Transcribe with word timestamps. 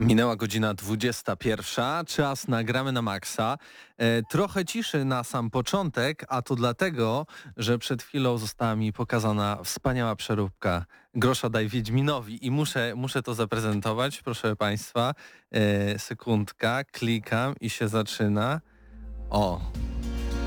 Minęła 0.00 0.36
godzina 0.36 0.74
21, 0.74 2.04
czas 2.06 2.48
nagramy 2.48 2.92
na 2.92 3.02
maksa. 3.02 3.58
E, 3.98 4.22
trochę 4.22 4.64
ciszy 4.64 5.04
na 5.04 5.24
sam 5.24 5.50
początek, 5.50 6.24
a 6.28 6.42
to 6.42 6.54
dlatego, 6.54 7.26
że 7.56 7.78
przed 7.78 8.02
chwilą 8.02 8.38
została 8.38 8.76
mi 8.76 8.92
pokazana 8.92 9.58
wspaniała 9.64 10.16
przeróbka 10.16 10.84
Grosza 11.14 11.50
daj 11.50 11.68
Wiedźminowi 11.68 12.46
i 12.46 12.50
muszę, 12.50 12.92
muszę 12.96 13.22
to 13.22 13.34
zaprezentować, 13.34 14.22
proszę 14.22 14.56
Państwa. 14.56 15.14
E, 15.52 15.98
sekundka, 15.98 16.84
klikam 16.84 17.54
i 17.60 17.70
się 17.70 17.88
zaczyna. 17.88 18.60
O, 19.30 19.60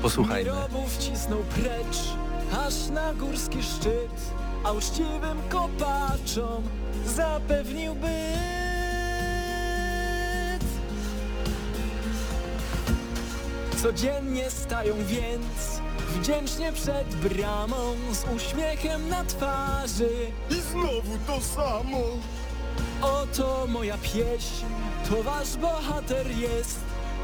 posłuchajmy. 0.02 0.50
Mirobów 0.50 0.98
cisnął 0.98 1.38
precz, 1.38 1.98
aż 2.66 2.88
na 2.88 3.14
górski 3.14 3.62
szczyt, 3.62 4.32
a 4.64 4.72
uczciwym 4.72 5.38
kopaczom. 5.48 6.62
Codziennie 13.82 14.50
stają 14.50 14.94
więc 15.04 15.80
wdzięcznie 16.08 16.72
przed 16.72 17.14
bramą 17.14 17.94
z 18.12 18.24
uśmiechem 18.36 19.08
na 19.08 19.24
twarzy. 19.24 20.10
I 20.50 20.54
znowu 20.54 21.18
to 21.26 21.40
samo. 21.40 22.02
Oto 23.02 23.66
moja 23.68 23.98
pieśń, 23.98 24.64
to 25.08 25.22
wasz 25.22 25.56
bohater 25.56 26.30
jest. 26.30 26.80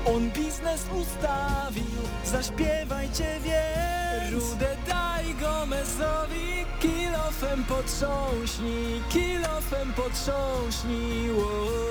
On 0.06 0.30
biznes 0.30 0.84
ustawił, 1.02 2.02
zaśpiewajcie 2.24 3.40
więc. 3.44 4.32
Rudę 4.32 4.76
daj 4.88 5.34
Gomezowi, 5.34 6.64
kilofem 6.80 7.64
potrząśnij, 7.64 9.00
kilofem 9.08 9.92
potrząśnij. 9.92 11.30
Wo. 11.32 11.86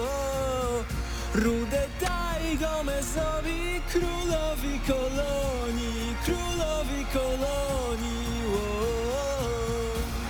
Rudę 1.36 1.84
daj 2.02 2.58
Gomezowi, 2.58 3.82
królowi 3.92 4.80
kolonii, 4.88 6.16
królowi 6.26 7.06
kolonii. 7.14 8.44
Wo. 8.52 8.66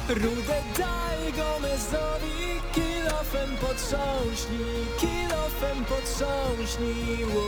Rudę 0.09 0.59
daj 0.77 1.33
Gomezowi, 1.37 2.61
kilofem 2.73 3.49
potrząśnij, 3.61 4.85
kilofem 4.99 5.85
potrząśnij. 5.85 7.25
Wo. 7.33 7.45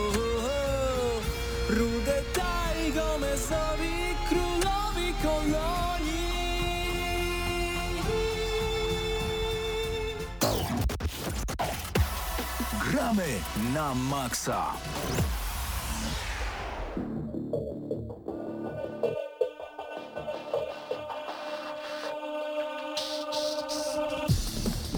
Rudę 1.69 2.21
daj 2.35 2.91
Gomezowi, 2.93 3.95
królowi 4.29 5.13
kolonii. 5.23 6.26
Gramy 12.91 13.41
na 13.73 13.93
maksa. 13.93 14.73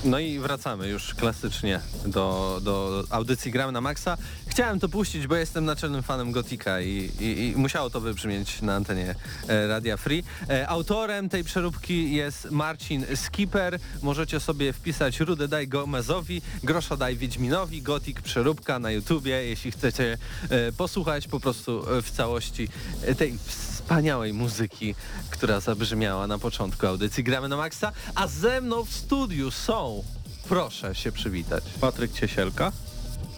No 0.05 0.19
i 0.19 0.39
wracamy 0.39 0.87
już 0.87 1.15
klasycznie 1.15 1.79
do, 2.05 2.59
do 2.63 3.03
audycji 3.09 3.51
Gramy 3.51 3.71
na 3.71 3.81
Maxa. 3.81 4.17
Chciałem 4.59 4.79
to 4.79 4.89
puścić, 4.89 5.27
bo 5.27 5.35
jestem 5.35 5.65
naczelnym 5.65 6.03
fanem 6.03 6.31
Gotika 6.31 6.81
i, 6.81 7.11
i, 7.19 7.47
i 7.47 7.53
musiało 7.57 7.89
to 7.89 8.01
wybrzmieć 8.01 8.61
na 8.61 8.75
antenie 8.75 9.15
e, 9.47 9.67
Radia 9.67 9.97
Free. 9.97 10.23
E, 10.49 10.69
autorem 10.69 11.29
tej 11.29 11.43
przeróbki 11.43 12.15
jest 12.15 12.51
Marcin 12.51 13.05
Skipper. 13.15 13.79
Możecie 14.01 14.39
sobie 14.39 14.73
wpisać 14.73 15.19
Rudę 15.19 15.47
daj 15.47 15.67
Gomezowi, 15.67 16.41
Grosza 16.63 16.97
daj 16.97 17.17
Wiedźminowi, 17.17 17.81
Gotik 17.81 18.21
przeróbka 18.21 18.79
na 18.79 18.91
YouTubie, 18.91 19.31
jeśli 19.45 19.71
chcecie 19.71 20.17
e, 20.49 20.71
posłuchać 20.71 21.27
po 21.27 21.39
prostu 21.39 21.97
e, 21.97 22.01
w 22.01 22.11
całości 22.11 22.67
e, 23.01 23.15
tej 23.15 23.37
wspaniałej 23.45 24.33
muzyki, 24.33 24.95
która 25.29 25.59
zabrzmiała 25.59 26.27
na 26.27 26.39
początku 26.39 26.87
audycji 26.87 27.23
Gramy 27.23 27.47
na 27.47 27.57
Maxa, 27.57 27.91
a 28.15 28.27
ze 28.27 28.61
mną 28.61 28.85
w 28.85 28.93
studiu 28.93 29.51
są, 29.51 30.03
proszę 30.49 30.95
się 30.95 31.11
przywitać. 31.11 31.63
Patryk 31.81 32.11
Ciesielka. 32.11 32.71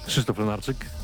Krzysztof 0.07 0.37
Lenarczyk. 0.37 1.00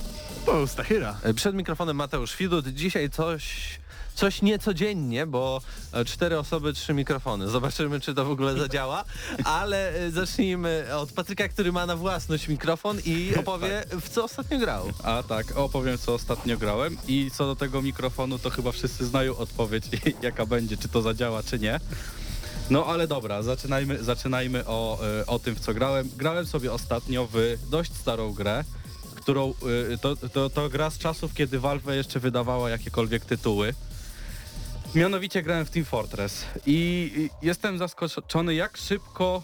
To 0.47 0.68
Stachyra. 0.68 1.18
E, 1.24 1.34
Przed 1.34 1.56
mikrofonem 1.56 1.96
Mateusz 1.97 2.38
Widut. 2.38 2.68
Dzisiaj 2.68 3.09
coś, 3.09 3.69
coś 4.16 4.41
niecodziennie, 4.41 5.25
bo 5.25 5.62
e, 5.94 6.06
cztery 6.06 6.40
osoby, 6.40 6.74
trzy 6.74 6.94
mikrofony. 6.94 7.50
Zobaczymy, 7.50 8.00
czy 8.00 8.13
to 8.13 8.25
w 8.25 8.31
ogóle 8.31 8.57
zadziała, 8.57 9.03
ale 9.44 9.90
e, 9.90 10.12
zacznijmy 10.12 10.86
od 10.96 11.12
Patryka, 11.12 11.47
który 11.47 11.72
ma 11.72 11.86
na 11.86 11.96
własność 11.96 12.47
mikrofon 12.47 12.97
i 13.06 13.31
opowie, 13.40 13.84
w 14.02 14.09
co 14.09 14.24
ostatnio 14.24 14.59
grał. 14.59 14.86
A 15.03 15.24
tak, 15.24 15.57
opowiem 15.57 15.97
co 15.97 16.13
ostatnio 16.13 16.57
grałem 16.57 16.97
i 17.07 17.31
co 17.34 17.46
do 17.46 17.56
tego 17.56 17.81
mikrofonu 17.81 18.40
to 18.40 18.50
chyba 18.50 18.72
wszyscy 18.72 19.06
znają 19.06 19.38
odpowiedź 19.38 19.84
jaka 20.22 20.46
będzie, 20.46 20.78
czy 20.78 20.88
to 20.88 21.02
zadziała, 21.02 21.44
czy 21.44 21.59
nie. 21.59 21.80
No 22.69 22.86
ale 22.86 23.07
dobra, 23.07 23.44
zaczynajmy, 23.44 24.03
zaczynajmy 24.03 24.66
o, 24.66 25.00
o 25.28 25.40
tym 25.40 25.56
w 25.56 25.59
co 25.59 25.74
grałem. 25.74 26.09
Grałem 26.18 26.46
sobie 26.46 26.74
ostatnio 26.74 27.28
w 27.34 27.57
dość 27.69 27.94
starą 27.94 28.34
grę, 28.34 28.63
którą 29.27 29.53
e, 29.93 29.97
to, 29.97 30.15
to, 30.15 30.49
to 30.49 30.69
gra 30.69 30.89
z 30.89 30.97
czasów, 30.97 31.33
kiedy 31.33 31.59
Valve 31.59 31.95
jeszcze 31.95 32.19
wydawała 32.19 32.69
jakiekolwiek 32.69 33.25
tytuły. 33.25 33.73
Mianowicie 34.95 35.43
grałem 35.43 35.65
w 35.65 35.69
Team 35.69 35.85
Fortress 35.85 36.45
i 36.65 37.11
i 37.15 37.45
jestem 37.45 37.77
zaskoczony 37.77 38.55
jak 38.55 38.77
szybko 38.77 39.43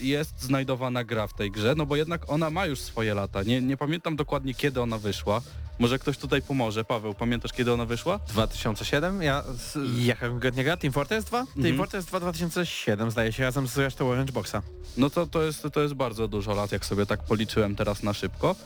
y, 0.00 0.04
jest 0.04 0.42
znajdowana 0.42 1.04
gra 1.04 1.26
w 1.26 1.34
tej 1.34 1.50
grze, 1.50 1.74
no 1.76 1.86
bo 1.86 1.96
jednak 1.96 2.32
ona 2.32 2.50
ma 2.50 2.66
już 2.66 2.80
swoje 2.80 3.14
lata. 3.14 3.42
Nie, 3.42 3.62
nie 3.62 3.76
pamiętam 3.76 4.16
dokładnie 4.16 4.54
kiedy 4.54 4.80
ona 4.80 4.98
wyszła. 4.98 5.42
Może 5.80 5.98
ktoś 5.98 6.18
tutaj 6.18 6.42
pomoże. 6.42 6.84
Paweł, 6.84 7.14
pamiętasz 7.14 7.52
kiedy 7.52 7.72
ona 7.72 7.84
wyszła? 7.84 8.18
2007? 8.28 9.22
Ja... 9.22 9.42
Z... 9.42 9.78
Jaka 10.04 10.28
konkretnie 10.28 10.64
gra? 10.64 10.76
Team 10.76 10.92
Fortress 10.92 11.24
2? 11.24 11.38
Team 11.38 11.48
Mhm. 11.56 11.76
Fortress 11.76 12.04
2 12.04 12.20
2007 12.20 13.10
zdaje 13.10 13.32
się, 13.32 13.42
razem 13.42 13.66
z 13.66 13.78
resztą 13.78 14.08
Orange 14.08 14.32
Boxa. 14.32 14.56
No 14.96 15.10
to, 15.10 15.26
to, 15.26 15.42
jest, 15.42 15.66
to 15.72 15.80
jest 15.80 15.94
bardzo 15.94 16.28
dużo 16.28 16.54
lat, 16.54 16.72
jak 16.72 16.84
sobie 16.84 17.06
tak 17.06 17.22
policzyłem 17.22 17.76
teraz 17.76 18.02
na 18.02 18.12
szybko. 18.12 18.56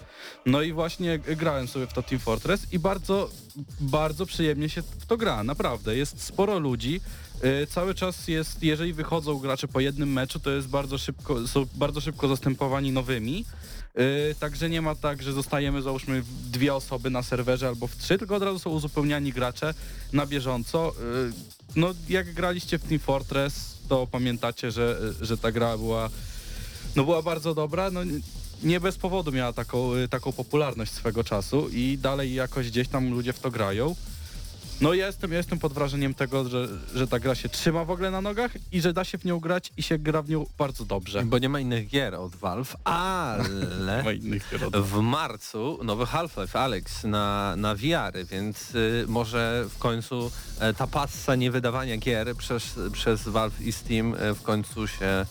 No 0.47 0.63
i 0.63 0.73
właśnie 0.73 1.19
grałem 1.19 1.69
sobie 1.69 1.87
w 1.87 1.93
to 1.93 2.03
Team 2.03 2.21
Fortress 2.21 2.73
i 2.73 2.79
bardzo, 2.79 3.31
bardzo 3.81 4.27
przyjemnie 4.27 4.69
się 4.69 4.83
w 4.83 5.07
to 5.07 5.17
gra, 5.17 5.45
naprawdę. 5.45 5.97
Jest 5.97 6.23
sporo 6.23 6.59
ludzi, 6.59 7.01
cały 7.69 7.95
czas 7.95 8.29
jest, 8.29 8.63
jeżeli 8.63 8.93
wychodzą 8.93 9.39
gracze 9.39 9.69
po 9.69 9.81
jednym 9.81 10.13
meczu, 10.13 10.41
to 10.41 10.51
jest 10.51 10.69
bardzo 10.69 10.99
szybko, 10.99 11.49
są 11.49 11.67
bardzo 11.75 12.01
szybko 12.01 12.29
zastępowani 12.29 12.93
nowymi. 12.93 13.45
Yy, 13.95 14.35
także 14.41 14.71
nie 14.71 14.83
ma 14.83 14.95
tak, 14.95 15.23
że 15.23 15.33
zostajemy 15.33 15.83
załóżmy 15.83 16.23
dwie 16.51 16.75
osoby 16.75 17.11
na 17.11 17.23
serwerze 17.23 17.69
albo 17.69 17.87
w 17.87 17.97
trzy, 17.97 18.19
tylko 18.19 18.37
od 18.37 18.43
razu 18.43 18.59
są 18.59 18.71
uzupełniani 18.71 19.33
gracze 19.33 19.75
na 20.13 20.27
bieżąco. 20.27 20.95
Yy, 21.27 21.33
no 21.77 21.95
jak 22.09 22.33
graliście 22.35 22.79
w 22.79 22.83
Team 22.83 23.01
Fortress, 23.01 23.79
to 23.89 24.07
pamiętacie, 24.07 24.71
że, 24.71 24.99
że 25.21 25.39
ta 25.39 25.53
gra 25.53 25.79
była 25.79 26.11
no 26.97 27.05
była 27.05 27.23
bardzo 27.23 27.55
dobra, 27.55 27.91
no 27.91 28.05
nie- 28.05 28.21
nie 28.63 28.81
bez 28.81 28.97
powodu 28.97 29.33
miała 29.33 29.53
taką, 29.53 29.95
y, 29.95 30.09
taką 30.09 30.33
popularność 30.33 30.93
swego 30.93 31.25
czasu 31.25 31.69
i 31.69 31.99
dalej 31.99 32.35
jakoś 32.35 32.71
gdzieś 32.71 32.89
tam 32.89 33.11
ludzie 33.11 33.33
w 33.33 33.39
to 33.39 33.51
grają. 33.51 33.97
No 34.81 34.95
ja 34.95 35.07
jestem, 35.07 35.31
ja 35.31 35.37
jestem 35.37 35.59
pod 35.59 35.73
wrażeniem 35.73 36.15
tego, 36.15 36.49
że, 36.49 36.69
że 36.95 37.07
ta 37.07 37.19
gra 37.19 37.35
się 37.35 37.49
trzyma 37.49 37.85
w 37.85 37.91
ogóle 37.91 38.11
na 38.11 38.21
nogach 38.21 38.53
i 38.73 38.81
że 38.81 38.93
da 38.93 39.05
się 39.05 39.19
w 39.19 39.25
nią 39.25 39.41
grać 39.41 39.73
i 39.77 39.83
się 39.83 39.99
gra 39.99 40.23
w 40.23 40.29
nią 40.29 40.47
bardzo 40.59 40.85
dobrze. 40.85 41.23
Bo 41.25 41.39
nie 41.39 41.49
ma 41.49 41.61
innych 41.61 41.89
gier 41.89 42.15
od 42.15 42.37
Valve, 42.37 42.77
ale 42.85 44.05
w 44.93 45.01
marcu 45.01 45.79
nowy 45.85 46.07
Half-Life 46.07 46.61
Alex 46.61 47.05
na, 47.05 47.57
na 47.57 47.75
VR-y, 47.75 48.25
więc 48.25 48.75
y, 48.75 49.05
może 49.09 49.65
w 49.71 49.79
końcu 49.79 50.31
e, 50.61 50.75
ta 50.75 50.87
passa 50.87 51.35
niewydawania 51.35 51.97
gier 51.97 52.37
przez, 52.37 52.75
przez 52.93 53.29
Valve 53.29 53.61
i 53.61 53.73
Steam 53.73 54.15
e, 54.15 54.35
w 54.35 54.43
końcu 54.43 54.87
się 54.87 55.27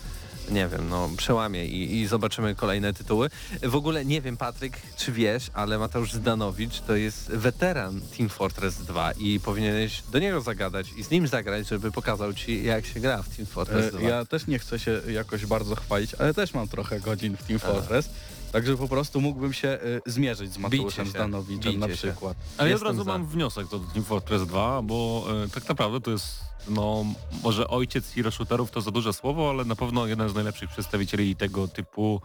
nie 0.52 0.68
wiem, 0.68 0.90
no 0.90 1.10
przełamie 1.18 1.66
i, 1.66 1.96
i 2.02 2.08
zobaczymy 2.08 2.56
kolejne 2.56 2.94
tytuły. 2.94 3.30
W 3.64 3.76
ogóle 3.76 4.06
nie 4.06 4.22
wiem, 4.22 4.38
Patryk, 4.38 4.78
czy 4.98 5.12
wiesz, 5.12 5.50
ale 5.54 5.78
Mateusz 5.78 6.14
Zdanowicz 6.14 6.80
to 6.80 6.96
jest 6.96 7.32
weteran 7.32 8.02
Team 8.18 8.30
Fortress 8.30 8.76
2 8.78 9.12
i 9.12 9.40
powinieneś 9.40 10.02
do 10.12 10.20
niego 10.20 10.42
zagadać 10.42 10.88
i 10.98 11.04
z 11.04 11.10
nim 11.12 11.28
zagrać, 11.28 11.68
żeby 11.68 11.92
pokazał 11.92 12.34
ci, 12.34 12.64
jak 12.64 12.86
się 12.86 13.00
gra 13.00 13.22
w 13.24 13.30
Team 13.36 13.46
Fortress 13.46 13.92
2. 13.92 14.00
E, 14.00 14.04
Ja 14.04 14.26
też 14.26 14.48
nie 14.48 14.60
chcę 14.60 14.80
się 14.80 15.02
jakoś 15.08 15.46
bardzo 15.46 15.76
chwalić, 15.76 16.14
ale 16.14 16.34
też 16.34 16.54
mam 16.54 16.68
trochę 16.68 17.00
godzin 17.00 17.38
w 17.38 17.44
Team 17.44 17.60
Fortress. 17.60 18.10
Także 18.54 18.78
po 18.78 18.88
prostu 18.88 19.22
mógłbym 19.22 19.54
się 19.54 19.68
y, 20.08 20.12
zmierzyć 20.12 20.54
z 20.54 20.58
Mateuszem 20.58 21.06
się, 21.06 21.12
Zdanowiczem 21.12 21.80
na 21.80 21.88
bijcie 21.88 22.02
się. 22.02 22.08
przykład. 22.08 22.38
Ale 22.58 22.70
ja 22.70 22.76
od 22.76 22.82
Jestem 22.82 22.88
razu 22.98 23.04
za. 23.04 23.12
mam 23.12 23.26
wniosek 23.28 23.68
do 23.68 23.80
Team 23.80 24.06
Fortress 24.06 24.48
2, 24.48 24.82
bo 24.82 25.26
e, 25.46 25.50
tak 25.50 25.70
naprawdę 25.70 26.02
to 26.02 26.12
jest, 26.12 26.40
no 26.70 27.06
może 27.44 27.68
ojciec 27.68 28.10
hero 28.12 28.32
shooterów 28.32 28.72
to 28.72 28.82
za 28.82 28.92
duże 28.92 29.14
słowo, 29.14 29.50
ale 29.50 29.66
na 29.66 29.76
pewno 29.76 30.08
jeden 30.08 30.30
z 30.30 30.34
najlepszych 30.36 30.70
przedstawicieli 30.70 31.36
tego 31.36 31.68
typu 31.68 32.22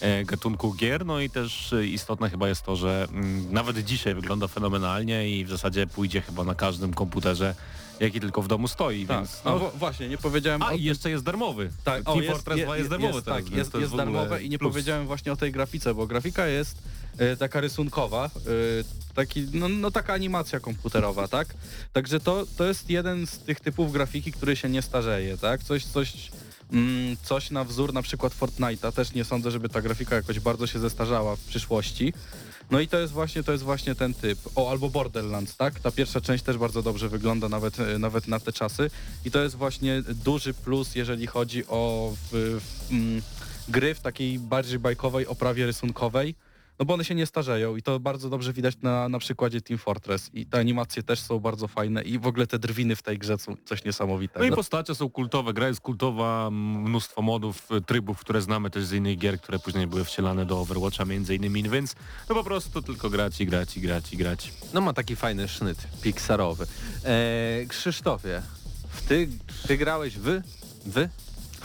e, 0.00 0.24
gatunku 0.24 0.74
gier. 0.74 1.06
No 1.06 1.20
i 1.20 1.30
też 1.30 1.72
e, 1.72 1.86
istotne 1.86 2.30
chyba 2.30 2.48
jest 2.48 2.62
to, 2.62 2.76
że 2.76 3.06
mm, 3.12 3.52
nawet 3.52 3.78
dzisiaj 3.84 4.14
wygląda 4.14 4.48
fenomenalnie 4.48 5.30
i 5.30 5.44
w 5.44 5.50
zasadzie 5.50 5.86
pójdzie 5.86 6.20
chyba 6.20 6.44
na 6.44 6.54
każdym 6.54 6.94
komputerze, 6.94 7.54
jaki 8.02 8.20
tylko 8.20 8.42
w 8.42 8.48
domu 8.48 8.68
stoi, 8.68 9.06
Tak. 9.06 9.16
więc... 9.18 9.40
No, 9.44 9.58
No, 9.58 9.70
właśnie, 9.78 10.08
nie 10.08 10.18
powiedziałem 10.18 10.62
a 10.62 10.68
o 10.68 10.72
i 10.72 10.82
jeszcze 10.82 11.10
jest 11.10 11.24
darmowy. 11.24 11.70
Tak, 11.84 12.04
Team 12.04 12.18
o, 12.18 12.22
Fortress 12.22 12.60
2 12.64 12.76
jest, 12.76 12.90
darmowy 12.90 13.14
jest, 13.14 13.24
teraz, 13.24 13.44
tak, 13.44 13.52
jest, 13.52 13.74
jest 13.74 13.96
darmowe 13.96 14.42
i 14.42 14.48
nie 14.48 14.58
plus. 14.58 14.72
powiedziałem 14.72 15.06
właśnie 15.06 15.32
o 15.32 15.36
tej 15.36 15.52
grafice, 15.52 15.94
bo 15.94 16.06
grafika 16.06 16.46
jest 16.46 16.78
e, 17.18 17.36
taka 17.36 17.60
rysunkowa, 17.60 18.24
e, 18.24 19.14
taki, 19.14 19.46
no, 19.52 19.68
no 19.68 19.90
taka 19.90 20.12
animacja 20.12 20.60
komputerowa, 20.60 21.28
tak? 21.28 21.54
Także 21.92 22.20
to, 22.20 22.46
to 22.56 22.64
jest 22.64 22.90
jeden 22.90 23.26
z 23.26 23.38
tych 23.38 23.60
typów 23.60 23.92
grafiki, 23.92 24.32
który 24.32 24.56
się 24.56 24.68
nie 24.68 24.82
starzeje, 24.82 25.38
tak? 25.38 25.62
Coś, 25.62 25.84
coś, 25.84 26.30
mm, 26.72 27.16
coś 27.22 27.50
na 27.50 27.64
wzór 27.64 27.92
na 27.92 28.02
przykład 28.02 28.32
Fortnite'a, 28.40 28.92
też 28.92 29.12
nie 29.14 29.24
sądzę, 29.24 29.50
żeby 29.50 29.68
ta 29.68 29.82
grafika 29.82 30.16
jakoś 30.16 30.40
bardzo 30.40 30.66
się 30.66 30.78
zestarzała 30.78 31.36
w 31.36 31.40
przyszłości. 31.40 32.12
No 32.72 32.80
i 32.80 32.88
to 32.88 32.98
jest 32.98 33.12
właśnie, 33.12 33.42
to 33.42 33.52
jest 33.52 33.64
właśnie 33.64 33.94
ten 33.94 34.14
typ. 34.14 34.38
O, 34.54 34.70
albo 34.70 34.90
Borderlands, 34.90 35.56
tak? 35.56 35.80
Ta 35.80 35.90
pierwsza 35.90 36.20
część 36.20 36.44
też 36.44 36.58
bardzo 36.58 36.82
dobrze 36.82 37.08
wygląda 37.08 37.48
nawet, 37.48 37.80
e, 37.80 37.98
nawet 37.98 38.28
na 38.28 38.40
te 38.40 38.52
czasy. 38.52 38.90
I 39.24 39.30
to 39.30 39.42
jest 39.42 39.56
właśnie 39.56 40.02
duży 40.02 40.54
plus, 40.54 40.94
jeżeli 40.94 41.26
chodzi 41.26 41.66
o 41.66 42.12
w, 42.14 42.60
w, 42.60 42.92
mm, 42.92 43.22
gry 43.68 43.94
w 43.94 44.00
takiej 44.00 44.38
bardziej 44.38 44.78
bajkowej 44.78 45.26
oprawie 45.26 45.66
rysunkowej. 45.66 46.34
No 46.78 46.84
bo 46.84 46.94
one 46.94 47.04
się 47.04 47.14
nie 47.14 47.26
starzeją 47.26 47.76
i 47.76 47.82
to 47.82 48.00
bardzo 48.00 48.30
dobrze 48.30 48.52
widać 48.52 48.74
na, 48.82 49.08
na 49.08 49.18
przykładzie 49.18 49.60
Team 49.60 49.78
Fortress. 49.78 50.30
I 50.34 50.46
te 50.46 50.58
animacje 50.58 51.02
też 51.02 51.20
są 51.20 51.38
bardzo 51.38 51.68
fajne 51.68 52.02
i 52.02 52.18
w 52.18 52.26
ogóle 52.26 52.46
te 52.46 52.58
drwiny 52.58 52.96
w 52.96 53.02
tej 53.02 53.18
grze 53.18 53.38
są 53.38 53.56
coś 53.64 53.84
niesamowitego. 53.84 54.40
No 54.46 54.52
i 54.52 54.56
postacie 54.56 54.94
są 54.94 55.10
kultowe, 55.10 55.52
gra 55.52 55.68
jest 55.68 55.80
kultowa, 55.80 56.50
mnóstwo 56.50 57.22
modów, 57.22 57.68
y, 57.72 57.80
trybów, 57.80 58.18
które 58.18 58.42
znamy 58.42 58.70
też 58.70 58.84
z 58.84 58.92
innych 58.92 59.18
gier, 59.18 59.40
które 59.40 59.58
później 59.58 59.86
były 59.86 60.04
wcielane 60.04 60.46
do 60.46 60.60
Overwatcha 60.60 61.04
między 61.04 61.34
innymi, 61.34 61.62
więc 61.62 61.94
no 62.28 62.34
po 62.34 62.44
prostu 62.44 62.82
tylko 62.82 63.10
grać 63.10 63.40
i 63.40 63.46
grać 63.46 63.76
i 63.76 63.80
grać 63.80 64.12
i 64.12 64.16
grać. 64.16 64.52
No 64.74 64.80
ma 64.80 64.92
taki 64.92 65.16
fajny 65.16 65.48
sznyt 65.48 65.78
pixarowy. 66.02 66.66
E, 67.04 67.66
Krzysztofie, 67.68 68.42
w 68.88 69.02
ty, 69.08 69.28
ty 69.66 69.76
grałeś 69.76 70.18
w? 70.18 70.40
Wy? 70.86 71.08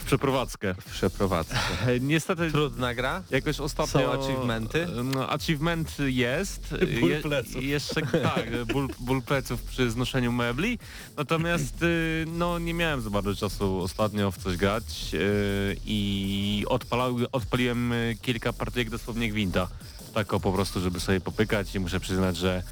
Przeprowadzkę. 0.08 0.74
W 0.74 0.84
przeprowadzce. 0.84 1.56
E, 1.86 2.00
Niestety 2.00 2.50
Trudna 2.50 2.94
gra? 2.94 3.22
jakoś 3.30 3.60
ostatnio... 3.60 3.92
Są 3.92 4.22
achievementy? 4.22 4.86
No, 5.04 5.28
achievement 5.30 5.96
jest. 5.98 6.74
Ból 7.00 7.22
pleców. 7.22 7.62
Jeszcze 7.62 8.02
tak, 8.02 8.64
ból, 8.72 8.88
ból 9.00 9.22
pleców 9.22 9.62
przy 9.62 9.90
znoszeniu 9.90 10.32
mebli. 10.32 10.78
Natomiast 11.16 11.82
y, 11.82 12.24
no 12.28 12.58
nie 12.58 12.74
miałem 12.74 13.00
za 13.00 13.10
bardzo 13.10 13.34
czasu 13.34 13.78
ostatnio 13.82 14.30
w 14.30 14.38
coś 14.38 14.56
grać 14.56 14.84
y, 15.14 15.76
i 15.86 16.64
odpalał, 16.68 17.16
odpaliłem 17.32 17.92
y, 17.92 18.16
kilka 18.22 18.52
partyjek 18.52 18.90
dosłownie 18.90 19.30
gwinta. 19.30 19.68
Tak 20.14 20.26
po 20.26 20.52
prostu, 20.52 20.80
żeby 20.80 21.00
sobie 21.00 21.20
popykać 21.20 21.74
i 21.74 21.80
muszę 21.80 22.00
przyznać, 22.00 22.36
że 22.36 22.62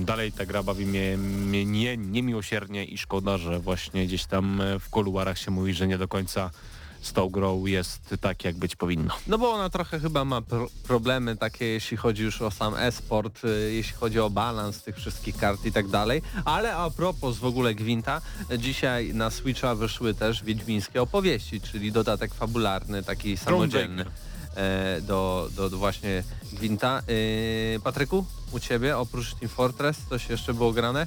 dalej 0.00 0.32
ta 0.32 0.46
gra 0.46 0.62
bawi 0.62 0.86
mnie, 0.86 1.16
mnie 1.18 1.64
nie, 1.64 1.96
niemiłosiernie 1.96 2.84
i 2.84 2.98
szkoda, 2.98 3.38
że 3.38 3.60
właśnie 3.60 4.06
gdzieś 4.06 4.24
tam 4.24 4.60
y, 4.60 4.78
w 4.78 4.90
kuluarach 4.90 5.38
się 5.38 5.50
mówi, 5.50 5.74
że 5.74 5.86
nie 5.86 5.98
do 5.98 6.08
końca 6.08 6.50
z 7.00 7.12
tą 7.12 7.28
grą 7.28 7.66
jest 7.66 8.14
tak, 8.20 8.44
jak 8.44 8.56
być 8.56 8.76
powinno. 8.76 9.14
No 9.26 9.38
bo 9.38 9.52
ona 9.52 9.70
trochę 9.70 10.00
chyba 10.00 10.24
ma 10.24 10.42
pro 10.42 10.68
problemy 10.86 11.36
takie, 11.36 11.64
jeśli 11.64 11.96
chodzi 11.96 12.22
już 12.22 12.42
o 12.42 12.50
sam 12.50 12.74
e-sport, 12.74 13.44
y, 13.44 13.72
jeśli 13.72 13.96
chodzi 13.96 14.20
o 14.20 14.30
balans 14.30 14.82
tych 14.82 14.96
wszystkich 14.96 15.36
kart 15.36 15.64
i 15.64 15.72
tak 15.72 15.88
dalej. 15.88 16.22
Ale 16.44 16.76
a 16.76 16.90
propos 16.90 17.38
w 17.38 17.44
ogóle 17.44 17.74
Gwinta, 17.74 18.20
dzisiaj 18.58 19.14
na 19.14 19.30
Switcha 19.30 19.74
wyszły 19.74 20.14
też 20.14 20.44
wiedźmińskie 20.44 21.02
opowieści, 21.02 21.60
czyli 21.60 21.92
dodatek 21.92 22.34
fabularny, 22.34 23.02
taki 23.02 23.36
samodzielny 23.36 24.02
e, 24.02 24.27
do, 25.02 25.48
do, 25.56 25.70
do 25.70 25.78
właśnie 25.78 26.22
Gwinta. 26.52 27.02
Y, 27.08 27.80
Patryku, 27.84 28.26
u 28.52 28.60
ciebie 28.60 28.98
oprócz 28.98 29.34
Team 29.34 29.48
Fortress 29.48 29.96
coś 30.08 30.28
jeszcze 30.28 30.54
było 30.54 30.72
grane? 30.72 31.06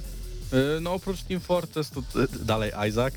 Y, 0.52 0.80
No 0.80 0.94
oprócz 0.94 1.22
Team 1.22 1.40
Fortress 1.40 1.90
to 1.90 2.02
dalej 2.40 2.72
Isaac. 2.88 3.14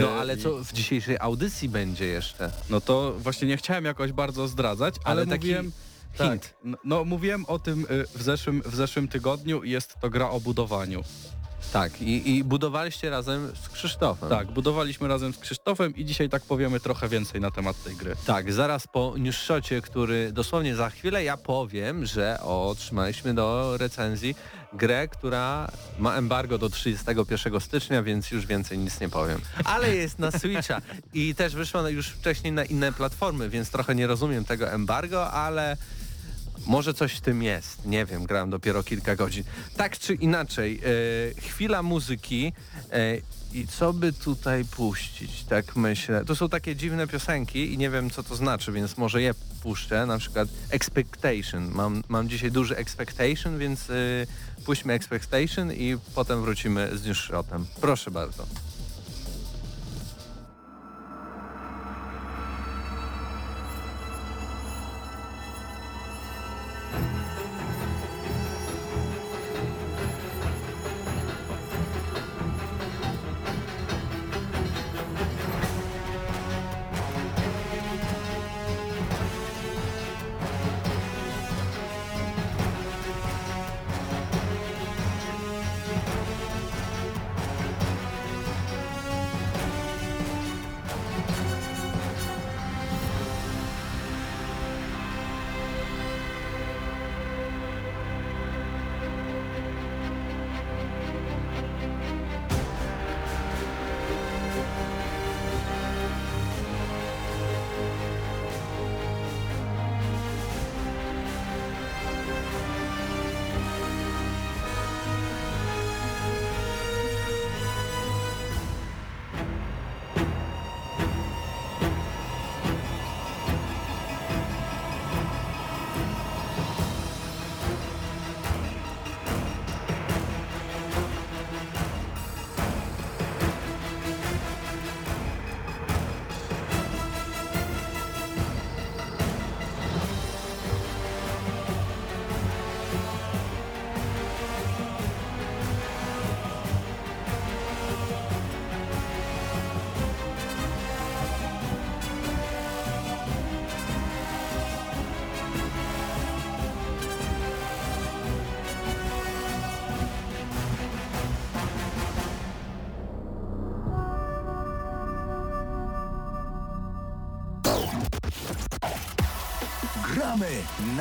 No 0.00 0.10
ale 0.10 0.36
co 0.36 0.64
w 0.64 0.72
dzisiejszej 0.72 1.16
audycji 1.20 1.68
będzie 1.68 2.06
jeszcze? 2.06 2.50
No 2.70 2.80
to 2.80 3.14
właśnie 3.18 3.48
nie 3.48 3.56
chciałem 3.56 3.84
jakoś 3.84 4.12
bardzo 4.12 4.48
zdradzać, 4.48 4.94
ale, 5.04 5.22
Ale 5.22 5.36
mówiłem... 5.36 5.64
hint. 5.64 5.74
Tak, 6.18 6.54
no, 6.64 6.78
no 6.84 7.04
mówiłem 7.04 7.44
o 7.46 7.58
tym 7.58 7.86
w 8.14 8.22
zeszłym, 8.22 8.62
w 8.66 8.74
zeszłym 8.74 9.08
tygodniu 9.08 9.62
i 9.62 9.70
jest 9.70 9.94
to 10.00 10.10
gra 10.10 10.30
o 10.30 10.40
budowaniu. 10.40 11.04
Tak, 11.72 12.02
i, 12.02 12.36
i 12.36 12.44
budowaliście 12.44 13.10
razem 13.10 13.52
z 13.62 13.68
Krzysztofem. 13.68 14.28
Tak, 14.28 14.50
budowaliśmy 14.50 15.08
razem 15.08 15.34
z 15.34 15.38
Krzysztofem 15.38 15.96
i 15.96 16.04
dzisiaj 16.04 16.28
tak 16.28 16.42
powiemy 16.42 16.80
trochę 16.80 17.08
więcej 17.08 17.40
na 17.40 17.50
temat 17.50 17.82
tej 17.84 17.96
gry. 17.96 18.16
Tak, 18.26 18.52
zaraz 18.52 18.86
po 18.86 19.14
newsshocie, 19.18 19.82
który 19.82 20.32
dosłownie 20.32 20.76
za 20.76 20.90
chwilę 20.90 21.24
ja 21.24 21.36
powiem, 21.36 22.06
że 22.06 22.40
otrzymaliśmy 22.40 23.34
do 23.34 23.76
recenzji 23.76 24.34
grę, 24.72 25.08
która 25.08 25.70
ma 25.98 26.14
embargo 26.14 26.58
do 26.58 26.70
31 26.70 27.60
stycznia, 27.60 28.02
więc 28.02 28.30
już 28.30 28.46
więcej 28.46 28.78
nic 28.78 29.00
nie 29.00 29.08
powiem. 29.08 29.40
Ale 29.64 29.96
jest 29.96 30.18
na 30.18 30.30
Switcha 30.30 30.80
i 31.14 31.34
też 31.34 31.54
wyszła 31.54 31.90
już 31.90 32.08
wcześniej 32.08 32.52
na 32.52 32.64
inne 32.64 32.92
platformy, 32.92 33.48
więc 33.48 33.70
trochę 33.70 33.94
nie 33.94 34.06
rozumiem 34.06 34.44
tego 34.44 34.70
embargo, 34.70 35.30
ale 35.30 35.76
może 36.66 36.94
coś 36.94 37.12
w 37.14 37.20
tym 37.20 37.42
jest. 37.42 37.86
Nie 37.86 38.06
wiem, 38.06 38.24
grałem 38.24 38.50
dopiero 38.50 38.82
kilka 38.82 39.16
godzin. 39.16 39.44
Tak 39.76 39.98
czy 39.98 40.14
inaczej, 40.14 40.80
e, 41.38 41.40
chwila 41.40 41.82
muzyki. 41.82 42.52
E, 42.92 43.16
i 43.54 43.66
co 43.66 43.92
by 43.92 44.12
tutaj 44.12 44.64
puścić? 44.64 45.44
Tak 45.44 45.76
myślę. 45.76 46.24
To 46.24 46.36
są 46.36 46.48
takie 46.48 46.76
dziwne 46.76 47.06
piosenki 47.06 47.74
i 47.74 47.78
nie 47.78 47.90
wiem 47.90 48.10
co 48.10 48.22
to 48.22 48.36
znaczy, 48.36 48.72
więc 48.72 48.96
może 48.96 49.22
je 49.22 49.34
puszczę. 49.62 50.06
Na 50.06 50.18
przykład 50.18 50.48
Expectation. 50.70 51.70
Mam, 51.72 52.02
mam 52.08 52.28
dzisiaj 52.28 52.50
duży 52.50 52.76
Expectation, 52.76 53.58
więc 53.58 53.90
y, 53.90 54.26
puśćmy 54.64 54.92
Expectation 54.92 55.72
i 55.72 55.96
potem 56.14 56.42
wrócimy 56.42 56.98
z 56.98 57.06
newsshotem. 57.06 57.66
Proszę 57.80 58.10
bardzo. 58.10 58.46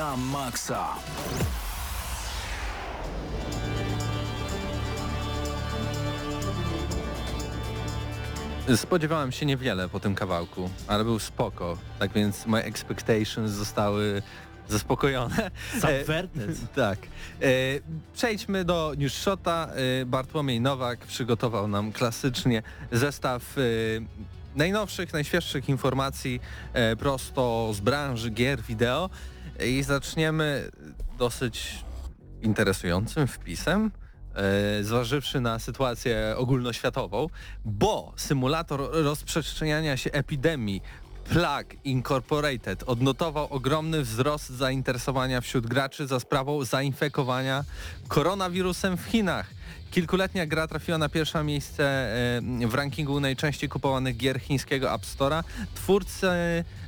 Na 0.02 0.18
maksa. 0.18 0.88
Spodziewałem 8.76 9.32
się 9.32 9.46
niewiele 9.46 9.90
po 9.90 10.00
tym 10.00 10.16
kawałku, 10.16 10.70
ale 10.88 11.04
był 11.04 11.20
spoko. 11.20 11.78
Tak 12.00 12.12
więc 12.12 12.46
moje 12.46 12.64
expectations 12.64 13.52
zostały 13.52 14.22
zaspokojone. 14.70 15.52
Subverted. 15.74 16.74
tak. 16.76 17.00
E, 17.42 17.48
przejdźmy 18.14 18.66
do 18.66 18.94
News 18.98 19.14
Shota. 19.14 19.68
E, 20.02 20.06
Bartłomiej 20.06 20.62
Nowak 20.62 21.00
przygotował 21.00 21.68
nam 21.68 21.92
klasycznie 21.92 22.64
zestaw 22.92 23.58
e, 23.58 23.62
najnowszych, 24.56 25.14
najświeższych 25.14 25.70
informacji 25.70 26.40
e, 26.74 26.96
prosto 26.96 27.74
z 27.74 27.80
branży 27.80 28.30
gier 28.30 28.62
wideo. 28.62 29.10
I 29.66 29.84
zaczniemy 29.84 30.72
dosyć 31.18 31.86
interesującym 32.42 33.28
wpisem, 33.28 33.92
e, 34.36 34.84
zważywszy 34.84 35.42
na 35.42 35.60
sytuację 35.60 36.34
ogólnoświatową, 36.38 37.28
bo 37.66 38.14
symulator 38.18 38.90
rozprzestrzeniania 38.92 39.98
się 39.98 40.12
epidemii 40.12 40.82
Plague 41.30 41.76
Incorporated 41.84 42.84
odnotował 42.84 43.48
ogromny 43.50 44.02
wzrost 44.02 44.50
zainteresowania 44.50 45.42
wśród 45.42 45.68
graczy 45.68 46.08
za 46.08 46.20
sprawą 46.20 46.64
zainfekowania 46.66 47.64
koronawirusem 48.08 48.98
w 48.98 49.06
Chinach. 49.06 49.48
Kilkuletnia 49.92 50.46
gra 50.46 50.68
trafiła 50.68 50.98
na 50.98 51.10
pierwsze 51.10 51.44
miejsce 51.44 51.84
e, 52.64 52.68
w 52.68 52.74
rankingu 52.74 53.20
najczęściej 53.20 53.70
kupowanych 53.70 54.18
gier 54.18 54.40
chińskiego 54.40 54.94
App 54.94 55.02
Store'a. 55.02 55.44
Twórcy 55.76 56.28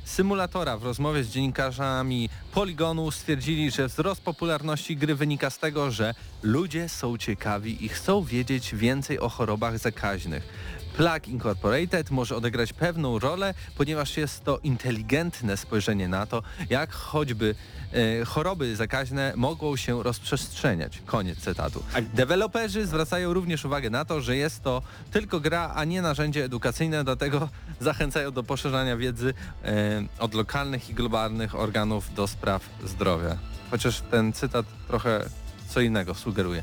symulatora 0.04 0.76
w 0.76 0.84
rozmowie 0.84 1.24
z 1.24 1.28
dziennikarzami 1.28 2.28
Polygonu 2.52 3.10
stwierdzili, 3.10 3.70
że 3.70 3.88
wzrost 3.88 4.20
popularności 4.20 4.96
gry 4.96 5.14
wynika 5.14 5.50
z 5.50 5.58
tego, 5.58 5.90
że 5.90 6.14
ludzie 6.42 6.88
są 6.88 7.18
ciekawi 7.18 7.84
i 7.84 7.88
chcą 7.88 8.24
wiedzieć 8.24 8.74
więcej 8.74 9.18
o 9.18 9.28
chorobach 9.28 9.78
zakaźnych. 9.78 10.48
Plug 10.96 11.28
Incorporated 11.28 12.10
może 12.10 12.36
odegrać 12.36 12.72
pewną 12.72 13.18
rolę, 13.18 13.54
ponieważ 13.76 14.16
jest 14.16 14.44
to 14.44 14.58
inteligentne 14.58 15.56
spojrzenie 15.56 16.08
na 16.08 16.26
to, 16.26 16.42
jak 16.70 16.92
choćby 16.92 17.54
e, 17.92 18.24
choroby 18.24 18.76
zakaźne 18.76 19.32
mogą 19.36 19.76
się 19.76 20.02
rozprzestrzeniać. 20.02 21.02
Koniec 21.06 21.38
cytatu. 21.38 21.82
Deweloperzy 22.14 22.86
zwracają 22.86 23.32
również 23.32 23.64
uwagę 23.64 23.90
na 23.90 24.04
to, 24.04 24.20
że 24.20 24.36
jest 24.36 24.62
to 24.62 24.82
tylko 25.10 25.40
gra, 25.40 25.72
a 25.74 25.84
nie 25.84 26.02
narzędzie 26.02 26.44
edukacyjne, 26.44 27.04
dlatego 27.04 27.48
zachęcają 27.80 28.30
do 28.30 28.42
poszerzania 28.42 28.96
wiedzy 28.96 29.34
e, 29.62 29.93
od 30.18 30.34
lokalnych 30.34 30.90
i 30.90 30.94
globalnych 30.94 31.54
organów 31.54 32.14
do 32.14 32.26
spraw 32.26 32.68
zdrowia. 32.84 33.36
Chociaż 33.70 34.00
ten 34.00 34.32
cytat 34.32 34.66
trochę 34.88 35.24
co 35.68 35.80
innego 35.80 36.14
sugeruje. 36.14 36.62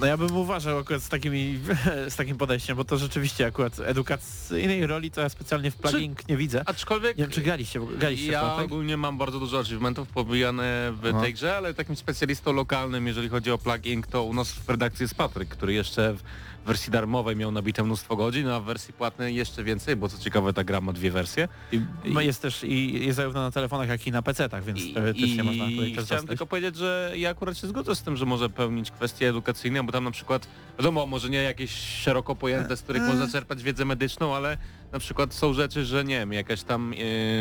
No 0.00 0.06
ja 0.06 0.16
bym 0.16 0.36
uważał 0.36 0.78
akurat 0.78 1.02
z, 1.02 1.08
takimi, 1.08 1.58
z 2.08 2.16
takim 2.16 2.38
podejściem, 2.38 2.76
bo 2.76 2.84
to 2.84 2.98
rzeczywiście 2.98 3.46
akurat 3.46 3.80
edukacyjnej 3.80 4.86
roli 4.86 5.10
to 5.10 5.20
ja 5.20 5.28
specjalnie 5.28 5.70
w 5.70 5.76
plugin 5.76 6.14
nie 6.28 6.36
widzę. 6.36 6.62
Aczkolwiek 6.66 7.16
Nie 7.18 7.24
wiem, 7.24 7.30
czy 7.32 7.40
graliście, 7.40 7.80
graliście 7.98 8.28
w 8.28 8.32
ja 8.32 8.40
tak? 8.40 8.64
ogólnie 8.64 8.96
mam 8.96 9.18
bardzo 9.18 9.38
dużo 9.40 9.58
achievementów 9.60 10.08
pobijane 10.08 10.92
w 11.02 11.12
No. 11.12 11.20
tej 11.20 11.34
grze, 11.34 11.56
ale 11.56 11.74
takim 11.74 11.96
specjalistą 11.96 12.52
lokalnym, 12.52 13.06
jeżeli 13.06 13.28
chodzi 13.28 13.50
o 13.50 13.58
plugin, 13.58 14.02
to 14.02 14.22
u 14.22 14.34
nas 14.34 14.52
w 14.52 14.68
redakcji 14.68 15.04
jest 15.04 15.14
Patryk, 15.14 15.48
który 15.48 15.72
jeszcze 15.72 16.14
w 16.14 16.22
wersji 16.66 16.92
darmowej 16.92 17.36
miał 17.36 17.52
nabite 17.52 17.82
mnóstwo 17.84 18.16
godzin, 18.16 18.48
a 18.48 18.60
w 18.60 18.64
wersji 18.64 18.94
płatnej 18.94 19.34
jeszcze 19.34 19.64
więcej, 19.64 19.96
bo 19.96 20.08
co 20.08 20.18
ciekawe 20.18 20.52
ta 20.52 20.64
gra 20.64 20.80
ma 20.80 20.92
dwie 20.92 21.10
wersje. 21.10 21.48
I, 21.72 21.80
no 22.04 22.20
jest 22.20 22.42
też 22.42 22.64
i 22.64 23.04
jest 23.06 23.16
zarówno 23.16 23.40
na 23.40 23.50
telefonach, 23.50 23.88
jak 23.88 24.06
i 24.06 24.12
na 24.12 24.22
PC-tach, 24.22 24.64
więc 24.64 24.80
I, 24.80 24.94
też 24.94 25.30
się 25.36 25.44
można 25.44 25.64
tutaj 25.64 25.88
i 25.88 25.92
chciałem 25.92 25.94
dostać. 25.94 26.26
tylko 26.26 26.46
powiedzieć, 26.46 26.76
że 26.76 27.12
ja 27.16 27.30
akurat 27.30 27.58
się 27.58 27.66
zgodzę 27.66 27.94
z 27.94 28.02
tym, 28.02 28.16
że 28.16 28.26
może 28.26 28.50
pełnić 28.50 28.90
kwestie 28.90 29.28
edukacyjne, 29.28 29.82
bo 29.82 29.92
tam 29.92 30.04
na 30.04 30.10
przykład, 30.10 30.48
wiadomo, 30.78 31.06
może 31.06 31.30
nie 31.30 31.42
jakieś 31.42 31.70
szeroko 31.70 32.36
pojęte, 32.36 32.76
z 32.76 32.82
których 32.82 33.02
można 33.02 33.28
czerpać 33.28 33.62
wiedzę 33.62 33.84
medyczną, 33.84 34.36
ale 34.36 34.58
na 34.92 34.98
przykład 34.98 35.34
są 35.34 35.52
rzeczy, 35.52 35.84
że 35.84 36.04
nie 36.04 36.18
wiem, 36.18 36.32
jakaś 36.32 36.62
tam 36.62 36.92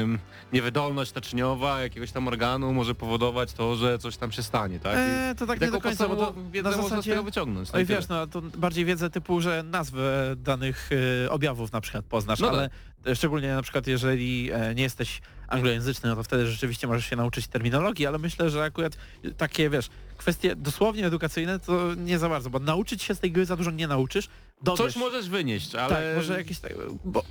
ym, 0.01 0.19
niewydolność 0.53 1.13
naczyniowa 1.13 1.81
jakiegoś 1.81 2.11
tam 2.11 2.27
organu 2.27 2.73
może 2.73 2.95
powodować 2.95 3.53
to, 3.53 3.75
że 3.75 3.99
coś 3.99 4.17
tam 4.17 4.31
się 4.31 4.43
stanie, 4.43 4.79
tak? 4.79 4.93
I, 4.95 4.97
Eee, 4.99 5.35
to 5.35 5.47
tak 5.47 5.61
i 5.61 5.65
nie 5.65 5.71
do 5.71 5.81
końca, 5.81 6.07
bo 6.07 6.15
to 6.15 6.33
wiedzę 6.51 6.69
na 6.69 6.77
można 6.77 6.87
z 6.87 6.89
zasadzie... 6.89 7.11
tego 7.11 7.23
wyciągnąć. 7.23 7.69
Oj 7.73 7.87
tak 7.87 7.97
wiesz, 7.97 8.07
no 8.07 8.27
to 8.27 8.41
bardziej 8.41 8.85
wiedzę 8.85 9.09
typu, 9.09 9.41
że 9.41 9.63
nazwę 9.63 10.35
danych 10.37 10.89
e, 11.25 11.29
objawów 11.29 11.71
na 11.71 11.81
przykład 11.81 12.05
poznasz, 12.05 12.39
No 12.39 12.47
tak. 12.47 12.55
ale 12.57 12.69
e, 13.07 13.15
szczególnie 13.15 13.53
na 13.53 13.61
przykład 13.61 13.87
jeżeli 13.87 14.51
e, 14.51 14.75
nie 14.75 14.83
jesteś 14.83 15.21
anglojęzyczny, 15.49 16.09
no 16.09 16.15
to 16.15 16.23
wtedy 16.23 16.47
rzeczywiście 16.47 16.87
możesz 16.87 17.05
się 17.05 17.15
nauczyć 17.15 17.47
terminologii, 17.47 18.07
ale 18.07 18.17
myślę, 18.17 18.49
że 18.49 18.63
akurat 18.63 18.97
takie, 19.37 19.69
wiesz, 19.69 19.89
kwestie 20.17 20.55
dosłownie 20.55 21.05
edukacyjne 21.05 21.59
to 21.59 21.95
nie 21.95 22.19
za 22.19 22.29
bardzo, 22.29 22.49
bo 22.49 22.59
nauczyć 22.59 23.03
się 23.03 23.15
z 23.15 23.19
tej 23.19 23.31
gry 23.31 23.45
za 23.45 23.55
dużo 23.55 23.71
nie 23.71 23.87
nauczysz, 23.87 24.29
Coś 24.77 24.95
możesz 24.95 25.29
wynieść, 25.29 25.75
ale... 25.75 25.95
tak, 25.95 26.03
może 26.15 26.37
jakieś 26.37 26.59
tak, 26.59 26.73
bo 27.05 27.23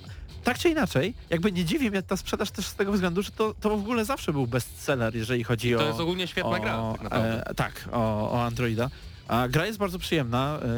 tak 0.44 0.58
czy 0.58 0.68
inaczej, 0.68 1.14
jakby 1.30 1.52
nie 1.52 1.64
dziwi 1.64 1.90
mnie 1.90 2.02
ta 2.02 2.16
sprzedaż 2.16 2.50
też 2.50 2.66
z 2.66 2.74
tego 2.74 2.92
względu, 2.92 3.22
że 3.22 3.30
to, 3.30 3.54
to 3.60 3.70
w 3.70 3.80
ogóle 3.80 4.04
zawsze 4.04 4.32
był 4.32 4.46
bestseller, 4.46 5.16
jeżeli 5.16 5.44
chodzi 5.44 5.74
o... 5.74 5.78
To 5.78 5.86
jest 5.86 6.00
ogólnie 6.00 6.26
świetna 6.26 6.50
o, 6.50 6.60
gra, 6.60 7.08
tak 7.10 7.12
e, 7.12 7.54
tak, 7.54 7.88
o, 7.92 8.32
o 8.32 8.44
Androida. 8.44 8.90
A 9.28 9.48
gra 9.48 9.66
jest 9.66 9.78
bardzo 9.78 9.98
przyjemna, 9.98 10.60
e, 10.62 10.68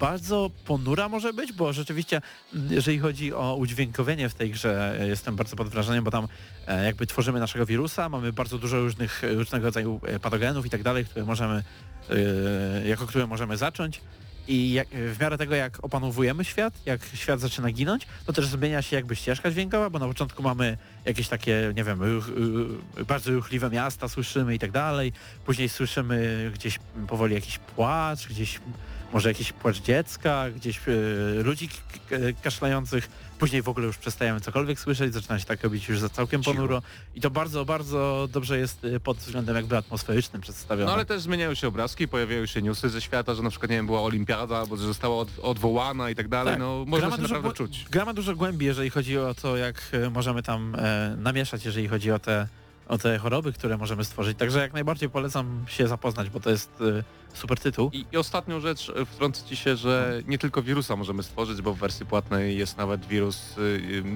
bardzo 0.00 0.50
ponura 0.64 1.08
może 1.08 1.32
być, 1.32 1.52
bo 1.52 1.72
rzeczywiście 1.72 2.20
m, 2.54 2.68
jeżeli 2.70 2.98
chodzi 2.98 3.34
o 3.34 3.56
udźwiękowienie 3.56 4.28
w 4.28 4.34
tej 4.34 4.50
grze 4.50 5.00
e, 5.00 5.08
jestem 5.08 5.36
bardzo 5.36 5.56
pod 5.56 5.68
wrażeniem, 5.68 6.04
bo 6.04 6.10
tam 6.10 6.28
e, 6.66 6.84
jakby 6.84 7.06
tworzymy 7.06 7.40
naszego 7.40 7.66
wirusa, 7.66 8.08
mamy 8.08 8.32
bardzo 8.32 8.58
dużo 8.58 8.80
różnych, 8.80 9.22
różnego 9.22 9.64
rodzaju 9.64 10.00
patogenów 10.22 10.66
i 10.66 10.70
tak 10.70 10.82
dalej, 10.82 11.04
które 11.04 11.24
możemy, 11.24 11.62
jako 12.84 13.06
które 13.06 13.26
możemy 13.26 13.56
zacząć. 13.56 14.00
I 14.48 14.72
jak, 14.72 14.88
w 14.88 15.20
miarę 15.20 15.38
tego, 15.38 15.54
jak 15.54 15.84
opanowujemy 15.84 16.44
świat, 16.44 16.74
jak 16.86 17.00
świat 17.14 17.40
zaczyna 17.40 17.70
ginąć, 17.72 18.06
to 18.26 18.32
też 18.32 18.46
zmienia 18.46 18.82
się 18.82 18.96
jakby 18.96 19.16
ścieżka 19.16 19.50
dźwiękowa, 19.50 19.90
bo 19.90 19.98
na 19.98 20.06
początku 20.06 20.42
mamy 20.42 20.78
jakieś 21.04 21.28
takie, 21.28 21.72
nie 21.76 21.84
wiem, 21.84 22.02
ruch, 22.02 22.28
y, 22.98 23.04
bardzo 23.04 23.30
ruchliwe 23.32 23.70
miasta 23.70 24.08
słyszymy 24.08 24.54
i 24.54 24.58
tak 24.58 24.70
dalej. 24.70 25.12
Później 25.46 25.68
słyszymy 25.68 26.50
gdzieś 26.54 26.78
powoli 27.08 27.34
jakiś 27.34 27.58
płacz, 27.58 28.28
gdzieś 28.28 28.60
może 29.12 29.28
jakiś 29.28 29.52
płacz 29.52 29.80
dziecka, 29.80 30.50
gdzieś 30.50 30.80
y, 30.88 31.42
ludzi 31.44 31.68
k- 31.68 31.74
kaszlających. 32.42 33.08
Później 33.38 33.62
w 33.62 33.68
ogóle 33.68 33.86
już 33.86 33.98
przestajemy 33.98 34.40
cokolwiek 34.40 34.80
słyszeć, 34.80 35.14
zaczyna 35.14 35.38
się 35.38 35.44
tak 35.44 35.62
robić 35.62 35.88
już 35.88 35.98
za 36.00 36.08
całkiem 36.08 36.42
Cicho. 36.42 36.54
ponuro. 36.54 36.82
I 37.14 37.20
to 37.20 37.30
bardzo, 37.30 37.64
bardzo 37.64 38.28
dobrze 38.32 38.58
jest 38.58 38.84
y, 38.84 39.00
pod 39.00 39.16
względem 39.16 39.56
jakby 39.56 39.76
atmosferycznym 39.76 40.42
przedstawione. 40.42 40.86
No 40.86 40.92
ale 40.94 41.04
też 41.06 41.20
zmieniają 41.22 41.54
się 41.54 41.68
obrazki, 41.68 42.08
pojawiają 42.08 42.46
się 42.46 42.62
newsy 42.62 42.88
ze 42.90 43.00
świata, 43.00 43.34
że 43.34 43.42
na 43.42 43.50
przykład 43.50 43.70
nie 43.70 43.76
wiem, 43.76 43.86
była 43.86 44.02
olimpiada, 44.02 44.56
albo 44.58 44.76
że 44.76 44.82
została 44.86 45.16
od, 45.16 45.28
odwołana 45.42 46.10
i 46.10 46.14
tak 46.14 46.28
dalej, 46.28 46.52
Tak. 46.54 46.60
no 46.60 46.84
Gra 46.84 46.90
można 46.90 47.08
ma 47.08 47.16
się 47.16 47.22
dużo 47.22 47.34
naprawdę 47.34 47.56
czuć. 47.58 47.84
Gra 47.90 48.04
ma 48.04 48.14
dużo 48.14 48.36
głębi, 48.36 48.66
jeżeli 48.66 48.90
chodzi 48.90 49.18
o 49.18 49.34
to, 49.34 49.56
jak 49.56 49.82
e, 49.92 50.10
możemy 50.10 50.42
tam 50.42 50.74
e, 50.78 51.14
namieszać, 51.18 51.64
jeżeli 51.64 51.88
chodzi 51.88 52.12
o 52.12 52.18
te, 52.18 52.48
o 52.88 52.98
te 52.98 53.18
choroby, 53.18 53.52
które 53.52 53.76
możemy 53.76 54.04
stworzyć. 54.04 54.38
Także 54.38 54.60
jak 54.60 54.72
najbardziej 54.72 55.10
polecam 55.10 55.64
się 55.68 55.88
zapoznać, 55.88 56.30
bo 56.30 56.40
to 56.40 56.50
jest 56.50 56.70
e, 56.80 57.02
super 57.34 57.58
tytuł. 57.58 57.90
I, 57.92 58.06
I 58.12 58.16
ostatnią 58.16 58.60
rzecz, 58.60 58.92
e, 58.96 59.04
wtrącę 59.04 59.46
ci 59.46 59.56
się, 59.56 59.76
że 59.76 60.22
nie 60.26 60.38
tylko 60.38 60.62
wirusa 60.62 60.96
możemy 60.96 61.22
stworzyć, 61.22 61.62
bo 61.62 61.74
w 61.74 61.78
wersji 61.78 62.06
płatnej 62.06 62.58
jest 62.58 62.76
nawet 62.76 63.06
wirus, 63.06 63.58
y, 63.58 63.60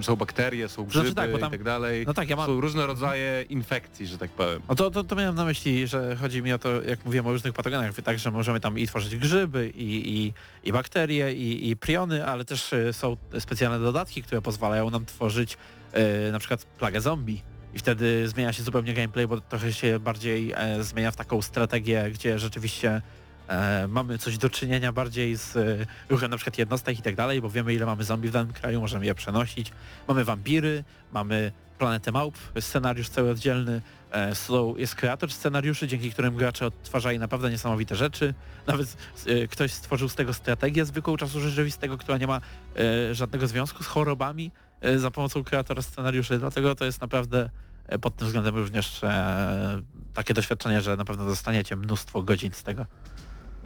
y, 0.01 0.03
są 0.03 0.17
bakterie, 0.17 0.69
są 0.69 0.85
grzyby 0.85 1.11
Znaczy 1.11 1.33
tak, 1.33 1.41
tam- 1.41 1.49
i 1.49 1.53
tak 1.53 1.63
dalej. 1.63 2.05
No 2.07 2.15
tak, 2.15 2.31
ja 2.31 2.37
mam... 2.37 2.47
Są 2.47 2.61
różne 2.61 2.87
rodzaje 2.87 3.43
infekcji, 3.43 4.07
że 4.07 4.19
tak 4.19 4.31
powiem. 4.31 4.63
No 4.69 4.75
to, 4.75 4.91
to, 4.91 5.05
to 5.05 5.17
miałem 5.17 5.35
na 5.35 5.45
myśli, 5.45 5.87
że 5.87 6.17
chodzi 6.17 6.43
mi 6.43 6.53
o 6.53 6.59
to, 6.59 6.83
jak 6.83 7.05
mówiłem 7.05 7.27
o 7.27 7.33
różnych 7.33 7.53
patogenach, 7.53 7.95
tak, 8.05 8.19
że 8.19 8.31
możemy 8.31 8.61
tam 8.61 8.79
i 8.79 8.87
tworzyć 8.87 9.17
grzyby, 9.17 9.71
i, 9.75 10.19
i, 10.19 10.33
i 10.65 10.73
bakterie, 10.73 11.35
i, 11.35 11.71
i 11.71 11.77
priony, 11.77 12.27
ale 12.27 12.45
też 12.45 12.73
e, 12.73 12.93
są 12.93 13.17
specjalne 13.39 13.79
dodatki, 13.79 14.23
które 14.23 14.43
pozwalają 14.43 14.91
nam 14.91 15.07
tworzyć 15.07 15.57
e, 15.93 16.33
na 16.33 16.39
przykład 16.39 16.65
plagę 16.65 17.01
zombie. 17.01 17.52
I 17.75 17.79
wtedy 17.79 18.29
zmienia 18.29 18.53
się 18.53 18.63
zupełnie 18.63 18.95
gameplay, 18.95 19.27
bo 19.27 19.41
trochę 19.41 19.73
się 19.73 19.99
bardziej 19.99 20.53
e, 20.57 20.85
zmienia 20.85 21.11
w 21.11 21.17
taką 21.17 21.43
strategię, 21.43 22.11
gdzie 22.11 22.39
rzeczywiście 22.39 23.03
e, 23.49 23.89
mamy 23.89 24.19
coś 24.19 24.39
do 24.39 24.51
czynienia 24.51 24.93
bardziej 24.93 25.37
z 25.37 25.57
e, 25.57 25.87
ruchem 26.09 26.31
na 26.31 26.37
przykład 26.37 26.59
jednostek 26.59 26.99
i 26.99 27.03
tak 27.03 27.17
dalej, 27.17 27.41
bo 27.41 27.51
wiemy 27.51 27.75
ile 27.75 27.87
mamy 27.87 28.05
zombie 28.05 28.29
w 28.29 28.33
danym 28.33 28.53
kraju, 28.53 28.81
możemy 28.81 29.07
je 29.07 29.15
przenosić. 29.15 29.73
Mamy 30.09 30.25
wampiry, 30.25 30.85
mamy 31.13 31.53
planetę 31.83 32.13
małp, 32.13 32.39
scenariusz 32.61 33.09
cały 33.09 33.31
oddzielny, 33.31 33.83
e, 34.11 34.35
są, 34.35 34.77
jest 34.77 34.95
kreator 34.95 35.33
scenariuszy, 35.33 35.89
dzięki 35.89 36.11
którym 36.11 36.37
gracze 36.37 36.67
odtwarzali 36.67 37.19
naprawdę 37.19 37.51
niesamowite 37.51 37.97
rzeczy. 37.97 38.35
Nawet 38.67 38.97
e, 39.27 39.49
ktoś 39.49 39.73
stworzył 39.73 40.09
z 40.09 40.15
tego 40.15 40.35
strategię 40.35 40.85
zwykłą 40.85 41.17
czasu 41.17 41.41
rzeczywistego, 41.41 41.99
która 41.99 42.19
nie 42.19 42.27
ma 42.27 42.41
e, 42.41 43.15
żadnego 43.15 43.47
związku 43.47 43.85
z 43.85 43.87
chorobami 43.87 44.51
za 44.97 45.11
pomocą 45.11 45.45
kreatora 45.45 45.83
scenariuszy, 45.83 46.39
dlatego 46.39 46.75
to 46.75 46.85
jest 46.85 47.01
naprawdę 47.01 47.51
e, 47.87 47.99
pod 47.99 48.17
tym 48.17 48.27
względem 48.27 48.57
również 48.57 49.05
e, 49.05 49.83
takie 50.15 50.35
doświadczenie, 50.35 50.81
że 50.81 50.97
na 50.97 51.05
pewno 51.05 51.25
dostaniecie 51.25 51.77
mnóstwo 51.77 52.23
godzin 52.23 52.53
z 52.53 52.63
tego. 52.63 52.87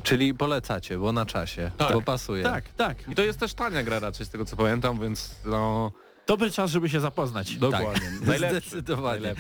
Czyli 0.02 0.35
polecacie, 0.35 0.99
bo 0.99 1.12
na 1.12 1.26
czasie. 1.26 1.70
Tak. 1.76 1.92
To 1.92 2.02
pasuje. 2.02 2.42
Tak, 2.42 2.68
tak. 2.68 3.08
I 3.08 3.14
to 3.14 3.23
jest 3.23 3.40
też 3.40 3.54
tania 3.54 3.82
gra 3.82 3.99
raczej 3.99 4.26
z 4.26 4.28
tego 4.28 4.44
co 4.44 4.56
pamiętam, 4.56 5.00
więc 5.00 5.37
no 5.44 5.92
Dobry 6.26 6.50
czas, 6.50 6.71
żeby 6.71 6.88
się 6.88 7.00
zapoznać. 7.00 7.56
Dokładnie. 7.56 8.11
Najlepszy. 8.26 8.61
Zdecydowanie. 8.61 9.30
E, 9.30 9.35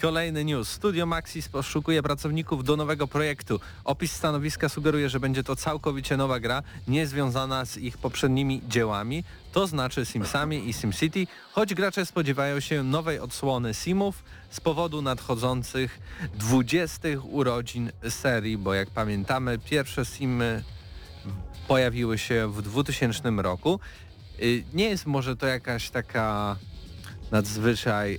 Kolejny 0.00 0.44
news. 0.44 0.68
Studio 0.68 1.06
Maxis 1.06 1.48
poszukuje 1.48 2.02
pracowników 2.02 2.64
do 2.64 2.76
nowego 2.76 3.08
projektu. 3.08 3.60
Opis 3.84 4.12
stanowiska 4.12 4.68
sugeruje, 4.68 5.08
że 5.08 5.20
będzie 5.20 5.44
to 5.44 5.56
całkowicie 5.56 6.16
nowa 6.16 6.40
gra, 6.40 6.62
niezwiązana 6.88 7.64
z 7.64 7.76
ich 7.76 7.98
poprzednimi 7.98 8.62
dziełami, 8.68 9.24
to 9.52 9.66
znaczy 9.66 10.04
Simsami 10.04 10.68
i 10.68 10.72
SimCity, 10.72 11.26
choć 11.52 11.74
gracze 11.74 12.06
spodziewają 12.06 12.60
się 12.60 12.82
nowej 12.82 13.18
odsłony 13.18 13.74
Simów 13.74 14.24
z 14.50 14.60
powodu 14.60 15.02
nadchodzących 15.02 16.00
20 16.34 17.08
urodzin 17.22 17.92
serii, 18.08 18.58
bo 18.58 18.74
jak 18.74 18.90
pamiętamy, 18.90 19.58
pierwsze 19.58 20.04
Simy 20.04 20.62
pojawiły 21.68 22.18
się 22.18 22.52
w 22.52 22.62
2000 22.62 23.30
roku. 23.36 23.80
Y, 24.42 24.64
Nie 24.72 24.84
jest 24.88 25.06
może 25.06 25.36
to 25.36 25.46
jakaś 25.46 25.90
taka 25.90 26.56
nadzwyczaj 27.30 28.14
e, 28.14 28.18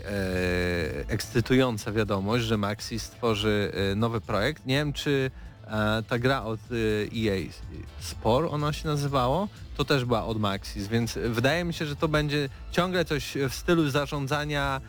ekscytująca 1.07 1.91
wiadomość, 1.91 2.45
że 2.45 2.57
Maxi 2.57 2.99
stworzy 2.99 3.71
e, 3.91 3.95
nowy 3.95 4.21
projekt. 4.21 4.65
Nie 4.65 4.75
wiem, 4.75 4.93
czy 4.93 5.31
e, 5.67 6.03
ta 6.07 6.19
gra 6.19 6.43
od 6.43 6.59
e, 6.59 6.75
EA 7.29 7.49
Spore 7.99 8.49
ono 8.49 8.73
się 8.73 8.87
nazywało, 8.87 9.47
to 9.77 9.85
też 9.85 10.05
była 10.05 10.25
od 10.25 10.39
Maxis, 10.39 10.87
więc 10.87 11.17
wydaje 11.25 11.63
mi 11.63 11.73
się, 11.73 11.85
że 11.85 11.95
to 11.95 12.07
będzie 12.07 12.49
ciągle 12.71 13.05
coś 13.05 13.37
w 13.49 13.53
stylu 13.53 13.89
zarządzania 13.89 14.81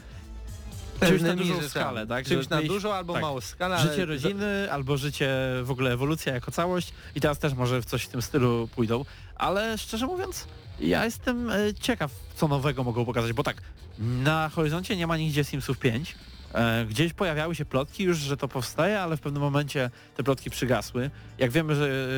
Czymś 1.08 1.22
na 1.22 1.34
dużą 1.34 1.54
rzeczami. 1.54 1.70
skalę, 1.70 2.06
tak? 2.06 2.26
Czymś 2.26 2.48
na 2.48 2.62
dużą 2.62 2.92
albo 2.94 3.12
tak. 3.12 3.22
małą 3.22 3.40
skalę. 3.40 3.76
ale 3.76 3.90
Życie 3.90 4.04
rodziny 4.04 4.72
albo 4.72 4.96
życie 4.96 5.30
w 5.62 5.70
ogóle 5.70 5.92
ewolucja 5.92 6.34
jako 6.34 6.50
całość 6.50 6.92
i 7.14 7.20
teraz 7.20 7.38
też 7.38 7.54
może 7.54 7.82
w 7.82 7.84
coś 7.84 8.04
w 8.04 8.08
tym 8.08 8.22
stylu 8.22 8.68
pójdą, 8.74 9.04
ale 9.36 9.78
szczerze 9.78 10.06
mówiąc 10.06 10.46
ja 10.80 11.04
jestem 11.04 11.50
e, 11.50 11.74
ciekaw 11.80 12.10
co 12.34 12.48
nowego 12.48 12.84
mogą 12.84 13.04
pokazać, 13.04 13.32
bo 13.32 13.42
tak 13.42 13.56
na 13.98 14.48
horyzoncie 14.48 14.96
nie 14.96 15.06
ma 15.06 15.16
nigdzie 15.16 15.44
Simsów 15.44 15.78
5, 15.78 16.14
e, 16.54 16.86
gdzieś 16.86 17.12
pojawiały 17.12 17.54
się 17.54 17.64
plotki 17.64 18.04
już, 18.04 18.18
że 18.18 18.36
to 18.36 18.48
powstaje, 18.48 19.00
ale 19.00 19.16
w 19.16 19.20
pewnym 19.20 19.42
momencie 19.42 19.90
te 20.16 20.22
plotki 20.22 20.50
przygasły. 20.50 21.10
Jak 21.38 21.50
wiemy, 21.50 21.74
że 21.74 22.08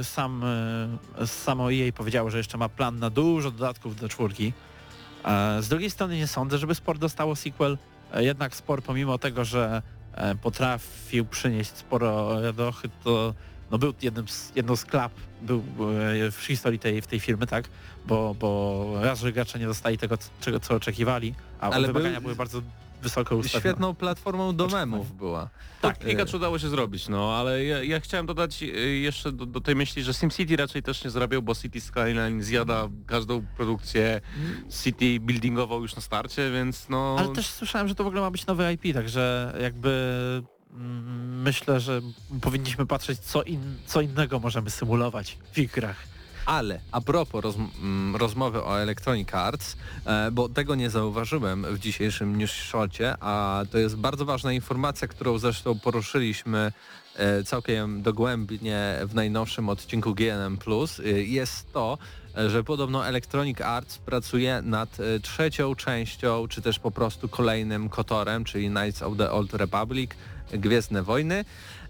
e, 0.00 0.04
sam, 0.04 0.44
samo 1.26 1.72
EA 1.72 1.92
powiedziało, 1.92 2.30
że 2.30 2.38
jeszcze 2.38 2.58
ma 2.58 2.68
plan 2.68 2.98
na 2.98 3.10
dużo 3.10 3.50
dodatków 3.50 3.96
do 3.96 4.08
czwórki, 4.08 4.52
Z 5.60 5.68
drugiej 5.68 5.90
strony 5.90 6.16
nie 6.16 6.26
sądzę, 6.26 6.58
żeby 6.58 6.74
Sport 6.74 7.00
dostało 7.00 7.36
sequel. 7.36 7.78
Jednak 8.14 8.56
Sport 8.56 8.84
pomimo 8.84 9.18
tego, 9.18 9.44
że 9.44 9.82
potrafił 10.42 11.24
przynieść 11.24 11.76
sporo 11.76 12.42
radochy, 12.42 12.88
to 13.04 13.34
no 13.70 13.78
był 13.78 13.94
jednym 14.02 14.28
z, 14.28 14.52
jedną 14.56 14.76
z 14.76 14.84
klap 14.84 15.12
był 15.42 15.58
e, 15.58 16.30
w 16.30 16.36
historii 16.46 16.78
tej, 16.78 17.02
w 17.02 17.06
tej 17.06 17.20
firmy, 17.20 17.46
tak? 17.46 17.64
Bo, 18.06 18.34
bo 18.40 18.90
raz, 19.00 19.20
że 19.20 19.32
gracze 19.32 19.58
nie 19.58 19.66
dostali 19.66 19.98
tego, 19.98 20.18
czego, 20.40 20.60
co 20.60 20.74
oczekiwali, 20.74 21.34
a 21.60 21.70
Ale 21.70 21.86
wymagania 21.86 22.14
był 22.14 22.22
były 22.22 22.36
bardzo 22.36 22.62
wysoko 23.02 23.36
ustawione. 23.36 23.60
świetną 23.60 23.94
platformą 23.94 24.56
do 24.56 24.66
memów 24.66 25.16
była. 25.16 25.50
Tak, 25.80 25.96
E, 26.02 26.04
kilka 26.04 26.36
udało 26.36 26.58
się 26.58 26.68
zrobić, 26.68 27.08
no, 27.08 27.36
ale 27.36 27.64
ja, 27.64 27.82
ja 27.82 28.00
chciałem 28.00 28.26
dodać 28.26 28.62
e, 28.62 28.66
jeszcze 28.78 29.32
do, 29.32 29.46
do 29.46 29.60
tej 29.60 29.76
myśli, 29.76 30.02
że 30.02 30.14
SimCity 30.14 30.56
raczej 30.56 30.82
też 30.82 31.04
nie 31.04 31.10
zarabiał, 31.10 31.42
bo 31.42 31.54
City 31.54 31.80
Skyline 31.80 32.42
zjada 32.42 32.88
każdą 33.06 33.46
produkcję 33.56 34.20
City 34.82 35.20
buildingową 35.20 35.80
już 35.80 35.96
na 35.96 36.02
starcie, 36.02 36.50
więc 36.50 36.88
no... 36.88 37.16
Ale 37.18 37.28
też 37.28 37.46
słyszałem, 37.46 37.88
że 37.88 37.94
to 37.94 38.04
w 38.04 38.06
ogóle 38.06 38.22
ma 38.22 38.30
być 38.30 38.46
nowy 38.46 38.72
IP, 38.72 38.94
także 38.94 39.54
jakby 39.62 40.42
myślę, 41.44 41.80
że 41.80 42.00
powinniśmy 42.40 42.86
patrzeć, 42.86 43.18
co, 43.18 43.42
in, 43.42 43.76
co 43.86 44.00
innego 44.00 44.38
możemy 44.38 44.70
symulować 44.70 45.38
w 45.52 45.58
ich 45.58 45.70
grach. 45.70 45.96
Ale 46.46 46.80
a 46.92 47.00
propos 47.00 47.44
roz, 47.44 47.56
mm, 47.56 48.16
rozmowy 48.16 48.64
o 48.64 48.80
Electronic 48.80 49.34
Arts, 49.34 49.76
e, 50.06 50.30
bo 50.30 50.48
tego 50.48 50.74
nie 50.74 50.90
zauważyłem 50.90 51.66
w 51.74 51.78
dzisiejszym 51.78 52.38
newsshocie, 52.38 53.14
a 53.20 53.62
to 53.70 53.78
jest 53.78 53.96
bardzo 53.96 54.24
ważna 54.24 54.52
informacja, 54.52 55.08
którą 55.08 55.38
zresztą 55.38 55.78
poruszyliśmy 55.78 56.72
e, 57.16 57.44
całkiem 57.44 58.02
dogłębnie 58.02 58.98
w 59.06 59.14
najnowszym 59.14 59.68
odcinku 59.68 60.14
GNM+, 60.14 60.58
e, 61.04 61.08
jest 61.10 61.72
to, 61.72 61.98
że 62.48 62.64
podobno 62.64 63.06
Electronic 63.06 63.60
Arts 63.60 63.98
pracuje 63.98 64.62
nad 64.62 65.00
e, 65.00 65.20
trzecią 65.20 65.74
częścią, 65.74 66.48
czy 66.48 66.62
też 66.62 66.78
po 66.78 66.90
prostu 66.90 67.28
kolejnym 67.28 67.88
kotorem, 67.88 68.44
czyli 68.44 68.70
Knights 68.70 69.02
of 69.02 69.16
the 69.18 69.30
Old 69.30 69.54
Republic, 69.54 70.10
Gwiezdne 70.52 71.02
Wojny. 71.02 71.44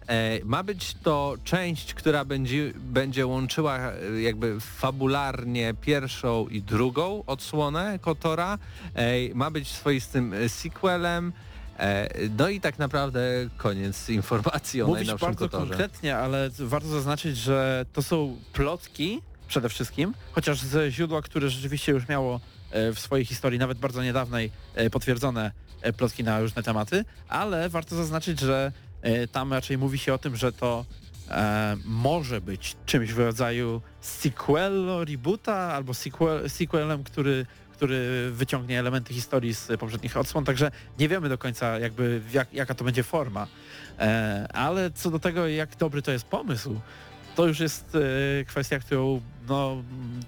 E, 0.06 0.44
Ma 0.44 0.62
być 0.62 0.94
to 1.02 1.34
część, 1.44 1.94
która 1.94 2.24
będzie, 2.24 2.72
będzie 2.76 3.26
łączyła 3.26 3.78
e, 3.78 4.20
jakby 4.22 4.60
fabularnie 4.60 5.74
pierwszą 5.80 6.48
i 6.48 6.62
drugą 6.62 7.24
odsłonę 7.26 7.98
Kotora. 8.02 8.58
E, 8.94 9.34
Ma 9.34 9.50
być 9.50 9.68
swoistym 9.68 10.32
e, 10.32 10.48
sequelem. 10.48 11.32
E, 11.78 12.08
No 12.38 12.48
i 12.48 12.60
tak 12.60 12.78
naprawdę 12.78 13.20
koniec 13.56 14.08
informacji 14.08 14.82
o 14.82 14.86
Mówisz 14.86 15.06
najnowszym 15.06 15.26
bardzo 15.28 15.44
Kotorze. 15.44 15.66
konkretnie, 15.66 16.16
ale 16.16 16.50
warto 16.58 16.88
zaznaczyć, 16.88 17.36
że 17.36 17.86
to 17.92 18.02
są 18.02 18.36
plotki 18.52 19.22
przede 19.48 19.68
wszystkim, 19.68 20.14
chociaż 20.32 20.60
ze 20.60 20.90
źródła, 20.90 21.22
które 21.22 21.50
rzeczywiście 21.50 21.92
już 21.92 22.08
miało 22.08 22.40
e, 22.70 22.92
w 22.92 22.98
swojej 22.98 23.24
historii, 23.24 23.58
nawet 23.58 23.78
bardzo 23.78 24.02
niedawnej, 24.02 24.50
e, 24.74 24.90
potwierdzone 24.90 25.52
e, 25.82 25.92
plotki 25.92 26.24
na 26.24 26.40
różne 26.40 26.62
tematy, 26.62 27.04
ale 27.28 27.68
warto 27.68 27.96
zaznaczyć, 27.96 28.40
że 28.40 28.72
tam 29.32 29.52
raczej 29.52 29.78
mówi 29.78 29.98
się 29.98 30.14
o 30.14 30.18
tym, 30.18 30.36
że 30.36 30.52
to 30.52 30.84
e, 31.30 31.76
może 31.84 32.40
być 32.40 32.76
czymś 32.86 33.12
w 33.12 33.18
rodzaju 33.18 33.82
sequelu, 34.00 35.04
reboota 35.04 35.54
albo 35.54 35.94
sequel, 35.94 36.50
sequelem, 36.50 37.04
który 37.04 37.46
który 37.74 38.30
wyciągnie 38.30 38.78
elementy 38.78 39.14
historii 39.14 39.54
z 39.54 39.80
poprzednich 39.80 40.16
odsłon, 40.16 40.44
także 40.44 40.70
nie 40.98 41.08
wiemy 41.08 41.28
do 41.28 41.38
końca 41.38 41.78
jakby 41.78 42.20
jak, 42.32 42.54
jaka 42.54 42.74
to 42.74 42.84
będzie 42.84 43.02
forma. 43.02 43.46
E, 43.98 44.48
ale 44.52 44.90
co 44.90 45.10
do 45.10 45.18
tego, 45.18 45.48
jak 45.48 45.76
dobry 45.76 46.02
to 46.02 46.12
jest 46.12 46.24
pomysł, 46.24 46.80
to 47.36 47.46
już 47.46 47.60
jest 47.60 47.96
e, 48.40 48.44
kwestia, 48.44 48.78
którą 48.78 49.20
no, 49.48 49.82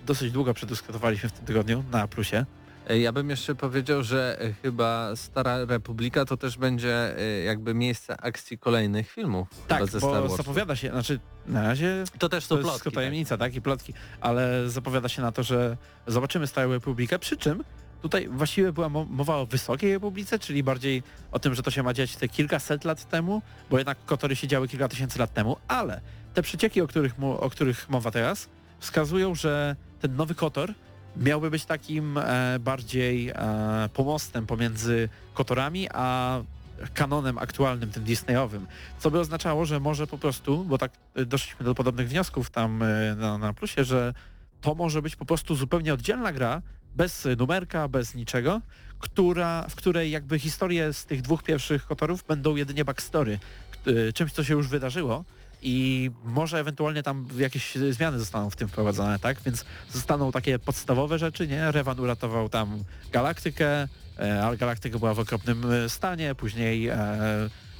dosyć 0.06 0.32
długo 0.32 0.54
przedyskutowaliśmy 0.54 1.28
w 1.28 1.32
tym 1.32 1.46
tygodniu 1.46 1.84
na 1.92 2.08
plusie. 2.08 2.44
Ja 3.00 3.12
bym 3.12 3.30
jeszcze 3.30 3.54
powiedział, 3.54 4.02
że 4.02 4.36
e, 4.40 4.52
chyba 4.52 5.16
Stara 5.16 5.64
Republika 5.64 6.24
to 6.24 6.36
też 6.36 6.58
będzie 6.58 7.18
e, 7.18 7.42
jakby 7.42 7.74
miejsce 7.74 8.20
akcji 8.20 8.58
kolejnych 8.58 9.10
filmów. 9.10 9.48
Tak, 9.68 9.86
ze 9.86 10.00
bo 10.00 10.28
zapowiada 10.36 10.76
się, 10.76 10.90
znaczy 10.90 11.20
na 11.46 11.62
razie 11.62 12.04
To 12.18 12.28
też 12.28 12.44
to 12.46 12.48
są 12.48 12.54
jest 12.54 12.68
plotki. 12.68 12.82
tylko 12.84 12.94
tajemnica, 12.94 13.36
tak? 13.36 13.54
i 13.54 13.60
plotki, 13.60 13.94
ale 14.20 14.70
zapowiada 14.70 15.08
się 15.08 15.22
na 15.22 15.32
to, 15.32 15.42
że 15.42 15.76
zobaczymy 16.06 16.46
Starą 16.46 16.72
Republikę, 16.72 17.18
przy 17.18 17.36
czym 17.36 17.64
tutaj 18.02 18.28
właściwie 18.28 18.72
była 18.72 18.88
mo- 18.88 19.04
mowa 19.04 19.36
o 19.36 19.46
Wysokiej 19.46 19.92
Republice, 19.92 20.38
czyli 20.38 20.62
bardziej 20.62 21.02
o 21.32 21.38
tym, 21.38 21.54
że 21.54 21.62
to 21.62 21.70
się 21.70 21.82
ma 21.82 21.94
dziać 21.94 22.16
te 22.16 22.28
kilkaset 22.28 22.84
lat 22.84 23.08
temu, 23.08 23.42
bo 23.70 23.78
jednak 23.78 23.98
Kotory 24.06 24.36
się 24.36 24.48
działy 24.48 24.68
kilka 24.68 24.88
tysięcy 24.88 25.18
lat 25.18 25.32
temu, 25.34 25.56
ale 25.68 26.00
te 26.34 26.42
przecieki, 26.42 26.80
o 26.80 26.86
których, 26.86 27.14
o 27.22 27.50
których 27.50 27.88
mowa 27.88 28.10
teraz, 28.10 28.48
wskazują, 28.80 29.34
że 29.34 29.76
ten 30.00 30.16
nowy 30.16 30.34
Kotor 30.34 30.74
miałby 31.16 31.50
być 31.50 31.64
takim 31.64 32.18
e, 32.18 32.58
bardziej 32.60 33.28
e, 33.28 33.34
pomostem 33.94 34.46
pomiędzy 34.46 35.08
Kotorami, 35.34 35.88
a 35.92 36.40
kanonem 36.94 37.38
aktualnym, 37.38 37.90
tym 37.90 38.04
Disneyowym, 38.04 38.66
co 38.98 39.10
by 39.10 39.20
oznaczało, 39.20 39.64
że 39.64 39.80
może 39.80 40.06
po 40.06 40.18
prostu, 40.18 40.64
bo 40.64 40.78
tak 40.78 40.92
y, 41.18 41.26
doszliśmy 41.26 41.64
do 41.64 41.74
podobnych 41.74 42.08
wniosków 42.08 42.50
tam 42.50 42.84
na, 43.16 43.38
na 43.38 43.52
plusie, 43.52 43.84
że 43.84 44.14
to 44.60 44.74
może 44.74 45.02
być 45.02 45.16
po 45.16 45.24
prostu 45.24 45.54
zupełnie 45.54 45.94
oddzielna 45.94 46.32
gra, 46.32 46.62
bez 46.96 47.28
numerka, 47.38 47.88
bez 47.88 48.14
niczego, 48.14 48.60
która, 48.98 49.66
w 49.68 49.74
której 49.74 50.10
jakby 50.10 50.38
historie 50.38 50.92
z 50.92 51.06
tych 51.06 51.22
dwóch 51.22 51.42
pierwszych 51.42 51.86
kotorów 51.86 52.24
będą 52.28 52.56
jedynie 52.56 52.84
backstory, 52.84 53.38
czymś, 54.14 54.32
co 54.32 54.44
się 54.44 54.54
już 54.54 54.68
wydarzyło 54.68 55.24
i 55.62 56.10
może 56.24 56.60
ewentualnie 56.60 57.02
tam 57.02 57.28
jakieś 57.38 57.74
zmiany 57.90 58.18
zostaną 58.18 58.50
w 58.50 58.56
tym 58.56 58.68
wprowadzone, 58.68 59.18
tak? 59.18 59.40
Więc 59.40 59.64
zostaną 59.92 60.32
takie 60.32 60.58
podstawowe 60.58 61.18
rzeczy, 61.18 61.48
nie? 61.48 61.72
Revan 61.72 62.00
uratował 62.00 62.48
tam 62.48 62.84
galaktykę, 63.12 63.88
e, 64.18 64.44
ale 64.44 64.56
galaktyka 64.56 64.98
była 64.98 65.14
w 65.14 65.18
okropnym 65.18 65.72
e, 65.72 65.88
stanie, 65.88 66.34
później 66.34 66.88
e, 66.88 66.96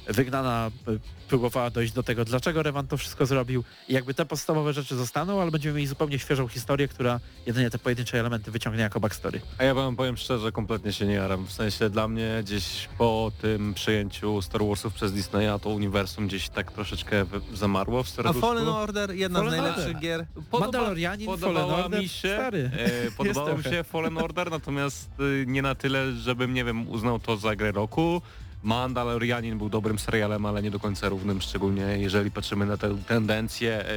wygnana 0.07 0.71
e, 0.87 0.91
próbowała 1.27 1.69
dojść 1.69 1.93
do 1.93 2.03
tego, 2.03 2.25
dlaczego 2.25 2.63
Revan 2.63 2.87
to 2.87 2.97
wszystko 2.97 3.25
zrobił 3.25 3.63
i 3.87 3.93
jakby 3.93 4.13
te 4.13 4.25
podstawowe 4.25 4.73
rzeczy 4.73 4.95
zostaną, 4.95 5.41
ale 5.41 5.51
będziemy 5.51 5.75
mieli 5.75 5.87
zupełnie 5.87 6.19
świeżą 6.19 6.47
historię, 6.47 6.87
która 6.87 7.19
jedynie 7.45 7.69
te 7.69 7.79
pojedyncze 7.79 8.19
elementy 8.19 8.51
wyciągnie 8.51 8.81
jako 8.81 8.99
backstory. 8.99 9.41
A 9.57 9.63
ja 9.63 9.73
wam 9.73 9.95
powiem 9.95 10.17
szczerze, 10.17 10.51
kompletnie 10.51 10.93
się 10.93 11.05
nie 11.05 11.13
jaram. 11.13 11.45
W 11.45 11.51
sensie 11.51 11.89
dla 11.89 12.07
mnie 12.07 12.39
gdzieś 12.43 12.89
po 12.97 13.31
tym 13.41 13.73
przyjęciu 13.73 14.41
Star 14.41 14.61
Warsów 14.65 14.93
przez 14.93 15.13
Disneya 15.13 15.59
to 15.61 15.69
uniwersum 15.69 16.27
gdzieś 16.27 16.49
tak 16.49 16.71
troszeczkę 16.71 17.25
zamarło 17.53 18.03
w 18.03 18.07
A 18.07 18.11
serduszku. 18.11 18.41
Fallen 18.41 18.67
Order, 18.67 19.11
jedna 19.15 19.39
Fallen 19.39 19.53
z 19.53 19.57
najlepszych 19.57 19.85
Order. 19.95 20.01
gier. 20.01 20.25
Mandalorianin, 20.59 21.25
podobała 21.27 21.67
Fallen 21.67 21.85
Order, 21.85 22.01
mi 22.01 22.09
się, 22.09 22.33
stary. 22.33 22.71
e, 23.07 23.11
podobało 23.17 23.57
mi 23.57 23.63
się 23.63 23.83
Fallen 23.83 24.17
Order, 24.17 24.51
natomiast 24.51 25.09
y, 25.19 25.45
nie 25.47 25.61
na 25.61 25.75
tyle, 25.75 26.11
żebym, 26.13 26.53
nie 26.53 26.63
wiem, 26.63 26.89
uznał 26.89 27.19
to 27.19 27.37
za 27.37 27.55
grę 27.55 27.71
roku. 27.71 28.21
Mandalorianin 28.63 29.57
był 29.57 29.69
dobrym 29.69 29.99
serialem, 29.99 30.45
ale 30.45 30.61
nie 30.61 30.71
do 30.71 30.79
końca 30.79 31.09
równym, 31.09 31.41
szczególnie 31.41 31.83
jeżeli 31.83 32.31
patrzymy 32.31 32.65
na 32.65 32.77
tę 32.77 32.97
tendencję 33.07 33.85
e, 33.85 33.93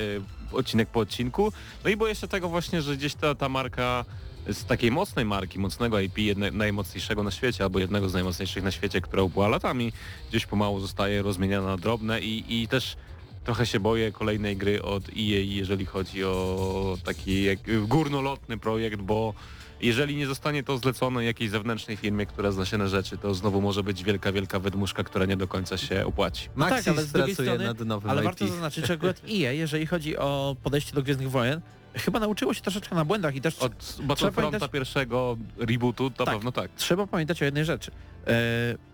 odcinek 0.52 0.88
po 0.88 1.00
odcinku. 1.00 1.52
No 1.84 1.90
i 1.90 1.96
boję 1.96 2.14
się 2.14 2.28
tego 2.28 2.48
właśnie, 2.48 2.82
że 2.82 2.96
gdzieś 2.96 3.14
ta, 3.14 3.34
ta 3.34 3.48
marka 3.48 4.04
z 4.46 4.64
takiej 4.64 4.90
mocnej 4.90 5.24
marki, 5.24 5.58
mocnego 5.58 6.00
IP, 6.00 6.18
jedne, 6.18 6.50
najmocniejszego 6.50 7.22
na 7.22 7.30
świecie, 7.30 7.64
albo 7.64 7.78
jednego 7.78 8.08
z 8.08 8.14
najmocniejszych 8.14 8.62
na 8.62 8.70
świecie, 8.70 9.00
która 9.00 9.22
upływa 9.22 9.48
latami, 9.48 9.92
gdzieś 10.30 10.46
pomału 10.46 10.80
zostaje 10.80 11.22
rozmieniana 11.22 11.66
na 11.66 11.76
drobne 11.76 12.20
i, 12.20 12.62
i 12.62 12.68
też 12.68 12.96
trochę 13.44 13.66
się 13.66 13.80
boję 13.80 14.12
kolejnej 14.12 14.56
gry 14.56 14.82
od 14.82 15.08
EA, 15.08 15.42
jeżeli 15.44 15.86
chodzi 15.86 16.24
o 16.24 16.98
taki 17.04 17.46
górnolotny 17.88 18.58
projekt, 18.58 19.00
bo 19.00 19.34
jeżeli 19.82 20.16
nie 20.16 20.26
zostanie 20.26 20.62
to 20.62 20.78
zlecone 20.78 21.24
jakiejś 21.24 21.50
zewnętrznej 21.50 21.96
firmie, 21.96 22.26
która 22.26 22.50
zna 22.52 22.64
się 22.64 22.78
na 22.78 22.88
rzeczy, 22.88 23.18
to 23.18 23.34
znowu 23.34 23.60
może 23.60 23.82
być 23.82 24.04
wielka, 24.04 24.32
wielka 24.32 24.58
wydmuszka, 24.58 25.04
która 25.04 25.24
nie 25.26 25.36
do 25.36 25.48
końca 25.48 25.76
się 25.78 26.06
opłaci. 26.06 26.48
Maxis 26.54 26.84
tak, 26.84 26.94
ale 26.94 27.02
z 27.06 27.12
drugiej 27.12 27.36
pracuje 27.36 27.48
strony- 27.48 27.64
nad 27.64 27.80
nowym 27.80 28.10
Ale 28.10 28.20
IP. 28.20 28.24
warto 28.24 28.46
zaznaczyć, 28.46 28.86
że 28.86 28.94
akurat 28.94 29.22
EA, 29.30 29.52
jeżeli 29.52 29.86
chodzi 29.86 30.16
o 30.16 30.56
podejście 30.62 30.92
do 30.94 31.02
Gwiezdnych 31.02 31.30
Wojen, 31.30 31.60
chyba 31.94 32.20
nauczyło 32.20 32.54
się 32.54 32.60
troszeczkę 32.60 32.94
na 32.94 33.04
błędach 33.04 33.34
i 33.34 33.40
też 33.40 33.58
Od 33.58 33.96
Battlefronta 34.02 34.68
pierwszego 34.68 35.36
rebootu 35.58 36.10
to 36.10 36.24
Tak. 36.24 36.34
pewno 36.34 36.52
tak. 36.52 36.70
trzeba 36.76 37.06
pamiętać 37.06 37.42
o 37.42 37.44
jednej 37.44 37.64
rzeczy. 37.64 37.90
E, 38.26 38.32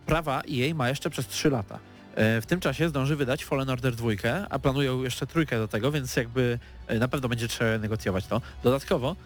prawa 0.07 0.43
EA 0.53 0.75
ma 0.75 0.89
jeszcze 0.89 1.11
przez 1.11 1.27
3 1.27 1.51
lata. 1.51 1.79
E, 2.15 2.41
w 2.41 2.47
tym 2.47 2.61
czasie 2.61 2.89
zdąży 2.89 3.17
wydać 3.17 3.45
Fallen 3.45 3.71
Order 3.71 3.95
2, 3.95 4.11
a 4.51 4.59
planują 4.59 5.03
jeszcze 5.03 5.27
trójkę 5.27 5.59
do 5.59 5.69
tego, 5.69 5.93
więc 5.93 6.17
jakby 6.17 6.59
e, 6.87 6.99
na 6.99 7.09
pewno 7.09 7.29
będzie 7.29 7.49
trzeba 7.49 7.79
negocjować 7.79 8.27
to. 8.27 8.41
Dodatkowo 8.63 9.17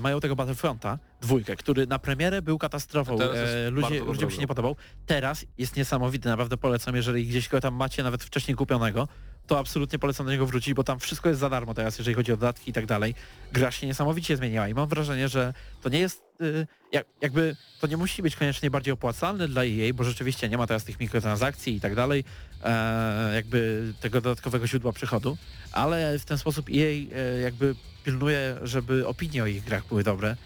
mają 0.00 0.20
tego 0.20 0.36
Battlefronta 0.36 0.98
dwójkę, 1.20 1.56
który 1.56 1.86
na 1.86 1.98
premierę 1.98 2.42
był 2.42 2.58
katastrofą. 2.58 3.18
E, 3.20 3.70
ludzie, 3.70 4.00
ludziom 4.00 4.30
się 4.30 4.38
nie 4.38 4.46
podobał. 4.46 4.76
Teraz 5.06 5.46
jest 5.58 5.76
niesamowity, 5.76 6.28
naprawdę 6.28 6.56
polecam, 6.56 6.96
jeżeli 6.96 7.26
gdzieś 7.26 7.48
go 7.48 7.60
tam 7.60 7.74
macie 7.74 8.02
nawet 8.02 8.24
wcześniej 8.24 8.54
kupionego, 8.54 9.08
to 9.46 9.58
absolutnie 9.58 9.98
polecam 9.98 10.26
do 10.26 10.32
niego 10.32 10.46
wrócić, 10.46 10.74
bo 10.74 10.84
tam 10.84 10.98
wszystko 10.98 11.28
jest 11.28 11.40
za 11.40 11.50
darmo 11.50 11.74
teraz, 11.74 11.98
jeżeli 11.98 12.14
chodzi 12.14 12.32
o 12.32 12.36
dodatki 12.36 12.70
i 12.70 12.72
tak 12.72 12.86
dalej. 12.86 13.14
Gra 13.52 13.70
się 13.70 13.86
niesamowicie 13.86 14.36
zmieniła 14.36 14.68
i 14.68 14.74
mam 14.74 14.88
wrażenie, 14.88 15.28
że 15.28 15.54
to 15.82 15.88
nie 15.88 15.98
jest, 15.98 16.22
y, 16.40 16.66
jak, 16.92 17.06
jakby, 17.20 17.56
to 17.80 17.86
nie 17.86 17.96
musi 17.96 18.22
być 18.22 18.36
koniecznie 18.36 18.70
bardziej 18.70 18.92
opłacalne 18.92 19.48
dla 19.48 19.64
EA, 19.64 19.92
bo 19.94 20.04
rzeczywiście 20.04 20.48
nie 20.48 20.58
ma 20.58 20.66
teraz 20.66 20.84
tych 20.84 21.00
mikrotransakcji 21.00 21.76
i 21.76 21.80
tak 21.80 21.94
dalej, 21.94 22.24
e, 22.64 23.34
jakby 23.34 23.92
tego 24.00 24.20
dodatkowego 24.20 24.66
źródła 24.66 24.92
przychodu, 24.92 25.36
ale 25.72 26.18
w 26.18 26.24
ten 26.24 26.38
sposób 26.38 26.66
EA 26.68 27.16
e, 27.16 27.40
jakby 27.40 27.74
pilnuje, 28.04 28.56
żeby 28.62 29.06
opinie 29.06 29.42
o 29.42 29.46
ich 29.46 29.64
grach 29.64 29.88
były 29.88 30.04
dobre. 30.04 30.36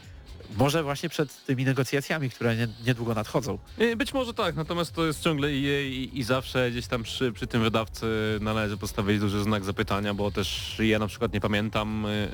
Może 0.57 0.83
właśnie 0.83 1.09
przed 1.09 1.45
tymi 1.45 1.65
negocjacjami, 1.65 2.31
które 2.31 2.57
nie, 2.57 2.69
niedługo 2.87 3.15
nadchodzą. 3.15 3.59
Y, 3.81 3.97
Być 3.97 4.15
może 4.15 4.35
tak, 4.35 4.57
natomiast 4.57 4.95
to 4.95 5.07
jest 5.07 5.23
ciągle 5.25 5.49
EA 5.49 5.81
i, 5.81 6.11
i 6.15 6.23
zawsze 6.23 6.71
gdzieś 6.71 6.87
tam 6.87 7.03
przy, 7.03 7.33
przy 7.33 7.47
tym 7.47 7.63
wydawcy 7.63 8.07
należy 8.41 8.77
postawić 8.77 9.21
duży 9.21 9.43
znak 9.43 9.65
zapytania, 9.65 10.15
bo 10.15 10.31
też 10.31 10.77
ja 10.79 10.99
na 10.99 11.07
przykład 11.07 11.33
nie 11.33 11.41
pamiętam 11.41 12.07
y, 12.07 12.29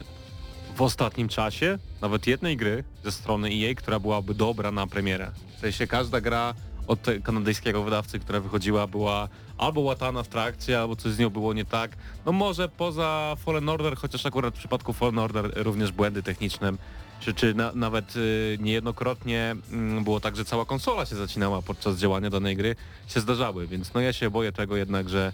w 0.77 0.83
ostatnim 0.83 1.29
czasie 1.29 1.79
nawet 2.01 2.27
jednej 2.27 2.57
gry 2.57 2.85
ze 3.05 3.13
strony 3.13 3.49
EA, 3.49 3.75
która 3.75 4.01
byłaby 4.01 4.35
dobra 4.35 4.71
na 4.71 4.87
premierę. 4.87 5.31
W 5.57 5.61
sensie 5.61 5.87
każda 5.87 6.21
gra 6.21 6.55
od 6.87 7.07
kanadyjskiego 7.25 7.83
wydawcy, 7.83 8.19
która 8.19 8.41
wychodziła 8.41 8.87
była 8.87 9.29
albo 9.59 9.81
łatana 9.81 10.23
w 10.23 10.29
trakcie, 10.29 10.81
albo 10.81 10.97
coś 10.97 11.13
z 11.13 11.19
nią 11.19 11.31
było 11.31 11.53
nie 11.55 11.65
tak. 11.65 11.97
No 12.27 12.33
może 12.33 12.69
poza 12.69 13.37
Fallen 13.45 13.69
Order, 13.69 13.97
chociaż 13.97 14.27
akurat 14.27 14.55
w 14.55 14.59
przypadku 14.59 14.93
Fallen 14.93 15.19
Order 15.19 15.53
również 15.57 15.93
błędy 15.93 16.23
techniczne 16.23 16.73
czy, 17.21 17.35
czy 17.35 17.55
na, 17.55 17.73
nawet 17.75 18.17
y, 18.17 18.59
niejednokrotnie 18.61 19.57
mm, 19.73 20.05
było 20.05 20.21
tak, 20.21 20.37
że 20.37 20.45
cała 20.45 20.65
konsola 20.65 21.07
się 21.07 21.17
zacinała 21.17 21.63
podczas 21.63 21.97
działania 21.97 22.31
danej 22.31 22.57
gry, 22.57 22.77
się 23.07 23.21
zdarzały, 23.21 23.67
więc 23.67 23.95
no 23.95 24.01
ja 24.01 24.13
się 24.13 24.31
boję 24.31 24.53
tego 24.53 24.77
jednak, 24.77 25.09
że, 25.09 25.33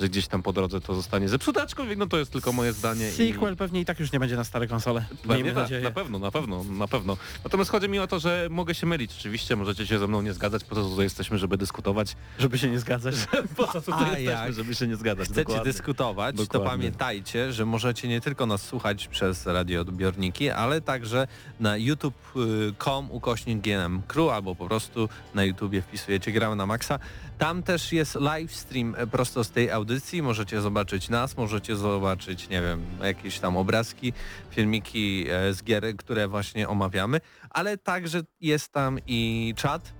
że 0.00 0.08
gdzieś 0.08 0.26
tam 0.28 0.42
po 0.42 0.52
drodze 0.52 0.80
to 0.80 0.94
zostanie 0.94 1.28
zepsute, 1.28 1.62
aczkolwiek 1.62 1.98
no 1.98 2.06
to 2.06 2.18
jest 2.18 2.32
tylko 2.32 2.52
moje 2.52 2.72
zdanie. 2.72 3.08
i- 3.08 3.12
Sequel 3.12 3.56
pewnie 3.56 3.80
i 3.80 3.84
tak 3.84 4.00
już 4.00 4.12
nie 4.12 4.20
będzie 4.20 4.36
na 4.36 4.44
stare 4.44 4.66
konsole. 4.66 5.04
Pewnie 5.28 5.52
tak, 5.52 5.70
na 5.82 5.90
pewno, 5.90 6.18
na 6.18 6.30
pewno, 6.30 6.64
na 6.64 6.88
pewno. 6.88 7.16
Natomiast 7.44 7.70
chodzi 7.70 7.88
mi 7.88 7.98
o 7.98 8.06
to, 8.06 8.20
że 8.20 8.48
mogę 8.50 8.74
się 8.74 8.86
mylić. 8.86 9.12
Oczywiście 9.18 9.56
możecie 9.56 9.86
się 9.86 9.98
ze 9.98 10.06
mną 10.06 10.22
nie 10.22 10.32
zgadzać, 10.32 10.64
po 10.64 10.74
to 10.74 10.82
tutaj 10.84 11.04
jesteśmy, 11.04 11.38
żeby 11.38 11.56
dyskutować. 11.56 12.16
Żeby 12.38 12.58
się 12.58 12.70
nie 12.70 12.78
zgadzać. 12.80 13.14
Po 13.56 13.66
to 13.66 13.80
tutaj 13.80 14.04
A 14.04 14.08
jesteśmy, 14.18 14.22
jak 14.32 14.52
żeby 14.52 14.74
się 14.74 14.86
nie 14.86 14.96
zgadzać. 14.96 15.24
chcecie 15.26 15.44
dokładnie. 15.44 15.64
dyskutować, 15.72 16.36
to 16.36 16.42
Dokładnie. 16.42 16.70
pamiętajcie, 16.70 17.52
że 17.52 17.66
możecie 17.66 18.08
nie 18.08 18.20
tylko 18.20 18.46
nas 18.46 18.62
słuchać 18.62 19.08
przez 19.08 19.46
radioodbiorniki, 19.46 20.50
ale 20.50 20.80
także 20.80 21.26
na 21.60 21.76
youtube.com 21.76 23.10
ukośnik 23.10 23.60
GNM 23.60 24.02
Crew 24.08 24.28
albo 24.30 24.54
po 24.54 24.66
prostu 24.68 25.08
na 25.34 25.44
YouTubie 25.44 25.82
wpisujecie 25.82 26.32
gramy 26.32 26.56
na 26.56 26.66
maksa. 26.66 26.98
Tam 27.42 27.62
też 27.62 27.92
jest 27.92 28.14
live 28.14 28.54
stream 28.54 28.94
e, 28.98 29.06
prosto 29.06 29.44
z 29.44 29.50
tej 29.50 29.70
audycji. 29.70 30.22
Możecie 30.22 30.60
zobaczyć 30.60 31.08
nas, 31.08 31.36
możecie 31.36 31.76
zobaczyć, 31.76 32.48
nie 32.48 32.62
wiem, 32.62 32.82
jakieś 33.02 33.38
tam 33.38 33.56
obrazki, 33.56 34.12
filmiki 34.50 35.26
e, 35.30 35.54
z 35.54 35.62
gier, 35.62 35.96
które 35.96 36.28
właśnie 36.28 36.68
omawiamy, 36.68 37.20
ale 37.50 37.78
także 37.78 38.20
jest 38.40 38.72
tam 38.72 38.98
i 39.06 39.54
czat, 39.56 39.92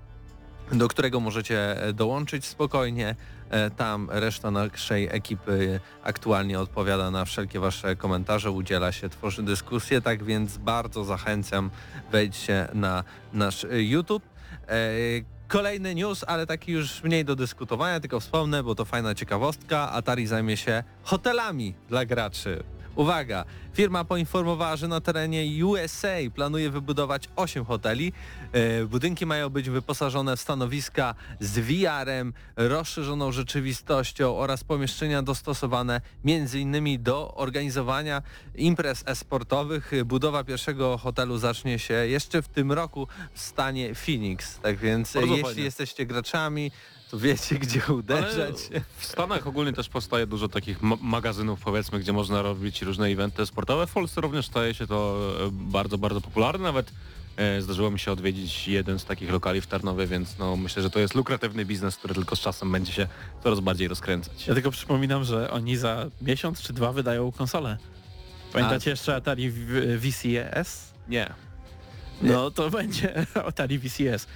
do 0.72 0.88
którego 0.88 1.20
możecie 1.20 1.83
e, 1.83 1.92
dołączyć 1.92 2.44
spokojnie. 2.44 3.16
Tam 3.76 4.09
reszta 4.11 4.50
naszej 4.50 5.09
ekipy 5.11 5.81
aktualnie 6.02 6.61
odpowiada 6.61 7.11
na 7.11 7.24
wszelkie 7.24 7.61
wasze 7.61 7.96
komentarze, 7.96 8.50
udziela 8.50 8.92
się, 8.92 9.09
tworzy 9.09 9.42
dyskusje, 9.42 10.00
tak 10.00 10.24
więc 10.24 10.59
bardzo 10.59 11.05
zachęcam, 11.05 11.70
wejdźcie 12.12 12.68
na 12.74 13.05
nasz 13.33 13.66
YouTube. 13.70 14.22
Kolejny 15.53 15.95
news, 15.95 16.25
ale 16.27 16.47
taki 16.47 16.73
już 16.73 17.03
mniej 17.03 17.25
do 17.25 17.37
dyskutowania, 17.37 18.01
tylko 18.01 18.21
wspomnę, 18.21 18.62
bo 18.62 18.75
to 18.75 18.85
fajna 18.85 19.15
ciekawostka. 19.15 19.93
Atari 19.93 20.27
zajmie 20.27 20.57
się 20.57 20.85
hotelami 21.03 21.75
dla 21.88 22.05
graczy. 22.05 22.62
Uwaga, 22.96 23.44
firma 23.74 24.05
poinformowała, 24.05 24.76
że 24.76 24.88
na 24.88 25.00
terenie 25.00 25.66
USA 25.66 26.16
planuje 26.35 26.70
wybudować 26.70 27.28
8 27.37 27.64
hoteli. 27.64 28.12
E, 28.52 28.85
Budynki 28.85 29.26
mają 29.26 29.50
być 29.50 29.70
wyposażone 29.70 30.37
w 30.37 30.40
stanowiska 30.40 31.14
z 31.40 31.59
VR-em, 31.59 32.33
rozszerzoną 32.57 33.33
rzeczywistością 33.33 34.37
oraz 34.37 34.64
pomieszczenia 34.64 35.22
dostosowane 35.22 36.00
m.in. 36.24 37.02
do 37.02 37.35
organizowania 37.35 38.22
imprez 38.55 39.05
e-sportowych. 39.07 39.92
Budowa 40.05 40.44
pierwszego 40.44 40.98
hotelu 40.98 41.38
zacznie 41.38 41.78
się 41.78 41.94
jeszcze 41.94 42.42
w 42.42 42.48
tym 42.48 42.72
roku 42.72 43.09
w 43.35 43.40
stanie 43.40 43.94
Phoenix. 43.94 44.59
Tak 44.59 44.76
więc 44.76 45.12
Bardzo 45.12 45.31
jeśli 45.31 45.44
fajnie. 45.44 45.62
jesteście 45.62 46.07
graczami, 46.07 46.70
wiecie 47.12 47.59
gdzie 47.59 47.81
uderzać. 47.92 48.55
Ale 48.70 48.81
w 48.98 49.05
Stanach 49.05 49.46
ogólnie 49.46 49.72
też 49.72 49.88
powstaje 49.88 50.27
dużo 50.27 50.48
takich 50.48 50.83
ma- 50.83 50.96
magazynów 51.01 51.61
powiedzmy, 51.61 52.01
gdzie 52.01 52.12
można 52.12 52.42
robić 52.42 52.83
różne 52.83 53.07
eventy 53.07 53.46
sportowe. 53.46 53.87
W 53.87 53.92
Polsce 53.92 54.20
również 54.20 54.46
staje 54.46 54.75
się 54.75 54.87
to 54.87 55.18
e, 55.46 55.51
bardzo, 55.53 55.98
bardzo 55.98 56.20
popularne. 56.20 56.62
Nawet 56.64 56.92
e, 57.37 57.62
zdarzyło 57.62 57.90
mi 57.90 57.98
się 57.98 58.12
odwiedzić 58.12 58.68
jeden 58.68 58.98
z 58.98 59.05
takich 59.05 59.31
lokali 59.31 59.61
w 59.61 59.66
Tarnowie, 59.66 60.07
więc 60.07 60.38
no 60.38 60.57
myślę, 60.57 60.83
że 60.83 60.90
to 60.90 60.98
jest 60.98 61.14
lukratywny 61.14 61.64
biznes, 61.64 61.96
który 61.96 62.14
tylko 62.14 62.37
z 62.37 62.40
czasem 62.40 62.72
będzie 62.72 62.92
się 62.92 63.07
coraz 63.42 63.61
bardziej 63.61 63.88
rozkręcać. 63.88 64.46
Ja 64.46 64.55
tylko 64.55 64.70
przypominam, 64.70 65.25
że 65.25 65.51
oni 65.51 65.77
za 65.77 66.07
miesiąc 66.22 66.62
czy 66.62 66.72
dwa 66.72 66.92
wydają 66.92 67.33
konsolę. 67.33 67.77
Pamiętacie 68.53 68.90
jeszcze 68.90 69.16
Atari 69.16 69.51
VCS? 69.98 70.92
Nie. 71.09 71.33
No 72.22 72.51
to 72.51 72.70
będzie 72.70 73.27
Atari 73.48 73.79
VCS. 73.79 74.27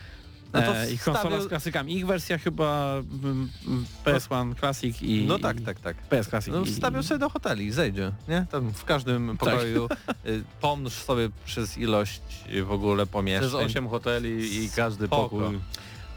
No 0.52 0.62
to 0.62 0.76
e, 0.76 0.90
ich 0.90 1.04
konsola 1.04 1.24
wstawię- 1.36 1.42
z 1.44 1.48
klasykami. 1.48 1.96
Ich 1.96 2.06
wersja 2.06 2.38
chyba 2.38 2.94
mm, 3.22 3.48
mm, 3.66 3.84
PS1 4.04 4.54
Classic 4.58 5.02
i... 5.02 5.24
No 5.28 5.38
tak, 5.38 5.60
i 5.60 5.64
tak, 5.64 5.80
tak. 5.80 5.96
PS 5.96 6.28
Classic. 6.28 6.54
No, 6.54 6.60
i- 6.60 6.66
wstawią 6.66 7.02
sobie 7.02 7.18
do 7.18 7.30
hoteli, 7.30 7.72
zejdzie, 7.72 8.12
nie? 8.28 8.46
Tam 8.50 8.72
w 8.72 8.84
każdym 8.84 9.36
pokoju 9.38 9.88
y, 10.26 10.44
pomnóż 10.60 10.92
sobie 10.92 11.28
przez 11.44 11.78
ilość 11.78 12.20
w 12.64 12.70
ogóle 12.70 13.06
pomieszczeń. 13.06 13.48
Przez 13.50 13.60
8 13.70 13.88
hoteli 13.88 14.64
i 14.64 14.70
każdy 14.70 15.06
Spoko. 15.06 15.22
pokój. 15.22 15.58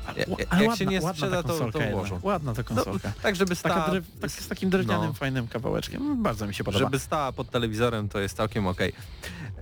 Ale, 0.08 0.20
Ja- 0.20 0.26
jak 0.39 0.52
ładna, 0.52 0.76
się 0.76 0.86
nie 0.86 1.02
sprzeda, 1.02 1.44
ta 1.44 1.50
to- 1.50 1.72
to 1.72 1.80
włożą. 1.80 2.20
Ładna 2.24 2.54
ta 2.54 2.62
No, 2.62 2.76
konsolka. 2.76 3.12
tak, 3.22 3.36
żeby 3.36 3.56
Taka 3.56 3.70
stała, 3.76 3.89
drew, 3.89 4.06
tak, 4.22 4.32
z 4.32 4.48
takim 4.48 4.70
drewnianym, 4.70 5.08
no. 5.08 5.13
fajnym 5.13 5.48
kawałeczkiem. 5.48 6.24
Bardzo 6.24 6.48
mi 6.48 6.54
się 6.54 6.63
podoba. 6.63 6.86
żeby 6.86 7.00
stała 7.00 7.32
pod 7.32 7.50
telewizorem, 7.50 8.10
to 8.10 8.20
jest 8.20 8.38
całkiem 8.38 8.68
okej. 8.68 8.94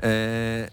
E, 0.03 0.69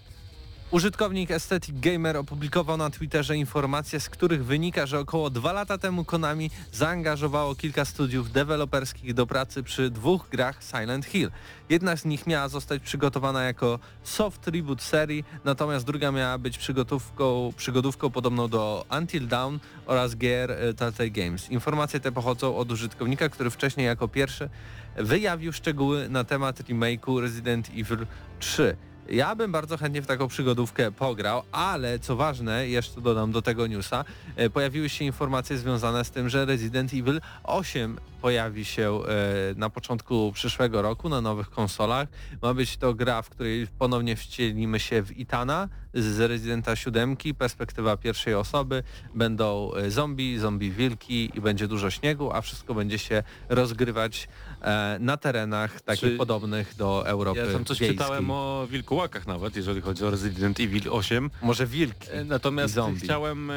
Użytkownik 0.74 1.30
Aesthetic 1.30 1.80
Gamer 1.80 2.16
opublikował 2.16 2.76
na 2.76 2.90
Twitterze 2.90 3.36
informacje, 3.36 4.00
z 4.00 4.08
których 4.08 4.44
wynika, 4.44 4.86
że 4.86 4.98
około 4.98 5.30
dwa 5.30 5.52
lata 5.52 5.78
temu 5.78 6.04
Konami 6.04 6.50
zaangażowało 6.72 7.54
kilka 7.54 7.84
studiów 7.84 8.32
deweloperskich 8.32 9.14
do 9.14 9.26
pracy 9.26 9.62
przy 9.62 9.90
dwóch 9.90 10.28
grach 10.28 10.64
Silent 10.64 11.06
Hill. 11.06 11.30
Jedna 11.68 11.96
z 11.96 12.04
nich 12.04 12.26
miała 12.26 12.48
zostać 12.48 12.82
przygotowana 12.82 13.42
jako 13.42 13.78
soft 14.02 14.48
reboot 14.48 14.82
serii, 14.82 15.24
natomiast 15.44 15.86
druga 15.86 16.12
miała 16.12 16.38
być 16.38 16.58
przygotówką, 16.58 17.52
przygodówką 17.56 18.10
podobną 18.10 18.48
do 18.48 18.84
Until 18.98 19.28
Dawn 19.28 19.56
oraz 19.86 20.16
gier 20.16 20.50
e, 20.50 20.74
Telltale 20.74 21.10
Games. 21.10 21.50
Informacje 21.50 22.00
te 22.00 22.12
pochodzą 22.12 22.56
od 22.56 22.72
użytkownika, 22.72 23.28
który 23.28 23.50
wcześniej 23.50 23.86
jako 23.86 24.08
pierwszy 24.08 24.48
wyjawił 24.96 25.52
szczegóły 25.52 26.08
na 26.08 26.24
temat 26.24 26.60
remake'u 26.60 27.20
Resident 27.20 27.68
Evil 27.68 28.06
3. 28.38 28.76
Ja 29.08 29.36
bym 29.36 29.52
bardzo 29.52 29.76
chętnie 29.76 30.02
w 30.02 30.06
taką 30.06 30.28
przygodówkę 30.28 30.92
pograł, 30.92 31.42
ale 31.52 31.98
co 31.98 32.16
ważne, 32.16 32.68
jeszcze 32.68 33.00
dodam 33.00 33.32
do 33.32 33.42
tego 33.42 33.66
newsa, 33.66 34.04
e, 34.36 34.50
pojawiły 34.50 34.88
się 34.88 35.04
informacje 35.04 35.58
związane 35.58 36.04
z 36.04 36.10
tym, 36.10 36.28
że 36.28 36.44
Resident 36.44 36.94
Evil 36.94 37.20
8 37.44 37.96
pojawi 38.24 38.64
się 38.64 39.00
e, 39.02 39.54
na 39.56 39.70
początku 39.70 40.32
przyszłego 40.34 40.82
roku 40.82 41.08
na 41.08 41.20
nowych 41.20 41.50
konsolach. 41.50 42.08
Ma 42.42 42.54
być 42.54 42.76
to 42.76 42.94
gra, 42.94 43.22
w 43.22 43.30
której 43.30 43.66
ponownie 43.78 44.16
wcielimy 44.16 44.80
się 44.80 45.02
w 45.02 45.18
Itana 45.18 45.68
z 45.94 46.20
Residenta 46.20 46.76
7, 46.76 47.16
perspektywa 47.38 47.96
pierwszej 47.96 48.34
osoby. 48.34 48.82
Będą 49.14 49.74
e, 49.74 49.90
zombie, 49.90 50.38
zombie 50.38 50.70
wilki 50.70 51.30
i 51.34 51.40
będzie 51.40 51.68
dużo 51.68 51.90
śniegu, 51.90 52.32
a 52.32 52.40
wszystko 52.40 52.74
będzie 52.74 52.98
się 52.98 53.22
rozgrywać 53.48 54.28
e, 54.62 54.96
na 55.00 55.16
terenach 55.16 55.80
takich 55.80 56.10
Czy- 56.10 56.16
podobnych 56.16 56.74
do 56.76 57.08
Europy 57.08 57.40
Ja 57.40 57.52
tam 57.52 57.64
coś 57.64 57.78
wiejskiej. 57.78 57.98
czytałem 57.98 58.30
o 58.30 58.66
wilkołakach 58.70 59.26
nawet, 59.26 59.56
jeżeli 59.56 59.80
chodzi 59.80 60.04
o 60.04 60.10
Resident 60.10 60.60
Evil 60.60 60.82
8. 60.90 61.30
Może 61.42 61.66
wilki. 61.66 62.08
Natomiast 62.24 62.78
chciałem 62.98 63.50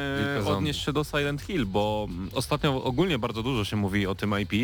odnieść 0.46 0.84
się 0.84 0.92
do 0.92 1.04
Silent 1.04 1.42
Hill, 1.42 1.66
bo 1.66 2.08
ostatnio 2.32 2.84
ogólnie 2.84 3.18
bardzo 3.18 3.42
dużo 3.42 3.64
się 3.64 3.76
mówi 3.76 4.06
o 4.06 4.14
tym 4.14 4.34
IP 4.40 4.57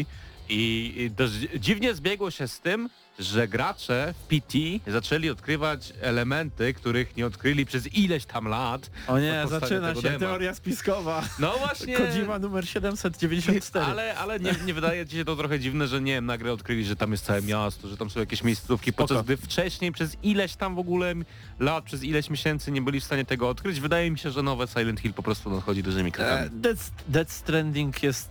i, 0.49 1.11
też 1.17 1.31
dziwnie 1.59 1.95
zbiegło 1.95 2.31
się 2.31 2.49
z 2.49 2.61
tym, 2.61 2.91
że 3.18 3.48
gracze 3.48 4.14
w 4.18 4.27
PT 4.27 4.59
zaczęli 4.87 5.31
odkrywać 5.31 5.92
elementy, 6.00 6.74
których 6.74 7.16
nie 7.16 7.27
odkryli 7.27 7.66
przez 7.66 7.94
ileś 7.94 8.24
tam 8.24 8.48
lat. 8.48 8.90
O 9.09 9.18
nie, 9.18 9.44
zaczyna 9.48 9.94
się 9.94 10.03
dema. 10.03 10.18
teoria 10.18 10.55
spiskowa. 10.55 11.22
No 11.38 11.55
właśnie. 11.59 11.96
Kojima 11.96 12.38
numer 12.38 12.68
794. 12.68 13.87
Ale, 13.87 14.14
ale 14.14 14.40
nie, 14.40 14.55
nie 14.66 14.74
wydaje 14.74 15.07
ci 15.07 15.16
się 15.16 15.24
to 15.24 15.37
trochę 15.37 15.61
dziwne, 15.61 15.87
że 15.87 16.00
nie 16.00 16.12
wiem, 16.12 16.27
nagle 16.27 16.53
odkryli, 16.53 16.85
że 16.85 16.96
tam 16.96 17.12
jest 17.12 17.24
całe 17.24 17.42
miasto, 17.42 17.88
że 17.88 17.96
tam 17.96 18.11
są 18.11 18.20
jakieś 18.20 18.44
miejscówki, 18.44 18.92
podczas 18.92 19.24
gdy 19.24 19.37
wcześniej 19.37 19.92
przez 19.92 20.16
ileś 20.22 20.57
tam 20.57 20.74
w 20.74 20.79
ogóle 20.79 21.14
lat, 21.61 21.85
przez 21.85 22.03
ileś 22.03 22.31
miesięcy 22.31 22.72
nie 22.72 22.83
byli 22.83 23.00
w 23.00 23.05
stanie 23.05 23.24
tego 23.24 23.48
odkryć. 23.48 23.81
Wydaje 23.81 24.11
mi 24.11 24.18
się, 24.18 24.31
że 24.31 24.42
nowe 24.42 24.66
Silent 24.66 25.00
Hill 25.00 25.12
po 25.12 25.22
prostu 25.22 25.50
nadchodzi 25.50 25.83
dużymi 25.83 26.12
krokami. 26.12 26.46
E, 26.46 26.50
Death, 26.50 26.83
Death 27.09 27.33
Stranding 27.33 28.03
jest 28.03 28.31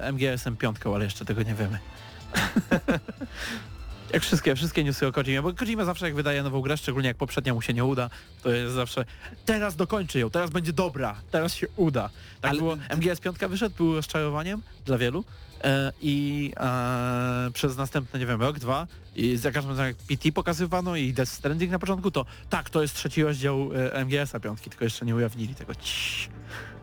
e, 0.00 0.12
MGS-em 0.12 0.56
piątką, 0.56 0.94
ale 0.94 1.04
jeszcze 1.04 1.24
tego 1.24 1.42
nie 1.42 1.54
wiemy. 1.54 1.78
jak 4.12 4.22
wszystkie, 4.22 4.56
wszystkie 4.56 4.84
newsy 4.84 5.06
o 5.06 5.12
Kojimie, 5.12 5.42
bo 5.42 5.52
Kojima 5.52 5.84
zawsze 5.84 6.06
jak 6.06 6.14
wydaje 6.14 6.42
nową 6.42 6.60
grę, 6.60 6.76
szczególnie 6.76 7.08
jak 7.08 7.16
poprzednia 7.16 7.54
mu 7.54 7.62
się 7.62 7.74
nie 7.74 7.84
uda, 7.84 8.10
to 8.42 8.50
jest 8.50 8.74
zawsze 8.74 9.04
teraz 9.44 9.76
dokończy 9.76 10.18
ją, 10.18 10.30
teraz 10.30 10.50
będzie 10.50 10.72
dobra, 10.72 11.16
teraz 11.30 11.54
się 11.54 11.66
uda. 11.76 12.10
Tak 12.40 12.50
Ale- 12.50 12.60
było, 12.60 12.76
MGS 12.96 13.20
piątka 13.20 13.48
wyszedł, 13.48 13.76
był 13.76 13.94
rozczarowaniem 13.94 14.62
dla 14.86 14.98
wielu 14.98 15.24
e, 15.64 15.92
i 16.02 16.52
e, 16.56 17.50
przez 17.54 17.76
następne, 17.76 18.20
nie 18.20 18.26
wiem, 18.26 18.40
rok, 18.40 18.58
dwa 18.58 18.86
i 19.16 19.36
za 19.36 19.50
każdym 19.52 19.70
razem 19.70 19.86
jak 19.86 19.96
PT 19.96 20.32
pokazywano 20.32 20.96
i 20.96 21.12
Death 21.12 21.32
Stranding 21.32 21.72
na 21.72 21.78
początku, 21.78 22.10
to 22.10 22.26
tak, 22.50 22.70
to 22.70 22.82
jest 22.82 22.94
trzeci 22.94 23.22
rozdział 23.22 23.70
e, 23.92 24.04
MGS-a 24.04 24.40
piątki, 24.40 24.70
tylko 24.70 24.84
jeszcze 24.84 25.06
nie 25.06 25.14
ujawnili 25.14 25.54
tego. 25.54 25.74
Ciii. 25.74 26.28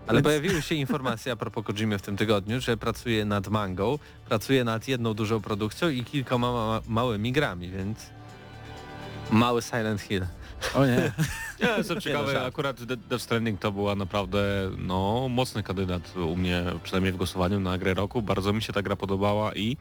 Ale 0.07 0.17
Więc- 0.17 0.23
pojawiły 0.23 0.61
się 0.61 0.75
informacje 0.75 1.31
a 1.31 1.35
propos 1.35 1.65
Kojimy 1.65 1.97
w 1.97 2.01
tym 2.01 2.17
tygodniu, 2.17 2.61
że 2.61 2.77
pracuje 2.77 3.25
nad 3.25 3.47
mangą, 3.47 3.99
pracuje 4.25 4.63
nad 4.63 4.87
jedną 4.87 5.13
dużą 5.13 5.41
produkcją 5.41 5.89
i 5.89 6.03
kilkoma 6.03 6.51
ma 6.51 6.81
małymi 6.87 7.31
grami, 7.31 7.69
więc 7.69 8.09
mały 9.31 9.61
Silent 9.61 10.01
Hill. 10.01 10.25
O 10.75 10.85
nie. 10.85 11.11
Nie, 11.61 11.83
co 11.83 12.01
ciekawe, 12.01 12.45
akurat 12.45 12.83
De- 12.83 12.97
Death 12.97 13.23
Stranding 13.23 13.59
to 13.59 13.71
była 13.71 13.95
naprawdę 13.95 14.71
no, 14.77 15.27
mocny 15.29 15.63
kandydat 15.63 16.15
u 16.17 16.35
mnie, 16.35 16.63
przynajmniej 16.83 17.13
w 17.13 17.17
głosowaniu 17.17 17.59
na 17.59 17.77
grę 17.77 17.93
roku. 17.93 18.21
Bardzo 18.21 18.53
mi 18.53 18.61
się 18.61 18.73
ta 18.73 18.81
gra 18.81 18.95
podobała 18.95 19.53
i 19.55 19.77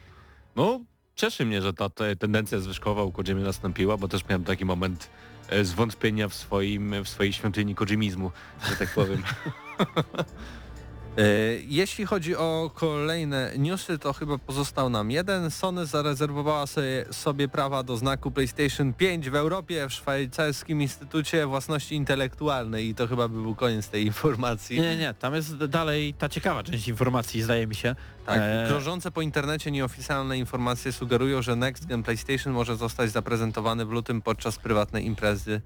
no 0.56 0.80
cieszy 1.16 1.46
mnie, 1.46 1.62
że 1.62 1.72
ta 1.72 1.88
te, 1.90 2.16
tendencja 2.16 2.58
zwyżkowa 2.60 3.02
u 3.02 3.12
Kojimy 3.12 3.42
nastąpiła, 3.42 3.96
bo 3.96 4.08
też 4.08 4.28
miałem 4.28 4.44
taki 4.44 4.64
moment 4.64 5.10
e, 5.48 5.64
zwątpienia 5.64 6.28
w, 6.28 6.34
swoim, 6.34 7.04
w 7.04 7.08
swojej 7.08 7.32
świątyni 7.32 7.74
Kojimizmu, 7.74 8.30
że 8.68 8.76
tak 8.76 8.94
powiem. 8.94 9.22
E, 11.18 11.22
Jeśli 11.68 12.06
chodzi 12.06 12.36
o 12.36 12.70
kolejne 12.74 13.52
newsy, 13.58 13.98
to 13.98 14.12
chyba 14.12 14.38
pozostał 14.38 14.90
nam 14.90 15.10
jeden. 15.10 15.50
Sony 15.50 15.86
zarezerwowała 15.86 16.66
sobie, 16.66 17.04
sobie 17.10 17.48
prawa 17.48 17.82
do 17.82 17.96
znaku 17.96 18.30
PlayStation 18.30 18.92
5 18.92 19.30
w 19.30 19.34
Europie 19.34 19.88
w 19.88 19.92
szwajcarskim 19.92 20.82
Instytucie 20.82 21.46
Własności 21.46 21.94
Intelektualnej 21.94 22.88
i 22.88 22.94
to 22.94 23.06
chyba 23.06 23.28
by 23.28 23.42
był 23.42 23.54
koniec 23.54 23.88
tej 23.88 24.06
informacji. 24.06 24.80
Nie, 24.80 24.82
nie, 24.82 24.96
nie, 24.96 25.14
tam 25.14 25.34
jest 25.34 25.56
dalej 25.56 26.14
ta 26.14 26.28
ciekawa 26.28 26.62
część 26.62 26.88
informacji, 26.88 27.42
zdaje 27.42 27.66
mi 27.66 27.74
się. 27.74 27.94
Tak, 28.26 28.38
E, 28.40 28.64
krążące 28.68 29.10
po 29.10 29.22
internecie 29.22 29.70
nieoficjalne 29.70 30.38
informacje 30.38 30.92
sugerują, 30.92 31.42
że 31.42 31.56
Next 31.56 31.86
Gen 31.86 32.02
PlayStation 32.02 32.52
może 32.52 32.76
zostać 32.76 33.10
zaprezentowany 33.10 33.84
w 33.84 33.90
lutym 33.90 34.22
podczas 34.22 34.58
prywatnej 34.58 35.06
imprezy 35.06 35.60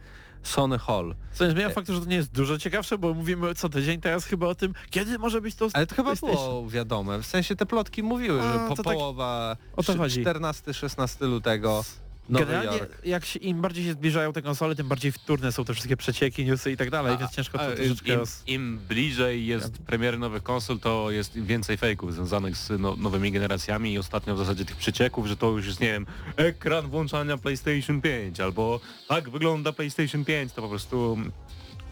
Sony 0.44 0.78
Hall. 0.78 1.14
Co 1.32 1.44
nie 1.44 1.50
zmienia 1.50 1.70
faktu, 1.70 1.94
że 1.94 2.00
to 2.00 2.06
nie 2.06 2.16
jest 2.16 2.32
dużo 2.32 2.58
ciekawsze, 2.58 2.98
bo 2.98 3.14
mówimy 3.14 3.54
co 3.54 3.68
tydzień 3.68 4.00
teraz 4.00 4.24
chyba 4.24 4.46
o 4.46 4.54
tym, 4.54 4.74
kiedy 4.90 5.18
może 5.18 5.40
być 5.40 5.54
to 5.54 5.68
Ale 5.72 5.86
to 5.86 5.94
chyba 5.94 6.14
było 6.14 6.68
wiadome, 6.68 7.18
w 7.18 7.26
sensie 7.26 7.56
te 7.56 7.66
plotki 7.66 8.02
mówiły, 8.02 8.42
A, 8.42 8.52
że 8.52 8.68
po 8.68 8.82
tak- 8.82 8.94
połowa 8.94 9.56
chodzi. 9.98 10.24
14-16 10.24 11.28
lutego 11.28 11.84
Nowy 12.28 12.46
Generalnie 12.46 12.78
Jork. 12.78 13.06
jak 13.06 13.24
się, 13.24 13.38
im 13.38 13.60
bardziej 13.60 13.84
się 13.84 13.92
zbliżają 13.92 14.32
te 14.32 14.42
konsole, 14.42 14.74
tym 14.74 14.88
bardziej 14.88 15.12
wtórne 15.12 15.52
są 15.52 15.64
te 15.64 15.72
wszystkie 15.72 15.96
przecieki, 15.96 16.44
newsy 16.44 16.72
i 16.72 16.76
tak 16.76 16.90
dalej, 16.90 17.18
więc 17.18 17.30
ciężko 17.30 17.58
to 17.58 17.64
A, 17.64 17.70
troszeczkę 17.70 18.12
im, 18.12 18.18
roz... 18.18 18.42
Im 18.46 18.80
bliżej 18.88 19.46
jest 19.46 19.78
premiery 19.78 20.18
nowych 20.18 20.42
konsol, 20.42 20.78
to 20.78 21.10
jest 21.10 21.38
więcej 21.38 21.76
fejków 21.76 22.14
związanych 22.14 22.56
z 22.56 22.80
no, 22.80 22.96
nowymi 22.96 23.32
generacjami 23.32 23.92
i 23.92 23.98
ostatnio 23.98 24.34
w 24.34 24.38
zasadzie 24.38 24.64
tych 24.64 24.76
przecieków, 24.76 25.26
że 25.26 25.36
to 25.36 25.50
już 25.50 25.66
jest, 25.66 25.80
nie 25.80 25.92
wiem, 25.92 26.06
ekran 26.36 26.88
włączania 26.88 27.38
PlayStation 27.38 28.00
5 28.00 28.40
albo 28.40 28.80
tak 29.08 29.30
wygląda 29.30 29.72
PlayStation 29.72 30.24
5, 30.24 30.52
to 30.52 30.62
po 30.62 30.68
prostu 30.68 31.18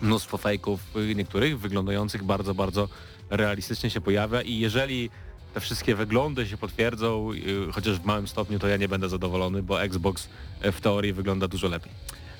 mnóstwo 0.00 0.38
fejków, 0.38 0.80
y, 0.96 1.14
niektórych 1.14 1.60
wyglądających 1.60 2.24
bardzo, 2.24 2.54
bardzo 2.54 2.88
realistycznie 3.30 3.90
się 3.90 4.00
pojawia 4.00 4.42
i 4.42 4.58
jeżeli 4.58 5.10
te 5.54 5.60
wszystkie 5.60 5.94
wyglądy 5.94 6.46
się 6.46 6.56
potwierdzą, 6.56 7.32
y, 7.32 7.72
chociaż 7.72 7.98
w 7.98 8.04
małym 8.04 8.28
stopniu, 8.28 8.58
to 8.58 8.68
ja 8.68 8.76
nie 8.76 8.88
będę 8.88 9.08
zadowolony, 9.08 9.62
bo 9.62 9.82
Xbox 9.82 10.28
y, 10.64 10.72
w 10.72 10.80
teorii 10.80 11.12
wygląda 11.12 11.48
dużo 11.48 11.68
lepiej. 11.68 11.92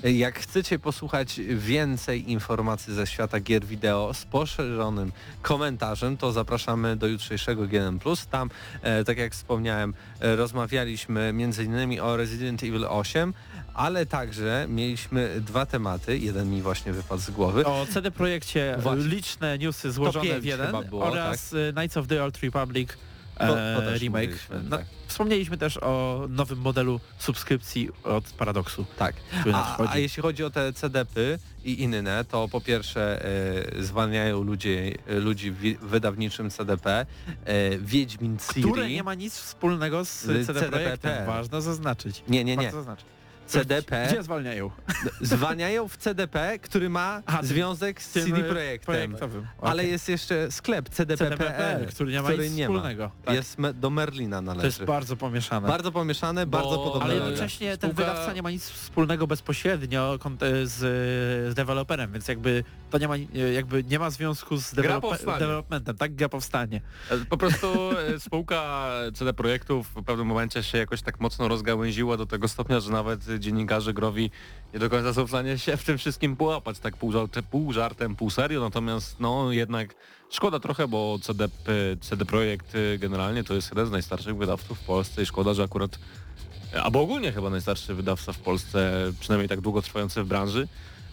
Jak 0.02 0.38
chcecie 0.38 0.78
posłuchać 0.78 1.40
więcej 1.48 2.30
informacji 2.30 2.94
ze 2.94 3.06
świata 3.06 3.40
gier 3.40 3.64
wideo 3.64 4.14
z 4.14 4.24
poszerzonym 4.24 5.12
komentarzem, 5.42 6.16
to 6.16 6.32
zapraszamy 6.32 6.96
do 6.96 7.06
jutrzejszego 7.06 7.66
GNM+. 7.66 7.98
Tam, 8.30 8.50
e, 8.82 9.04
tak 9.04 9.18
jak 9.18 9.32
wspomniałem, 9.32 9.94
e, 10.20 10.36
rozmawialiśmy 10.36 11.20
m.in. 11.20 12.00
o 12.00 12.16
Resident 12.16 12.62
Evil 12.62 12.86
8, 12.88 13.34
ale 13.74 14.06
także 14.06 14.66
mieliśmy 14.68 15.40
dwa 15.40 15.66
tematy. 15.66 16.18
Jeden 16.18 16.50
mi 16.50 16.62
właśnie 16.62 16.92
wypadł 16.92 17.22
z 17.22 17.30
głowy. 17.30 17.64
O 17.64 17.86
CD 17.86 18.10
Projekcie 18.10 18.76
Właśnie. 18.78 19.04
liczne 19.04 19.58
newsy 19.58 19.92
złożone 19.92 20.40
w 20.40 20.44
jeden 20.44 20.84
było, 20.90 21.04
oraz 21.04 21.52
y, 21.52 21.72
Knights 21.76 21.96
of 21.96 22.06
the 22.06 22.24
Old 22.24 22.38
Republic 22.42 22.88
To- 23.38 23.46
to 23.46 23.94
e, 23.94 23.98
remake. 23.98 24.30
No, 24.70 24.76
tak. 24.76 24.86
Wspomnieliśmy 25.06 25.58
też 25.58 25.78
o 25.82 26.24
nowym 26.28 26.58
modelu 26.58 27.00
subskrypcji 27.18 27.88
od 28.04 28.24
Paradoxu. 28.24 28.84
Tak. 28.98 29.14
A, 29.52 29.90
a 29.90 29.98
jeśli 29.98 30.22
chodzi 30.22 30.44
o 30.44 30.50
te 30.50 30.72
CDP 30.72 31.20
i 31.64 31.82
inne, 31.82 32.24
to 32.24 32.48
po 32.48 32.60
pierwsze 32.60 33.24
e, 33.78 33.82
zwalniają 33.82 34.42
ludzie, 34.42 34.92
e, 35.06 35.14
ludzi 35.14 35.50
w 35.50 35.60
wydawniczym 35.80 36.50
CDP, 36.50 37.06
e, 37.44 37.78
Wiedźmin 37.78 38.38
Ciri. 38.38 38.70
Które 38.70 38.88
nie 38.88 39.02
ma 39.02 39.14
nic 39.14 39.34
wspólnego 39.34 40.04
z 40.04 40.22
Z 40.22 40.26
CD 40.26 40.46
CDP. 40.46 40.68
Projektem. 40.70 41.26
Ważne 41.26 41.62
zaznaczyć. 41.62 42.22
Nie, 42.28 42.44
nie, 42.44 42.56
nie. 42.56 42.62
Warto 42.62 42.76
zaznaczyć. 42.78 43.06
CDP 43.52 44.06
Gdzie 44.10 44.22
zwalniają? 44.22 44.70
zwalniają 45.20 45.88
w 45.88 45.96
CDP, 45.96 46.58
który 46.58 46.90
ma 46.90 47.22
Aha, 47.26 47.38
związek 47.42 48.02
z 48.02 48.10
CD 48.10 48.40
e, 48.40 48.44
Projektem. 48.44 48.86
Projektowym. 48.94 49.46
Ale 49.60 49.86
jest 49.86 50.08
jeszcze 50.08 50.52
sklep 50.52 50.88
CDP.pl, 50.88 51.86
który 51.86 52.12
nie 52.12 52.22
ma 52.22 52.32
nic 52.32 52.54
nie 52.54 52.64
wspólnego. 52.64 53.10
Tak. 53.24 53.34
Jest 53.34 53.56
do 53.74 53.90
Merlina 53.90 54.36
To 54.36 54.42
należy. 54.42 54.66
jest 54.66 54.84
bardzo 54.84 55.16
pomieszane. 55.16 55.68
bardzo 55.68 55.92
pomieszane, 55.92 56.46
bardzo 56.46 56.78
podobne. 56.78 57.04
ale 57.04 57.14
jednocześnie 57.14 57.76
ten 57.76 57.90
Spółka- 57.90 57.94
wydawca 57.96 58.32
nie 58.32 58.42
ma 58.42 58.50
nic 58.50 58.68
wspólnego 58.70 59.26
bezpośrednio 59.26 60.16
kont- 60.18 60.64
z, 60.64 60.78
z 61.52 61.54
deweloperem, 61.54 62.12
więc 62.12 62.28
jakby 62.28 62.64
to 62.90 62.98
nie 62.98 63.08
ma, 63.08 63.14
jakby 63.54 63.84
nie 63.84 63.98
ma 63.98 64.10
związku 64.10 64.56
z 64.56 64.74
developmentem, 65.38 65.96
tak 65.96 66.14
gra 66.14 66.28
powstanie. 66.28 66.80
E, 67.10 67.18
Po 67.18 67.36
prostu 67.36 67.66
e, 68.16 68.20
spółka 68.20 68.88
CD 69.14 69.32
Projektów 69.34 69.88
w 69.88 70.04
pewnym 70.04 70.26
momencie 70.26 70.62
się 70.62 70.78
jakoś 70.78 71.02
tak 71.02 71.20
mocno 71.20 71.48
rozgałęziła 71.48 72.16
do 72.16 72.26
tego 72.26 72.48
stopnia, 72.48 72.80
że 72.80 72.90
nawet 72.90 73.20
dziennikarze 73.42 73.94
growi 73.94 74.30
nie 74.74 74.78
do 74.78 74.90
końca 74.90 75.14
są 75.14 75.24
w 75.24 75.28
stanie 75.28 75.58
się 75.58 75.76
w 75.76 75.84
tym 75.84 75.98
wszystkim 75.98 76.36
połapać, 76.36 76.78
tak 76.78 76.96
pół, 76.96 77.12
żart, 77.12 77.38
pół 77.50 77.72
żartem, 77.72 78.16
pół 78.16 78.30
serio, 78.30 78.60
natomiast 78.60 79.20
no 79.20 79.52
jednak 79.52 79.94
szkoda 80.30 80.60
trochę, 80.60 80.88
bo 80.88 81.18
CD, 81.22 81.48
CD 82.00 82.24
Projekt 82.24 82.74
e, 82.74 82.98
generalnie 82.98 83.44
to 83.44 83.54
jest 83.54 83.70
jeden 83.70 83.86
z 83.86 83.90
najstarszych 83.90 84.36
wydawców 84.36 84.78
w 84.78 84.84
Polsce 84.84 85.22
i 85.22 85.26
szkoda, 85.26 85.54
że 85.54 85.62
akurat 85.62 85.98
albo 86.82 87.00
ogólnie 87.00 87.32
chyba 87.32 87.50
najstarszy 87.50 87.94
wydawca 87.94 88.32
w 88.32 88.38
Polsce, 88.38 88.92
przynajmniej 89.20 89.48
tak 89.48 89.60
długo 89.60 89.82
trwający 89.82 90.22
w 90.22 90.26
branży. 90.26 90.68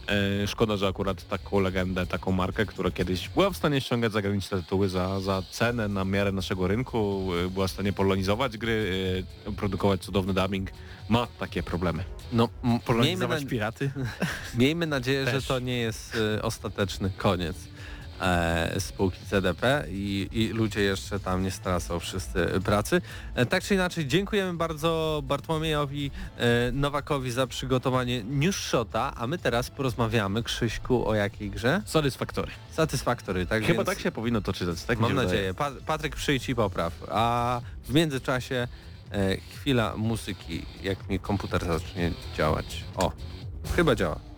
E, 0.09 0.47
Szkoda, 0.47 0.77
że 0.77 0.87
akurat 0.87 1.27
taką 1.27 1.59
legendę, 1.59 2.05
taką 2.05 2.31
markę, 2.31 2.65
która 2.65 2.91
kiedyś 2.91 3.29
była 3.29 3.49
w 3.49 3.57
stanie 3.57 3.81
ściągać 3.81 4.11
zagraniczne 4.11 4.57
tytuły 4.61 4.89
za, 4.89 5.19
za 5.19 5.43
cenę 5.51 5.87
na 5.87 6.05
miarę 6.05 6.31
naszego 6.31 6.67
rynku, 6.67 7.29
e, 7.45 7.49
była 7.49 7.67
w 7.67 7.71
stanie 7.71 7.93
polonizować 7.93 8.57
gry, 8.57 9.23
e, 9.47 9.51
produkować 9.51 10.01
cudowny 10.01 10.33
dubbing, 10.33 10.69
ma 11.09 11.27
takie 11.39 11.63
problemy. 11.63 12.03
No, 12.33 12.49
miejmy, 12.63 12.79
Polonizować 12.79 13.43
na, 13.43 13.49
piraty. 13.49 13.91
miejmy 14.57 14.87
nadzieję, 14.87 15.25
że 15.25 15.31
Też. 15.31 15.45
to 15.47 15.59
nie 15.59 15.77
jest 15.77 16.17
ostateczny 16.41 17.11
koniec. 17.17 17.55
E, 18.21 18.79
spółki 18.79 19.19
CDP 19.29 19.85
i, 19.89 20.29
i 20.31 20.47
ludzie 20.47 20.81
jeszcze 20.81 21.19
tam 21.19 21.43
nie 21.43 21.51
stracą 21.51 21.99
wszyscy 21.99 22.47
pracy. 22.65 23.01
E, 23.35 23.45
tak 23.45 23.63
czy 23.63 23.73
inaczej, 23.73 24.07
dziękujemy 24.07 24.53
bardzo 24.53 25.21
Bartłomiejowi 25.23 26.11
e, 26.37 26.71
Nowakowi 26.71 27.31
za 27.31 27.47
przygotowanie 27.47 28.23
News 28.23 28.55
Shota, 28.55 29.13
a 29.15 29.27
my 29.27 29.37
teraz 29.37 29.69
porozmawiamy, 29.69 30.43
Krzyśku, 30.43 31.07
o 31.07 31.15
jakiej 31.15 31.49
grze? 31.49 31.81
Satisfactory. 31.85 32.51
Satysfaktory, 32.71 33.45
tak 33.45 33.63
Chyba 33.63 33.73
więc 33.73 33.85
tak 33.87 33.99
się 33.99 34.11
powinno 34.11 34.41
to 34.41 34.53
czytać, 34.53 34.83
tak 34.83 34.99
mam 34.99 35.15
nadzieję. 35.15 35.53
Pa 35.53 35.71
Patryk 35.85 36.15
przyjdź 36.15 36.49
i 36.49 36.55
popraw. 36.55 36.93
A 37.11 37.61
w 37.83 37.93
międzyczasie 37.93 38.67
e, 39.11 39.37
chwila 39.37 39.93
muzyki, 39.97 40.65
jak 40.83 41.09
mi 41.09 41.19
komputer 41.19 41.65
zacznie 41.65 42.11
działać. 42.37 42.83
O, 42.95 43.11
chyba 43.75 43.95
działa. 43.95 44.28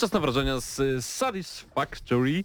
Czas 0.00 0.12
na 0.12 0.20
wrażenia 0.20 0.60
z 0.60 1.04
Satisfactory. 1.04 2.44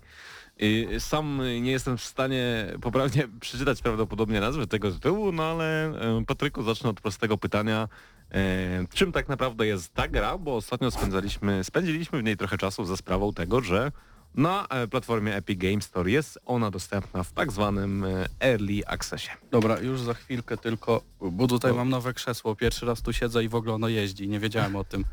Sam 0.99 1.41
nie 1.61 1.71
jestem 1.71 1.97
w 1.97 2.03
stanie 2.03 2.67
poprawnie 2.81 3.27
przeczytać 3.39 3.81
prawdopodobnie 3.81 4.39
nazwy 4.39 4.67
tego 4.67 4.91
tytułu, 4.91 5.31
no 5.31 5.43
ale 5.43 5.91
y, 6.21 6.25
Patryku 6.25 6.63
zacznę 6.63 6.89
od 6.89 7.01
prostego 7.01 7.37
pytania. 7.37 7.87
y, 8.35 8.87
Czym 8.93 9.11
tak 9.11 9.29
naprawdę 9.29 9.67
jest 9.67 9.93
ta 9.93 10.07
gra? 10.07 10.37
Bo 10.37 10.55
ostatnio 10.55 10.91
spędzaliśmy, 10.91 11.63
spędziliśmy 11.63 12.19
w 12.19 12.23
niej 12.23 12.37
trochę 12.37 12.57
czasu 12.57 12.85
za 12.85 12.97
sprawą 12.97 13.33
tego, 13.33 13.61
że 13.61 13.91
na 14.37 14.67
e, 14.69 14.87
platformie 14.87 15.35
Epic 15.35 15.59
Games 15.59 15.83
Store 15.85 16.11
jest 16.11 16.39
ona 16.45 16.71
dostępna 16.71 17.23
w 17.23 17.31
tak 17.31 17.51
zwanym 17.51 18.03
e, 18.03 18.25
Early 18.39 18.87
Accessie. 18.87 19.29
Dobra, 19.51 19.79
już 19.79 20.01
za 20.01 20.13
chwilkę 20.13 20.57
tylko, 20.57 21.01
bo 21.21 21.47
tutaj 21.47 21.73
mam 21.73 21.89
nowe 21.89 22.13
krzesło, 22.13 22.55
pierwszy 22.55 22.85
raz 22.85 23.01
tu 23.01 23.13
siedzę 23.13 23.43
i 23.43 23.49
w 23.49 23.55
ogóle 23.55 23.73
ono 23.73 23.87
jeździ, 23.87 24.27
nie 24.27 24.39
wiedziałem 24.39 24.75
o 24.75 24.83
tym. 24.83 25.05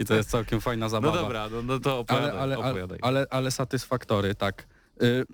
I 0.00 0.04
to 0.04 0.14
jest 0.14 0.30
całkiem 0.30 0.60
fajna 0.60 0.86
No 0.86 0.90
zabawa. 0.90 1.16
dobra, 1.22 1.48
no, 1.48 1.62
no 1.62 1.78
to 1.80 1.98
opowiadaj. 1.98 2.30
ale, 2.30 2.40
ale, 2.40 2.54
ale, 2.56 2.68
opowiadaj. 2.70 2.98
ale, 3.02 3.26
ale 3.30 3.50
satysfaktory, 3.50 4.34
tak. 4.34 4.66
Y, 5.02 5.24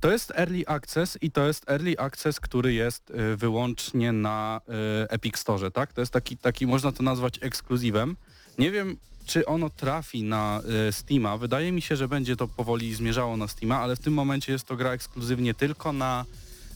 To 0.00 0.10
jest 0.12 0.30
Early 0.36 0.64
Access 0.66 1.18
i 1.20 1.30
to 1.30 1.46
jest 1.46 1.70
Early 1.70 1.98
Access, 1.98 2.40
który 2.40 2.72
jest 2.72 3.10
y, 3.10 3.36
wyłącznie 3.36 4.12
na 4.12 4.60
y, 5.04 5.08
Epic 5.10 5.36
Store, 5.38 5.70
tak? 5.70 5.92
To 5.92 6.00
jest 6.00 6.12
taki, 6.12 6.36
taki 6.36 6.66
można 6.66 6.92
to 6.92 7.02
nazwać 7.02 7.38
ekskluzywem. 7.42 8.16
Nie 8.58 8.70
wiem, 8.70 8.96
czy 9.28 9.46
ono 9.46 9.70
trafi 9.70 10.22
na 10.22 10.60
y, 10.88 10.92
Steama. 10.92 11.36
Wydaje 11.36 11.72
mi 11.72 11.82
się, 11.82 11.96
że 11.96 12.08
będzie 12.08 12.36
to 12.36 12.48
powoli 12.48 12.94
zmierzało 12.94 13.36
na 13.36 13.48
Steama, 13.48 13.78
ale 13.78 13.96
w 13.96 13.98
tym 13.98 14.14
momencie 14.14 14.52
jest 14.52 14.66
to 14.66 14.76
gra 14.76 14.92
ekskluzywnie 14.92 15.54
tylko 15.54 15.92
na, 15.92 16.24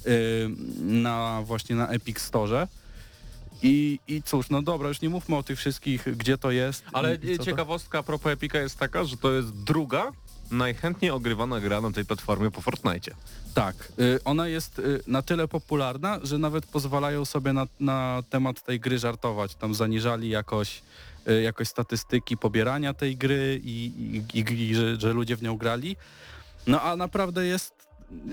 y, 0.07 0.51
na 0.79 1.43
właśnie 1.45 1.77
na 1.77 1.89
Epic 1.89 2.21
Store. 2.21 2.69
I, 3.63 3.99
I 4.09 4.23
cóż, 4.23 4.51
no 4.51 4.63
dobra, 4.63 4.89
już 4.89 5.01
nie 5.01 5.09
mówmy 5.09 5.37
o 5.37 5.43
tych 5.43 5.59
wszystkich, 5.59 6.17
gdzie 6.17 6.39
to 6.39 6.51
jest. 6.51 6.85
Ale 6.93 7.19
co 7.19 7.37
to- 7.37 7.45
ciekawostka 7.45 7.99
a 7.99 8.03
propos 8.03 8.33
Epika 8.33 8.59
jest 8.59 8.79
taka, 8.79 9.05
że 9.05 9.17
to 9.17 9.33
jest 9.33 9.53
druga 9.53 10.13
najchętniej 10.51 11.11
ogrywana 11.11 11.61
gra 11.61 11.81
na 11.81 11.91
tej 11.91 12.05
platformie 12.05 12.51
po 12.51 12.61
Fortnite. 12.61 13.11
Tak, 13.55 13.93
y, 13.99 14.21
ona 14.25 14.49
jest 14.49 14.79
y, 14.79 15.01
na 15.07 15.23
tyle 15.23 15.49
popularna, 15.49 16.21
że 16.23 16.39
nawet 16.39 16.67
pozwalają 16.67 17.25
sobie 17.25 17.53
na, 17.53 17.67
na 17.81 18.23
temat 18.31 18.65
tej 18.65 18.81
gry 18.81 18.99
żartować. 18.99 19.55
Tam 19.55 19.75
zaniżali 19.75 20.29
jakoś, 20.29 20.83
jakoś 21.43 21.69
statystyki 21.69 22.37
pobierania 22.37 22.95
tej 22.95 23.17
gry 23.17 23.61
i, 23.65 23.93
i, 24.35 24.39
i, 24.39 24.71
i 24.71 24.75
że, 24.75 25.01
że 25.01 25.13
ludzie 25.13 25.37
w 25.37 25.43
nią 25.43 25.57
grali. 25.57 25.97
No 26.67 26.81
a 26.81 26.97
naprawdę 26.97 27.47
jest 27.47 27.83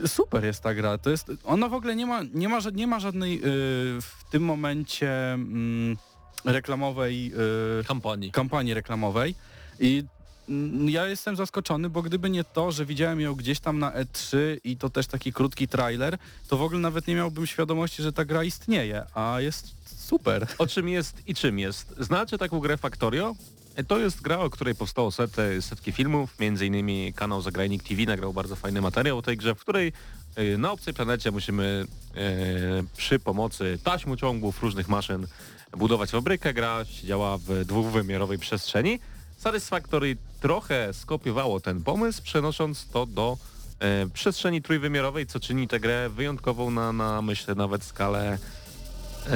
super 0.07 0.45
jest 0.45 0.63
ta 0.63 0.73
gra. 0.73 0.97
To 0.97 1.09
jest, 1.09 1.31
ona 1.43 1.69
w 1.69 1.73
ogóle 1.73 1.95
nie 1.95 2.05
ma, 2.05 2.21
nie 2.33 2.49
ma, 2.49 2.59
nie 2.73 2.87
ma 2.87 2.99
żadnej 2.99 3.37
y, 3.37 3.41
w 4.01 4.23
tym 4.31 4.43
momencie 4.43 5.33
mm, 5.33 5.97
reklamowej 6.45 7.31
y, 7.81 7.83
Kampanii. 7.83 8.31
kampanii 8.31 8.73
reklamowej 8.73 9.35
i 9.79 10.03
ja 10.85 11.07
jestem 11.07 11.35
zaskoczony, 11.35 11.89
bo 11.89 12.01
gdyby 12.01 12.29
nie 12.29 12.43
to, 12.43 12.71
że 12.71 12.85
widziałem 12.85 13.21
ją 13.21 13.35
gdzieś 13.35 13.59
tam 13.59 13.79
na 13.79 13.91
E3 13.91 14.37
i 14.63 14.77
to 14.77 14.89
też 14.89 15.07
taki 15.07 15.33
krótki 15.33 15.67
trailer, 15.67 16.17
to 16.47 16.57
w 16.57 16.61
ogóle 16.61 16.79
nawet 16.79 17.07
nie 17.07 17.15
miałbym 17.15 17.47
świadomości, 17.47 18.03
że 18.03 18.13
ta 18.13 18.25
gra 18.25 18.43
istnieje, 18.43 19.05
a 19.13 19.41
jest 19.41 19.75
super. 19.85 20.47
O 20.57 20.67
czym 20.67 20.89
jest 20.89 21.27
i 21.27 21.35
czym 21.35 21.59
jest? 21.59 21.95
Znacie 21.99 22.37
taką 22.37 22.59
grę 22.59 22.77
Factorio? 22.77 23.35
E, 23.75 23.83
To 23.83 23.99
jest 23.99 24.21
gra, 24.21 24.39
o 24.39 24.49
której 24.49 24.75
powstało 24.75 25.11
setę, 25.11 25.61
setki 25.61 25.91
filmów, 25.91 26.39
między 26.39 26.65
innymi 26.65 27.13
kanał 27.13 27.41
Zagrajnik 27.41 27.83
TV 27.83 28.01
nagrał 28.03 28.33
bardzo 28.33 28.55
fajny 28.55 28.81
materiał 28.81 29.17
o 29.17 29.21
tej 29.21 29.37
grze, 29.37 29.55
w 29.55 29.59
której 29.59 29.93
e, 30.35 30.57
na 30.57 30.71
obcej 30.71 30.93
planecie 30.93 31.31
musimy 31.31 31.85
e, 32.15 32.19
przy 32.97 33.19
pomocy 33.19 33.79
taśmociągów, 33.83 34.63
różnych 34.63 34.87
maszyn 34.89 35.27
budować 35.77 36.09
fabrykę. 36.11 36.53
Gra 36.53 36.85
działa 37.03 37.37
w 37.37 37.65
dwuwymiarowej 37.65 38.37
przestrzeni. 38.39 38.99
Satisfactory 39.39 40.17
trochę 40.39 40.93
skopiowało 40.93 41.59
ten 41.59 41.83
pomysł, 41.83 42.23
przenosząc 42.23 42.87
to 42.87 43.05
do 43.05 43.37
e, 43.79 44.07
przestrzeni 44.13 44.61
trójwymiarowej, 44.61 45.25
co 45.25 45.39
czyni 45.39 45.67
tę 45.67 45.79
grę 45.79 46.09
wyjątkową 46.09 46.71
na, 46.71 46.93
na 46.93 47.21
myślę, 47.21 47.55
nawet 47.55 47.83
skalę 47.83 48.37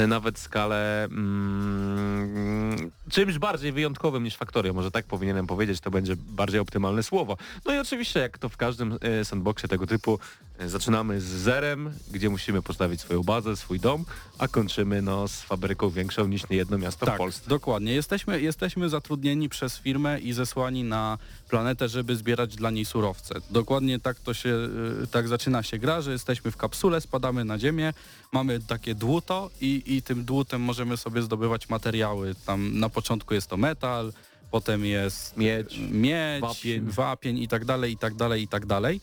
nawet 0.07 0.39
skalę 0.39 1.03
mm, 1.03 2.91
czymś 3.09 3.37
bardziej 3.37 3.71
wyjątkowym 3.71 4.23
niż 4.23 4.35
Factorio. 4.35 4.73
Może 4.73 4.91
tak 4.91 5.05
powinienem 5.05 5.47
powiedzieć, 5.47 5.79
to 5.79 5.91
będzie 5.91 6.15
bardziej 6.15 6.59
optymalne 6.59 7.03
słowo. 7.03 7.37
No 7.65 7.73
i 7.73 7.77
oczywiście, 7.77 8.19
jak 8.19 8.37
to 8.37 8.49
w 8.49 8.57
każdym 8.57 8.97
e, 9.01 9.25
sandboxie 9.25 9.69
tego 9.69 9.87
typu, 9.87 10.19
e, 10.59 10.69
zaczynamy 10.69 11.21
z 11.21 11.23
zerem, 11.23 11.91
gdzie 12.11 12.29
musimy 12.29 12.61
postawić 12.61 13.01
swoją 13.01 13.23
bazę, 13.23 13.55
swój 13.55 13.79
dom, 13.79 14.05
a 14.37 14.47
kończymy 14.47 15.01
no, 15.01 15.27
z 15.27 15.41
fabryką 15.41 15.89
większą 15.89 16.27
niż 16.27 16.49
niejedno 16.49 16.77
miasto 16.77 17.05
tak, 17.05 17.15
w 17.15 17.17
Polsce. 17.17 17.49
dokładnie. 17.49 17.93
Jesteśmy, 17.93 18.41
jesteśmy 18.41 18.89
zatrudnieni 18.89 19.49
przez 19.49 19.77
firmę 19.77 20.19
i 20.19 20.33
zesłani 20.33 20.83
na 20.83 21.17
planetę, 21.49 21.89
żeby 21.89 22.15
zbierać 22.15 22.55
dla 22.55 22.71
niej 22.71 22.85
surowce. 22.85 23.35
Dokładnie 23.49 23.99
tak 23.99 24.19
to 24.19 24.33
się, 24.33 24.69
tak 25.11 25.27
zaczyna 25.27 25.63
się 25.63 25.77
gra, 25.77 26.01
że 26.01 26.11
jesteśmy 26.11 26.51
w 26.51 26.57
kapsule, 26.57 27.01
spadamy 27.01 27.45
na 27.45 27.59
ziemię, 27.59 27.93
mamy 28.33 28.59
takie 28.59 28.95
dłuto 28.95 29.49
i, 29.61 29.83
i 29.85 30.01
tym 30.01 30.25
dłutem 30.25 30.61
możemy 30.61 30.97
sobie 30.97 31.21
zdobywać 31.21 31.69
materiały. 31.69 32.35
Tam 32.45 32.79
na 32.79 32.89
początku 32.89 33.33
jest 33.33 33.47
to 33.47 33.57
metal, 33.57 34.13
potem 34.51 34.85
jest 34.85 35.37
Miedź, 35.37 35.79
miedź, 35.91 36.41
wapień. 36.41 36.81
wapień 36.85 37.37
i 37.37 37.47
tak 37.47 37.65
dalej, 37.65 37.91
i 37.91 37.97
tak 37.97 38.15
dalej, 38.15 38.43
i 38.43 38.47
tak 38.47 38.65
dalej. 38.65 39.01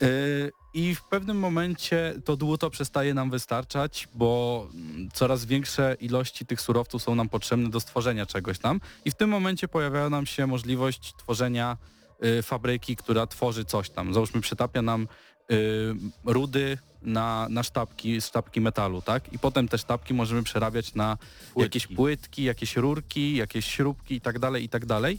Yy, 0.00 0.52
I 0.74 0.94
w 0.94 1.04
pewnym 1.04 1.38
momencie 1.38 2.14
to 2.24 2.36
dłuto 2.36 2.70
przestaje 2.70 3.14
nam 3.14 3.30
wystarczać, 3.30 4.08
bo 4.14 4.66
mm, 4.74 5.08
coraz 5.12 5.44
większe 5.44 5.96
ilości 6.00 6.46
tych 6.46 6.60
surowców 6.60 7.02
są 7.02 7.14
nam 7.14 7.28
potrzebne 7.28 7.70
do 7.70 7.80
stworzenia 7.80 8.26
czegoś 8.26 8.58
tam. 8.58 8.80
I 9.04 9.10
w 9.10 9.14
tym 9.14 9.30
momencie 9.30 9.68
pojawia 9.68 10.10
nam 10.10 10.26
się 10.26 10.46
możliwość 10.46 11.14
tworzenia 11.16 11.76
y, 12.24 12.42
fabryki, 12.42 12.96
która 12.96 13.26
tworzy 13.26 13.64
coś 13.64 13.90
tam. 13.90 14.14
Załóżmy 14.14 14.40
przytapia 14.40 14.82
nam 14.82 15.08
rudy 16.24 16.78
na, 17.02 17.46
na 17.50 17.62
sztabki, 17.62 18.20
sztabki 18.20 18.60
metalu, 18.60 19.02
tak? 19.02 19.32
I 19.32 19.38
potem 19.38 19.68
te 19.68 19.78
sztabki 19.78 20.14
możemy 20.14 20.42
przerabiać 20.42 20.94
na 20.94 21.16
Płytki. 21.54 21.60
jakieś 21.62 21.86
płytki, 21.96 22.42
jakieś 22.44 22.76
rurki, 22.76 23.36
jakieś 23.36 23.64
śrubki 23.64 24.14
i 24.14 24.20
tak 24.20 24.38
dalej, 24.38 24.64
i 24.64 24.68
tak 24.68 24.86
dalej. 24.86 25.18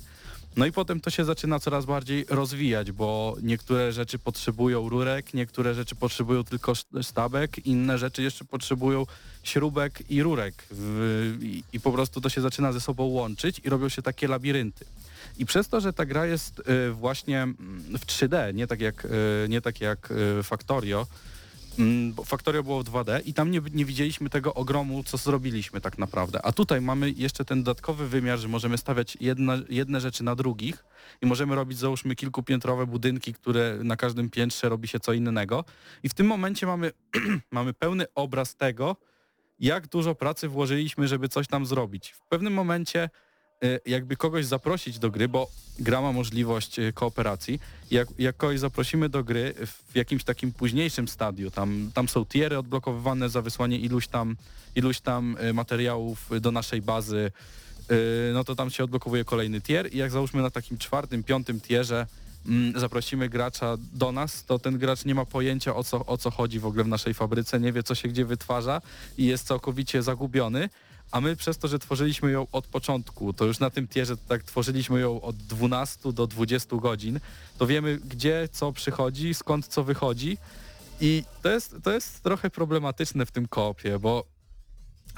No 0.56 0.66
i 0.66 0.72
potem 0.72 1.00
to 1.02 1.10
się 1.10 1.26
zaczyna 1.26 1.60
coraz 1.60 1.86
bardziej 1.86 2.26
rozwijać, 2.30 2.92
bo 2.92 3.36
niektóre 3.42 3.92
rzeczy 3.92 4.20
potrzebują 4.20 4.90
rurek, 4.90 5.34
niektóre 5.34 5.74
rzeczy 5.74 5.96
potrzebują 5.96 6.44
tylko 6.44 6.72
sz- 6.72 7.06
sztabek, 7.08 7.66
inne 7.66 7.98
rzeczy 7.98 8.24
jeszcze 8.24 8.46
potrzebują 8.46 9.06
śrubek 9.44 10.12
i 10.12 10.24
rurek. 10.24 10.66
W, 10.72 11.38
i, 11.42 11.64
I 11.74 11.80
po 11.80 11.92
prostu 11.92 12.22
to 12.22 12.30
się 12.30 12.42
zaczyna 12.42 12.72
ze 12.72 12.82
sobą 12.82 13.04
łączyć 13.04 13.62
i 13.64 13.70
robią 13.70 13.90
się 13.90 14.02
takie 14.02 14.28
labirynty. 14.28 14.86
I 15.40 15.46
przez 15.46 15.68
to, 15.68 15.82
że 15.82 15.94
ta 15.94 16.06
gra 16.06 16.26
jest 16.26 16.60
y, 16.60 16.92
właśnie 16.92 17.42
mm, 17.42 17.58
w 17.98 18.06
3D, 18.06 18.54
nie 18.54 18.68
tak 18.68 18.82
jak, 18.82 19.06
y, 19.06 19.10
nie 19.50 19.62
tak 19.62 19.82
jak 19.82 20.12
y, 20.12 20.44
Factorio, 20.44 21.08
Mm, 21.80 22.14
Factorio 22.26 22.64
było 22.64 22.84
w 22.84 22.86
2D 22.86 23.22
i 23.26 23.34
tam 23.34 23.52
nie, 23.52 23.62
nie 23.74 23.86
widzieliśmy 23.86 24.30
tego 24.30 24.54
ogromu, 24.54 25.04
co 25.04 25.18
zrobiliśmy 25.18 25.82
tak 25.82 25.98
naprawdę. 25.98 26.46
A 26.46 26.52
tutaj 26.52 26.82
mamy 26.82 27.12
jeszcze 27.12 27.46
ten 27.46 27.64
dodatkowy 27.64 28.08
wymiar, 28.08 28.40
że 28.40 28.48
możemy 28.48 28.78
stawiać 28.78 29.18
jedne, 29.20 29.62
jedne 29.70 30.02
rzeczy 30.02 30.24
na 30.24 30.36
drugich 30.36 30.86
i 31.22 31.26
możemy 31.26 31.56
robić 31.56 31.78
załóżmy 31.78 32.16
kilkupiętrowe 32.16 32.86
budynki, 32.86 33.34
które 33.34 33.80
na 33.84 33.98
każdym 33.98 34.30
piętrze 34.30 34.70
robi 34.70 34.88
się 34.88 35.00
co 35.00 35.14
innego. 35.14 35.66
I 36.04 36.10
w 36.10 36.14
tym 36.14 36.28
momencie 36.28 36.68
mamy, 36.68 36.92
mamy 37.52 37.74
pełny 37.74 38.06
obraz 38.16 38.56
tego, 38.56 38.96
jak 39.60 39.88
dużo 39.88 40.16
pracy 40.16 40.48
włożyliśmy, 40.48 41.08
żeby 41.08 41.30
coś 41.30 41.48
tam 41.48 41.66
zrobić. 41.66 42.12
W 42.12 42.22
pewnym 42.22 42.54
momencie 42.54 43.10
jakby 43.86 44.16
kogoś 44.16 44.46
zaprosić 44.46 45.00
do 45.00 45.12
gry, 45.12 45.28
bo 45.28 45.52
gra 45.80 46.02
ma 46.02 46.12
możliwość 46.12 46.80
y, 46.80 46.94
kooperacji, 46.94 47.60
jak, 47.92 48.08
jak 48.20 48.38
kogoś 48.38 48.60
zaprosimy 48.60 49.10
do 49.10 49.24
gry 49.24 49.54
w 49.66 49.96
jakimś 49.96 50.24
takim 50.24 50.52
późniejszym 50.52 51.08
stadiu, 51.08 51.52
tam, 51.52 51.92
tam 51.94 52.10
są 52.10 52.26
tiery 52.26 52.58
odblokowywane 52.58 53.30
za 53.30 53.42
wysłanie 53.42 53.78
iluś 53.78 54.08
tam, 54.08 54.36
iluś 54.76 55.00
tam 55.00 55.38
y, 55.44 55.54
materiałów 55.54 56.30
do 56.42 56.52
naszej 56.52 56.82
bazy, 56.82 57.32
no 58.34 58.44
to 58.44 58.56
tam 58.56 58.70
się 58.70 58.84
odblokowuje 58.84 59.26
kolejny 59.26 59.62
tier 59.62 59.94
i 59.94 59.98
jak 59.98 60.12
załóżmy 60.12 60.42
na 60.42 60.50
takim 60.50 60.78
czwartym, 60.78 61.24
piątym 61.24 61.62
tierze 61.62 62.08
mm, 62.48 62.80
zaprosimy 62.80 63.30
gracza 63.30 63.78
do 63.94 64.12
nas, 64.12 64.46
to 64.46 64.60
ten 64.60 64.78
gracz 64.78 65.06
nie 65.06 65.16
ma 65.16 65.26
pojęcia 65.26 65.76
o 65.76 65.84
co, 65.84 66.06
o 66.06 66.18
co 66.18 66.32
chodzi 66.32 66.60
w 66.60 66.66
ogóle 66.66 66.84
w 66.84 66.88
naszej 66.88 67.14
fabryce, 67.14 67.60
nie 67.60 67.74
wie 67.74 67.84
co 67.84 67.96
się 67.96 68.10
gdzie 68.10 68.26
wytwarza 68.26 68.82
i 69.18 69.26
jest 69.26 69.48
całkowicie 69.48 70.04
zagubiony, 70.04 70.70
a 71.12 71.22
my 71.22 71.36
przez 71.36 71.58
to, 71.58 71.68
że 71.68 71.80
tworzyliśmy 71.80 72.32
ją 72.32 72.48
od 72.52 72.68
początku, 72.68 73.34
to 73.34 73.46
już 73.46 73.60
na 73.60 73.70
tym 73.70 73.88
tierze 73.88 74.18
tak 74.18 74.44
tworzyliśmy 74.44 75.00
ją 75.00 75.22
od 75.22 75.36
12 75.38 76.14
do 76.14 76.28
20 76.28 76.76
godzin, 76.76 77.20
to 77.58 77.68
wiemy 77.68 77.98
gdzie 77.98 78.50
co 78.52 78.72
przychodzi, 78.72 79.34
skąd 79.34 79.68
co 79.68 79.84
wychodzi 79.84 80.38
i 81.02 81.24
to 81.42 81.50
jest, 81.50 81.76
to 81.84 81.92
jest 81.92 82.24
trochę 82.24 82.50
problematyczne 82.50 83.26
w 83.26 83.32
tym 83.32 83.48
koopie, 83.48 84.00
bo 84.00 84.24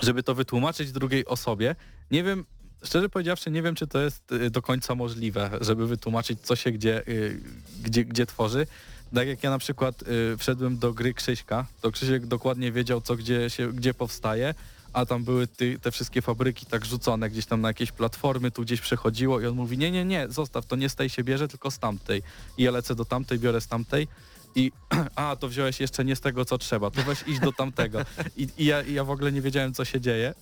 żeby 0.01 0.23
to 0.23 0.35
wytłumaczyć 0.35 0.91
drugiej 0.91 1.25
osobie, 1.25 1.75
nie 2.11 2.23
wiem, 2.23 2.45
szczerze 2.83 3.09
powiedziawszy, 3.09 3.51
nie 3.51 3.61
wiem, 3.61 3.75
czy 3.75 3.87
to 3.87 4.01
jest 4.01 4.31
y, 4.31 4.49
do 4.49 4.61
końca 4.61 4.95
możliwe, 4.95 5.49
żeby 5.61 5.87
wytłumaczyć, 5.87 6.39
co 6.41 6.55
się 6.55 6.71
gdzie, 6.71 7.07
y, 7.07 7.39
gdzie, 7.83 8.05
gdzie 8.05 8.25
tworzy. 8.25 8.67
Tak 9.15 9.27
jak 9.27 9.43
ja 9.43 9.49
na 9.49 9.59
przykład 9.59 10.03
y, 10.33 10.37
wszedłem 10.37 10.77
do 10.77 10.93
gry 10.93 11.13
Krzyśka, 11.13 11.65
to 11.81 11.91
Krzysiek 11.91 12.25
dokładnie 12.25 12.71
wiedział, 12.71 13.01
co 13.01 13.15
gdzie, 13.15 13.49
się, 13.49 13.73
gdzie 13.73 13.93
powstaje, 13.93 14.53
a 14.93 15.05
tam 15.05 15.23
były 15.23 15.47
ty, 15.47 15.79
te 15.79 15.91
wszystkie 15.91 16.21
fabryki 16.21 16.65
tak 16.65 16.85
rzucone 16.85 17.29
gdzieś 17.29 17.45
tam 17.45 17.61
na 17.61 17.67
jakieś 17.67 17.91
platformy, 17.91 18.51
tu 18.51 18.61
gdzieś 18.61 18.81
przechodziło 18.81 19.39
i 19.39 19.45
on 19.45 19.55
mówi, 19.55 19.77
nie, 19.77 19.91
nie, 19.91 20.05
nie, 20.05 20.27
zostaw, 20.29 20.65
to 20.65 20.75
nie 20.75 20.89
z 20.89 20.95
tej 20.95 21.09
się 21.09 21.23
bierze, 21.23 21.47
tylko 21.47 21.71
z 21.71 21.79
tamtej. 21.79 22.23
I 22.57 22.63
ja 22.63 22.71
lecę 22.71 22.95
do 22.95 23.05
tamtej, 23.05 23.39
biorę 23.39 23.61
z 23.61 23.67
tamtej 23.67 24.07
i 24.55 24.71
a, 25.15 25.35
to 25.35 25.47
wziąłeś 25.47 25.79
jeszcze 25.79 26.05
nie 26.05 26.15
z 26.15 26.21
tego, 26.21 26.45
co 26.45 26.57
trzeba, 26.57 26.91
to 26.91 27.03
weź 27.03 27.23
iść 27.27 27.39
do 27.39 27.53
tamtego. 27.53 27.99
I, 28.37 28.47
i, 28.57 28.65
ja, 28.65 28.83
ja 28.83 29.03
w 29.03 29.09
ogóle 29.09 29.31
nie 29.31 29.41
wiedziałem, 29.41 29.73
co 29.73 29.85
się 29.85 30.01
dzieje. 30.01 30.33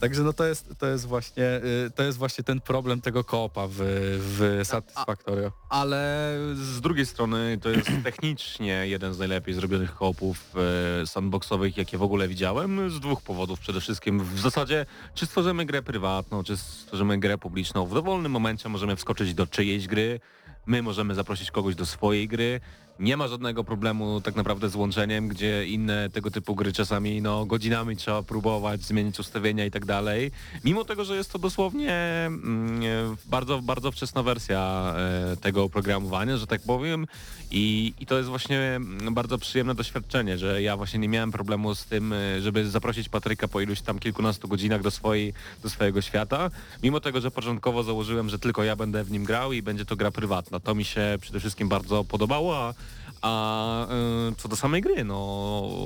Także 0.00 0.22
no 0.22 0.32
to 0.32 0.44
jest, 0.44 0.74
to 0.78 0.86
jest 0.86 1.06
właśnie, 1.06 1.44
y, 1.86 1.90
to 1.90 2.02
jest 2.02 2.18
właśnie 2.18 2.44
ten 2.44 2.60
problem 2.60 3.00
tego 3.00 3.24
koopa 3.24 3.66
w, 3.66 3.76
w 4.18 4.60
Satisfactorio. 4.64 5.52
Ale 5.68 6.34
z 6.54 6.80
drugiej 6.80 7.06
strony 7.06 7.58
to 7.62 7.68
jest 7.68 7.90
technicznie 8.04 8.86
jeden 8.86 9.14
z 9.14 9.18
najlepiej 9.18 9.54
zrobionych 9.54 9.94
koopów 9.94 10.54
e, 11.02 11.06
sandboxowych, 11.06 11.76
jakie 11.76 11.98
w 11.98 12.02
ogóle 12.02 12.28
widziałem, 12.28 12.90
z 12.90 13.00
dwóch 13.00 13.22
powodów. 13.22 13.60
Przede 13.60 13.80
wszystkim 13.80 14.24
w 14.24 14.40
zasadzie, 14.40 14.86
czy 15.14 15.26
stworzymy 15.26 15.66
grę 15.66 15.82
prywatną, 15.82 16.44
czy 16.44 16.56
stworzymy 16.56 17.18
grę 17.18 17.38
publiczną, 17.38 17.86
w 17.86 17.94
dowolnym 17.94 18.32
momencie 18.32 18.68
możemy 18.68 18.96
wskoczyć 18.96 19.34
do 19.34 19.46
czyjejś 19.46 19.86
gry, 19.86 20.20
my 20.66 20.82
możemy 20.82 21.14
zaprosić 21.14 21.50
kogoś 21.50 21.74
do 21.74 21.86
swojej 21.86 22.28
gry, 22.28 22.60
nie 23.00 23.16
ma 23.16 23.28
żadnego 23.28 23.64
problemu 23.64 24.20
tak 24.20 24.36
naprawdę 24.36 24.68
z 24.68 24.74
łączeniem, 24.74 25.28
gdzie 25.28 25.66
inne 25.66 26.10
tego 26.10 26.30
typu 26.30 26.54
gry 26.54 26.72
czasami 26.72 27.22
no, 27.22 27.46
godzinami 27.46 27.96
trzeba 27.96 28.22
próbować, 28.22 28.82
zmienić 28.82 29.18
ustawienia 29.18 29.66
i 29.66 29.70
tak 29.70 29.84
dalej. 29.84 30.30
Mimo 30.64 30.84
tego, 30.84 31.04
że 31.04 31.16
jest 31.16 31.32
to 31.32 31.38
dosłownie 31.38 31.92
mm, 31.92 32.82
e, 32.82 33.16
bardzo, 33.26 33.62
bardzo 33.62 33.92
wczesna 33.92 34.22
wersja 34.22 34.94
e, 35.32 35.36
tego 35.36 35.64
oprogramowania, 35.64 36.36
że 36.36 36.46
tak 36.46 36.60
powiem 36.62 37.06
i, 37.50 37.94
i 38.00 38.06
to 38.06 38.16
jest 38.18 38.28
właśnie 38.28 38.58
mm, 38.58 39.14
bardzo 39.14 39.38
przyjemne 39.38 39.74
doświadczenie, 39.74 40.38
że 40.38 40.62
ja 40.62 40.76
właśnie 40.76 40.98
nie 40.98 41.08
miałem 41.08 41.32
problemu 41.32 41.74
z 41.74 41.84
tym, 41.84 42.12
e, 42.12 42.40
żeby 42.40 42.70
zaprosić 42.70 43.08
Patryka 43.08 43.48
po 43.48 43.60
iluś 43.60 43.80
tam 43.80 43.98
kilkunastu 43.98 44.48
godzinach 44.48 44.82
do, 44.82 44.90
swojej, 44.90 45.32
do 45.62 45.70
swojego 45.70 46.02
świata, 46.02 46.50
mimo 46.82 47.00
tego, 47.00 47.20
że 47.20 47.30
początkowo 47.30 47.82
założyłem, 47.82 48.28
że 48.28 48.38
tylko 48.38 48.64
ja 48.64 48.76
będę 48.76 49.04
w 49.04 49.10
nim 49.10 49.24
grał 49.24 49.52
i 49.52 49.62
będzie 49.62 49.84
to 49.84 49.96
gra 49.96 50.10
prywatna. 50.10 50.60
To 50.60 50.74
mi 50.74 50.84
się 50.84 51.18
przede 51.20 51.40
wszystkim 51.40 51.68
bardzo 51.68 52.04
podobało, 52.04 52.58
a 52.58 52.74
a 53.22 53.86
y, 54.30 54.36
co 54.36 54.48
do 54.48 54.56
samej 54.56 54.82
gry, 54.82 55.04
no 55.04 55.16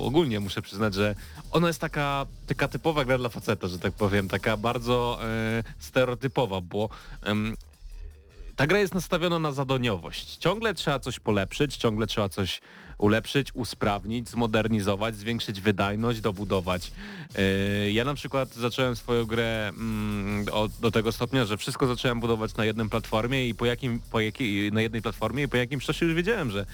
ogólnie 0.03 0.39
muszę 0.39 0.61
przyznać, 0.61 0.93
że 0.93 1.15
ona 1.51 1.67
jest 1.67 1.81
taka, 1.81 2.25
taka 2.47 2.67
typowa 2.67 3.05
gra 3.05 3.17
dla 3.17 3.29
faceta, 3.29 3.67
że 3.67 3.79
tak 3.79 3.93
powiem, 3.93 4.27
taka 4.27 4.57
bardzo 4.57 5.19
y, 5.59 5.63
stereotypowa, 5.79 6.61
bo 6.61 6.89
ta 8.55 8.67
gra 8.67 8.79
jest 8.79 8.93
nastawiona 8.93 9.39
na 9.39 9.51
zadoniowość. 9.51 10.37
Ciągle 10.37 10.73
trzeba 10.73 10.99
coś 10.99 11.19
polepszyć, 11.19 11.77
ciągle 11.77 12.07
trzeba 12.07 12.29
coś 12.29 12.61
ulepszyć, 12.97 13.51
usprawnić, 13.53 14.29
zmodernizować, 14.29 15.15
zwiększyć 15.15 15.61
wydajność, 15.61 16.21
dobudować. 16.21 16.91
Yy, 17.37 17.91
Ja 17.91 18.05
na 18.05 18.13
przykład 18.13 18.53
zacząłem 18.53 18.95
swoją 18.95 19.25
grę 19.25 19.67
mm, 19.69 20.45
do 20.81 20.91
tego 20.91 21.11
stopnia, 21.11 21.45
że 21.45 21.57
wszystko 21.57 21.87
zacząłem 21.87 22.19
budować 22.19 22.55
na 22.55 22.65
jednej 22.65 22.89
platformie 22.89 23.47
i 23.47 23.55
po 23.55 23.65
jakim, 23.65 23.99
po 24.11 24.19
jakiej, 24.19 24.71
na 24.71 24.81
jednej 24.81 25.01
platformie 25.01 25.43
i 25.43 25.47
po 25.47 25.57
jakimś 25.57 25.85
czasie 25.85 26.05
już 26.05 26.15
wiedziałem, 26.15 26.51
że 26.51 26.65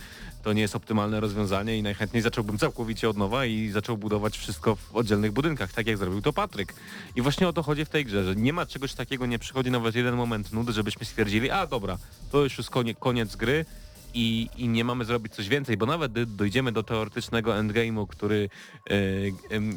to 0.44 0.54
nie 0.54 0.62
jest 0.62 0.76
optymalne 0.76 1.20
rozwiązanie 1.20 1.78
i 1.78 1.84
najchętniej 1.84 2.24
zacząłbym 2.24 2.58
całkowicie 2.58 3.10
od 3.10 3.18
nowa 3.18 3.46
i 3.46 3.70
zaczął 3.70 3.98
budować 3.98 4.38
wszystko 4.38 4.76
w 4.76 4.96
oddzielnych 4.96 5.32
budynkach, 5.32 5.74
tak 5.74 5.88
jak 5.88 5.98
zrobił 5.98 6.22
to 6.22 6.34
Patryk. 6.34 6.74
I 7.16 7.22
właśnie 7.22 7.48
o 7.48 7.54
to 7.54 7.64
chodzi 7.64 7.86
w 7.86 7.90
tej 7.90 8.06
grze, 8.06 8.24
że 8.24 8.36
nie 8.36 8.54
ma 8.54 8.66
czegoś 8.66 8.94
takiego, 8.94 9.26
nie 9.26 9.40
przychodzi 9.40 9.72
nawet 9.72 9.96
jeden 9.96 10.16
moment 10.16 10.54
nudy, 10.54 10.74
żebyśmy 10.74 11.06
stwierdzili, 11.06 11.50
a 11.50 11.68
dobra, 11.68 11.98
to 12.32 12.44
już 12.44 12.58
jest 12.58 12.70
konie, 12.70 12.96
koniec 12.96 13.36
gry, 13.36 13.66
i, 14.14 14.50
i 14.58 14.68
nie 14.68 14.84
mamy 14.84 15.06
zrobić 15.06 15.34
coś 15.34 15.50
więcej, 15.50 15.78
bo 15.78 15.86
nawet 15.86 16.12
gdy 16.12 16.26
dojdziemy 16.26 16.72
do 16.72 16.84
teoretycznego 16.84 17.52
endgame'u, 17.52 18.08
który 18.08 18.50
e, 18.90 18.96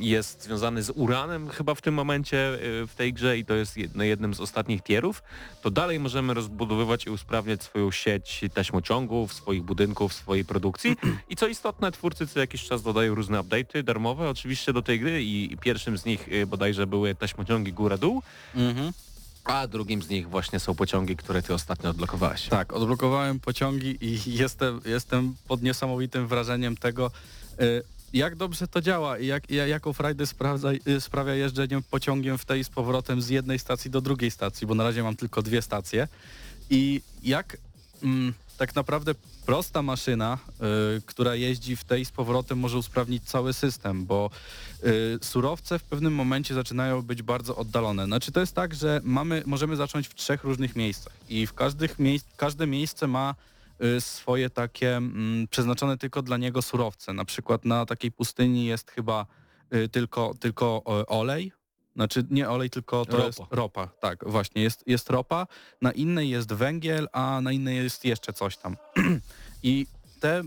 jest 0.00 0.42
związany 0.42 0.82
z 0.82 0.92
uranem 0.94 1.48
chyba 1.48 1.74
w 1.74 1.80
tym 1.80 1.94
momencie 1.94 2.54
e, 2.54 2.58
w 2.86 2.94
tej 2.96 3.12
grze 3.12 3.38
i 3.38 3.44
to 3.44 3.54
jest 3.54 3.76
jednym 3.94 4.34
z 4.34 4.40
ostatnich 4.40 4.82
tierów, 4.82 5.22
to 5.62 5.70
dalej 5.70 6.00
możemy 6.00 6.34
rozbudowywać 6.34 7.06
i 7.06 7.10
usprawniać 7.10 7.62
swoją 7.62 7.90
sieć 7.90 8.40
taśmociągów, 8.54 9.32
swoich 9.32 9.62
budynków, 9.62 10.12
swojej 10.12 10.44
produkcji. 10.44 10.96
I 11.30 11.36
co 11.36 11.46
istotne, 11.46 11.92
twórcy 11.92 12.26
co 12.26 12.40
jakiś 12.40 12.64
czas 12.64 12.82
dodają 12.82 13.14
różne 13.14 13.38
update'y 13.38 13.82
darmowe 13.82 14.30
oczywiście 14.30 14.72
do 14.72 14.82
tej 14.82 15.00
gry 15.00 15.22
i, 15.22 15.52
i 15.52 15.58
pierwszym 15.58 15.98
z 15.98 16.04
nich 16.04 16.28
e, 16.32 16.46
bodajże 16.46 16.86
były 16.86 17.14
taśmociągi 17.14 17.72
góra-dół, 17.72 18.22
a 19.44 19.66
drugim 19.66 20.02
z 20.02 20.08
nich 20.08 20.28
właśnie 20.28 20.60
są 20.60 20.74
pociągi, 20.74 21.16
które 21.16 21.42
ty 21.42 21.54
ostatnio 21.54 21.90
odblokowałeś. 21.90 22.48
Tak, 22.48 22.72
odblokowałem 22.72 23.40
pociągi 23.40 23.98
i 24.00 24.20
jestem, 24.42 24.80
jestem 24.84 25.34
pod 25.48 25.62
niesamowitym 25.62 26.28
wrażeniem 26.28 26.76
tego, 26.76 27.10
y, 27.60 27.82
jak 28.12 28.36
dobrze 28.36 28.68
to 28.68 28.80
działa 28.80 29.18
i 29.18 29.26
jak, 29.26 29.50
jaką 29.50 29.92
frajdę 29.92 30.24
y, 30.88 31.00
sprawia 31.00 31.34
jeżdżenie 31.34 31.80
pociągiem 31.90 32.38
w 32.38 32.44
tej 32.44 32.64
z 32.64 32.68
powrotem 32.68 33.22
z 33.22 33.28
jednej 33.28 33.58
stacji 33.58 33.90
do 33.90 34.00
drugiej 34.00 34.30
stacji, 34.30 34.66
bo 34.66 34.74
na 34.74 34.84
razie 34.84 35.02
mam 35.02 35.16
tylko 35.16 35.42
dwie 35.42 35.62
stacje. 35.62 36.08
I 36.70 37.00
jak 37.22 37.56
mm, 38.02 38.34
tak 38.58 38.74
naprawdę 38.74 39.14
prosta 39.46 39.82
maszyna, 39.82 40.38
y, 40.98 41.02
która 41.06 41.34
jeździ 41.34 41.76
w 41.76 41.84
tej 41.84 42.04
z 42.04 42.10
powrotem 42.10 42.58
może 42.58 42.78
usprawnić 42.78 43.24
cały 43.24 43.52
system, 43.52 44.06
bo 44.06 44.30
y, 44.84 45.18
surowce 45.22 45.78
w 45.78 45.82
pewnym 45.82 46.14
momencie 46.14 46.54
zaczynają 46.54 47.02
być 47.02 47.22
bardzo 47.22 47.56
oddalone. 47.56 48.06
Znaczy 48.06 48.32
to 48.32 48.40
jest 48.40 48.54
tak, 48.54 48.74
że 48.74 49.00
mamy, 49.04 49.42
możemy 49.46 49.76
zacząć 49.76 50.08
w 50.08 50.14
trzech 50.14 50.44
różnych 50.44 50.76
miejscach 50.76 51.12
i 51.28 51.46
w 51.46 51.52
każdych 51.52 51.96
każde 52.36 52.66
miejsce 52.66 53.06
ma 53.06 53.34
y, 53.96 54.00
swoje 54.00 54.50
takie 54.50 54.96
mm, 54.96 55.48
przeznaczone 55.48 55.98
tylko 55.98 56.22
dla 56.22 56.36
niego 56.36 56.62
surowce. 56.62 57.12
Na 57.12 57.24
przykład 57.24 57.64
na 57.64 57.86
takiej 57.86 58.12
pustyni 58.12 58.66
jest 58.66 58.90
chyba 58.90 59.26
y, 59.74 59.88
tylko, 59.88 60.34
tylko 60.40 60.84
olej, 61.06 61.52
znaczy 61.94 62.24
nie 62.30 62.50
olej, 62.50 62.70
tylko 62.70 63.06
to 63.06 63.12
Ropa. 63.12 63.26
jest 63.26 63.40
ropa. 63.50 63.86
Tak, 64.00 64.24
właśnie, 64.26 64.62
jest, 64.62 64.84
jest 64.86 65.10
ropa, 65.10 65.46
na 65.82 65.92
innej 65.92 66.30
jest 66.30 66.52
węgiel, 66.52 67.08
a 67.12 67.40
na 67.40 67.52
innej 67.52 67.76
jest 67.76 68.04
jeszcze 68.04 68.32
coś 68.32 68.56
tam. 68.56 68.76
I 69.62 69.86
te 70.20 70.42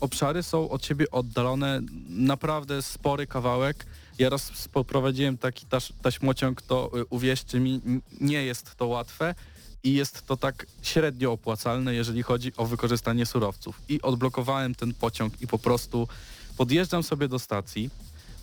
obszary 0.00 0.42
są 0.42 0.70
od 0.70 0.84
siebie 0.84 1.10
oddalone 1.10 1.80
naprawdę 2.08 2.82
spory 2.82 3.26
kawałek. 3.26 3.86
Ja 4.18 4.28
raz 4.28 4.68
poprowadziłem 4.68 5.38
taki 5.38 5.66
taś, 5.66 5.92
taśmociąg, 6.02 6.62
to 6.62 6.90
y, 6.98 7.04
uwierzcie 7.10 7.60
mi, 7.60 7.80
nie 8.20 8.44
jest 8.44 8.76
to 8.76 8.86
łatwe 8.86 9.34
i 9.82 9.94
jest 9.94 10.26
to 10.26 10.36
tak 10.36 10.66
średnio 10.82 11.32
opłacalne, 11.32 11.94
jeżeli 11.94 12.22
chodzi 12.22 12.52
o 12.56 12.66
wykorzystanie 12.66 13.26
surowców. 13.26 13.80
I 13.88 14.02
odblokowałem 14.02 14.74
ten 14.74 14.94
pociąg 14.94 15.42
i 15.42 15.46
po 15.46 15.58
prostu 15.58 16.08
podjeżdżam 16.56 17.02
sobie 17.02 17.28
do 17.28 17.38
stacji. 17.38 17.90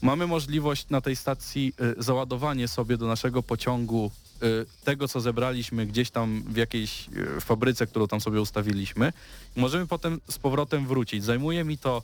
Mamy 0.04 0.28
możliwość 0.28 0.90
na 0.90 1.02
tej 1.02 1.16
stacji 1.16 1.74
y, 2.00 2.04
załadowanie 2.04 2.68
sobie 2.68 2.98
do 2.98 3.08
naszego 3.08 3.44
pociągu 3.44 4.12
y, 4.44 4.66
tego, 4.84 5.08
co 5.08 5.22
zebraliśmy 5.22 5.86
gdzieś 5.86 6.12
tam 6.12 6.44
w 6.48 6.58
jakiejś 6.58 7.10
y, 7.38 7.42
fabryce, 7.42 7.88
którą 7.88 8.08
tam 8.08 8.22
sobie 8.22 8.42
ustawiliśmy. 8.42 9.14
Możemy 9.56 9.88
potem 9.88 10.22
z 10.30 10.38
powrotem 10.38 10.88
wrócić. 10.88 11.24
Zajmuje 11.24 11.64
mi 11.64 11.78
to 11.78 12.02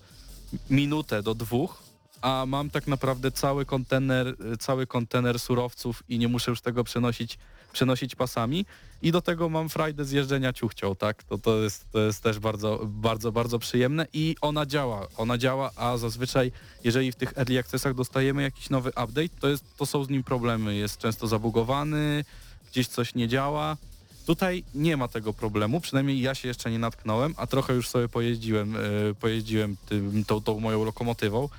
minutę 0.69 1.23
do 1.23 1.35
dwóch, 1.35 1.83
a 2.21 2.45
mam 2.47 2.69
tak 2.69 2.87
naprawdę 2.87 3.31
cały 3.31 3.65
kontener, 3.65 4.35
cały 4.59 4.87
kontener 4.87 5.39
surowców 5.39 6.03
i 6.09 6.19
nie 6.19 6.27
muszę 6.27 6.51
już 6.51 6.61
tego 6.61 6.83
przenosić, 6.83 7.37
przenosić 7.71 8.15
pasami. 8.15 8.65
I 9.01 9.11
do 9.11 9.21
tego 9.21 9.49
mam 9.49 9.69
frajdę 9.69 10.05
z 10.05 10.11
jeżdżenia 10.11 10.53
ciuchcią, 10.53 10.95
tak? 10.95 11.23
To, 11.23 11.37
to, 11.37 11.57
jest, 11.57 11.91
to 11.91 11.99
jest 11.99 12.23
też 12.23 12.39
bardzo, 12.39 12.79
bardzo, 12.85 13.31
bardzo 13.31 13.59
przyjemne 13.59 14.07
i 14.13 14.35
ona 14.41 14.65
działa. 14.65 15.07
Ona 15.17 15.37
działa, 15.37 15.71
a 15.75 15.97
zazwyczaj 15.97 16.51
jeżeli 16.83 17.11
w 17.11 17.15
tych 17.15 17.37
early 17.37 17.59
accessach 17.59 17.93
dostajemy 17.93 18.41
jakiś 18.41 18.69
nowy 18.69 18.89
update, 18.89 19.29
to, 19.39 19.49
jest, 19.49 19.77
to 19.77 19.85
są 19.85 20.03
z 20.03 20.09
nim 20.09 20.23
problemy. 20.23 20.75
Jest 20.75 20.97
często 20.97 21.27
zabugowany, 21.27 22.25
gdzieś 22.71 22.87
coś 22.87 23.15
nie 23.15 23.27
działa. 23.27 23.77
Tutaj 24.25 24.63
nie 24.75 24.97
ma 24.97 25.07
tego 25.07 25.33
problemu, 25.33 25.81
przynajmniej 25.81 26.21
ja 26.21 26.35
się 26.35 26.47
jeszcze 26.47 26.71
nie 26.71 26.79
natknąłem, 26.79 27.33
a 27.37 27.47
trochę 27.47 27.73
już 27.73 27.89
sobie 27.89 28.09
pojeździłem, 28.09 28.75
y, 28.75 29.15
pojeździłem 29.19 29.77
tym, 29.89 30.25
tą, 30.25 30.41
tą 30.41 30.59
moją 30.59 30.85
lokomotywą. 30.85 31.49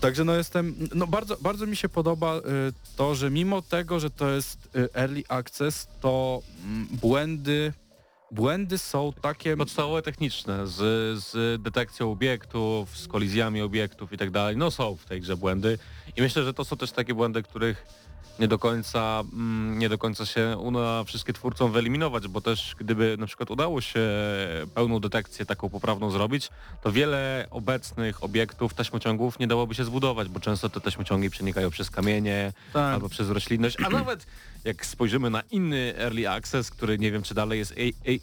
Także 0.00 0.24
no 0.24 0.34
jestem, 0.34 0.88
no 0.94 1.06
bardzo, 1.06 1.36
bardzo 1.40 1.66
mi 1.66 1.76
się 1.76 1.88
podoba 1.88 2.36
y, 2.36 2.40
to, 2.96 3.14
że 3.14 3.30
mimo 3.30 3.62
tego, 3.62 4.00
że 4.00 4.10
to 4.10 4.30
jest 4.30 4.76
y, 4.76 4.88
early 4.94 5.22
access, 5.28 5.88
to 6.00 6.42
mm, 6.64 6.88
błędy, 6.90 7.72
błędy 8.30 8.78
są 8.78 9.12
takie... 9.22 9.56
Podstawowe 9.56 10.02
techniczne 10.02 10.66
z, 10.66 10.74
z 11.24 11.62
detekcją 11.62 12.12
obiektów, 12.12 12.98
z 12.98 13.08
kolizjami 13.08 13.60
obiektów 13.60 14.12
i 14.12 14.18
tak 14.18 14.30
dalej, 14.30 14.56
no 14.56 14.70
są 14.70 14.96
w 14.96 15.04
tej 15.04 15.20
grze 15.20 15.36
błędy. 15.36 15.78
I 16.16 16.22
myślę, 16.22 16.44
że 16.44 16.54
to 16.54 16.64
są 16.64 16.76
też 16.76 16.92
takie 16.92 17.14
błędy, 17.14 17.42
których 17.42 17.86
nie 18.38 18.48
do 18.48 18.58
końca, 18.58 19.24
mm, 19.32 19.78
nie 19.78 19.88
do 19.88 19.98
końca 19.98 20.26
się 20.26 20.56
uda 20.58 21.04
wszystkie 21.04 21.32
twórcom 21.32 21.72
wyeliminować, 21.72 22.28
bo 22.28 22.40
też 22.40 22.74
gdyby 22.78 23.16
na 23.18 23.26
przykład 23.26 23.50
udało 23.50 23.80
się 23.80 24.00
pełną 24.74 25.00
detekcję 25.00 25.46
taką 25.46 25.68
poprawną 25.68 26.10
zrobić, 26.10 26.50
to 26.82 26.92
wiele 26.92 27.46
obecnych 27.50 28.24
obiektów, 28.24 28.74
taśmociągów 28.74 29.38
nie 29.38 29.46
dałoby 29.46 29.74
się 29.74 29.84
zbudować, 29.84 30.28
bo 30.28 30.40
często 30.40 30.68
te 30.68 30.80
taśmociągi 30.80 31.30
przenikają 31.30 31.70
przez 31.70 31.90
kamienie 31.90 32.52
Tak. 32.72 32.94
albo 32.94 33.08
przez 33.08 33.30
roślinność, 33.30 33.76
a 33.86 33.88
nawet 33.88 34.26
jak 34.64 34.86
spojrzymy 34.86 35.30
na 35.30 35.42
inny 35.50 35.94
Early 35.98 36.30
Access, 36.30 36.70
który 36.70 36.98
nie 36.98 37.12
wiem 37.12 37.22
czy 37.22 37.34
dalej 37.34 37.58
jest 37.58 37.74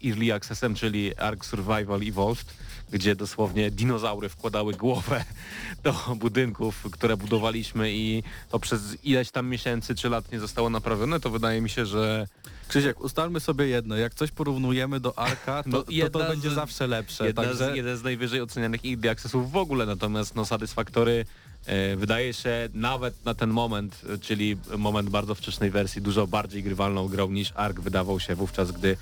Early 0.06 0.34
Accessem, 0.34 0.76
czyli 0.76 1.18
Ark 1.18 1.46
Survival 1.46 2.02
Evolved, 2.02 2.54
gdzie 2.92 3.16
dosłownie 3.16 3.72
dinozaury 3.72 4.30
wkładały 4.30 4.74
głowę 4.74 5.26
do 5.84 5.94
budynków, 6.16 6.84
które 6.92 7.18
budowaliśmy 7.18 7.92
i 7.94 8.24
to 8.50 8.60
przez 8.60 9.04
ileś 9.04 9.32
tam 9.32 9.48
miesięcy 9.48 9.96
czy 9.96 10.10
lat 10.10 10.32
nie 10.32 10.40
zostało 10.40 10.70
naprawione, 10.70 11.20
to 11.20 11.30
wydaje 11.30 11.62
mi 11.62 11.70
się, 11.70 11.86
że 11.86 12.28
Krzysiek, 12.68 13.02
ustalmy 13.02 13.40
sobie 13.40 13.68
jedno, 13.68 13.96
jak 13.96 14.14
coś 14.14 14.32
porównujemy 14.32 15.00
do 15.00 15.20
Arka, 15.20 15.64
to 15.64 15.70
No, 15.70 15.84
to, 15.84 16.20
to 16.20 16.28
będzie 16.30 16.50
z- 16.50 16.54
zawsze 16.54 16.88
lepsze. 16.88 17.26
jedna 17.26 17.44
Także... 17.44 17.72
z, 17.74 17.76
jeden 17.76 17.98
z 17.98 18.04
najwyżej 18.04 18.42
ocenianych 18.42 18.82
Early 18.86 19.10
Accessów 19.10 19.52
w 19.52 19.58
ogóle, 19.58 19.86
natomiast 19.86 20.36
no 20.36 20.46
Satisfactory 20.46 21.26
e, 21.66 21.96
wydaje 21.96 22.34
się 22.34 22.70
nawet 22.74 23.26
na 23.26 23.34
ten 23.34 23.50
moment, 23.50 24.02
czyli 24.22 24.58
moment 24.78 25.10
bardzo 25.10 25.36
wczesnej 25.36 25.72
wersji, 25.72 26.02
dużo 26.02 26.28
bardziej 26.28 26.64
grywalną 26.64 27.08
grą 27.08 27.30
niż 27.32 27.52
Ark 27.56 27.80
wydawał 27.80 28.20
się 28.20 28.36
wówczas, 28.36 28.72
gdy, 28.72 28.98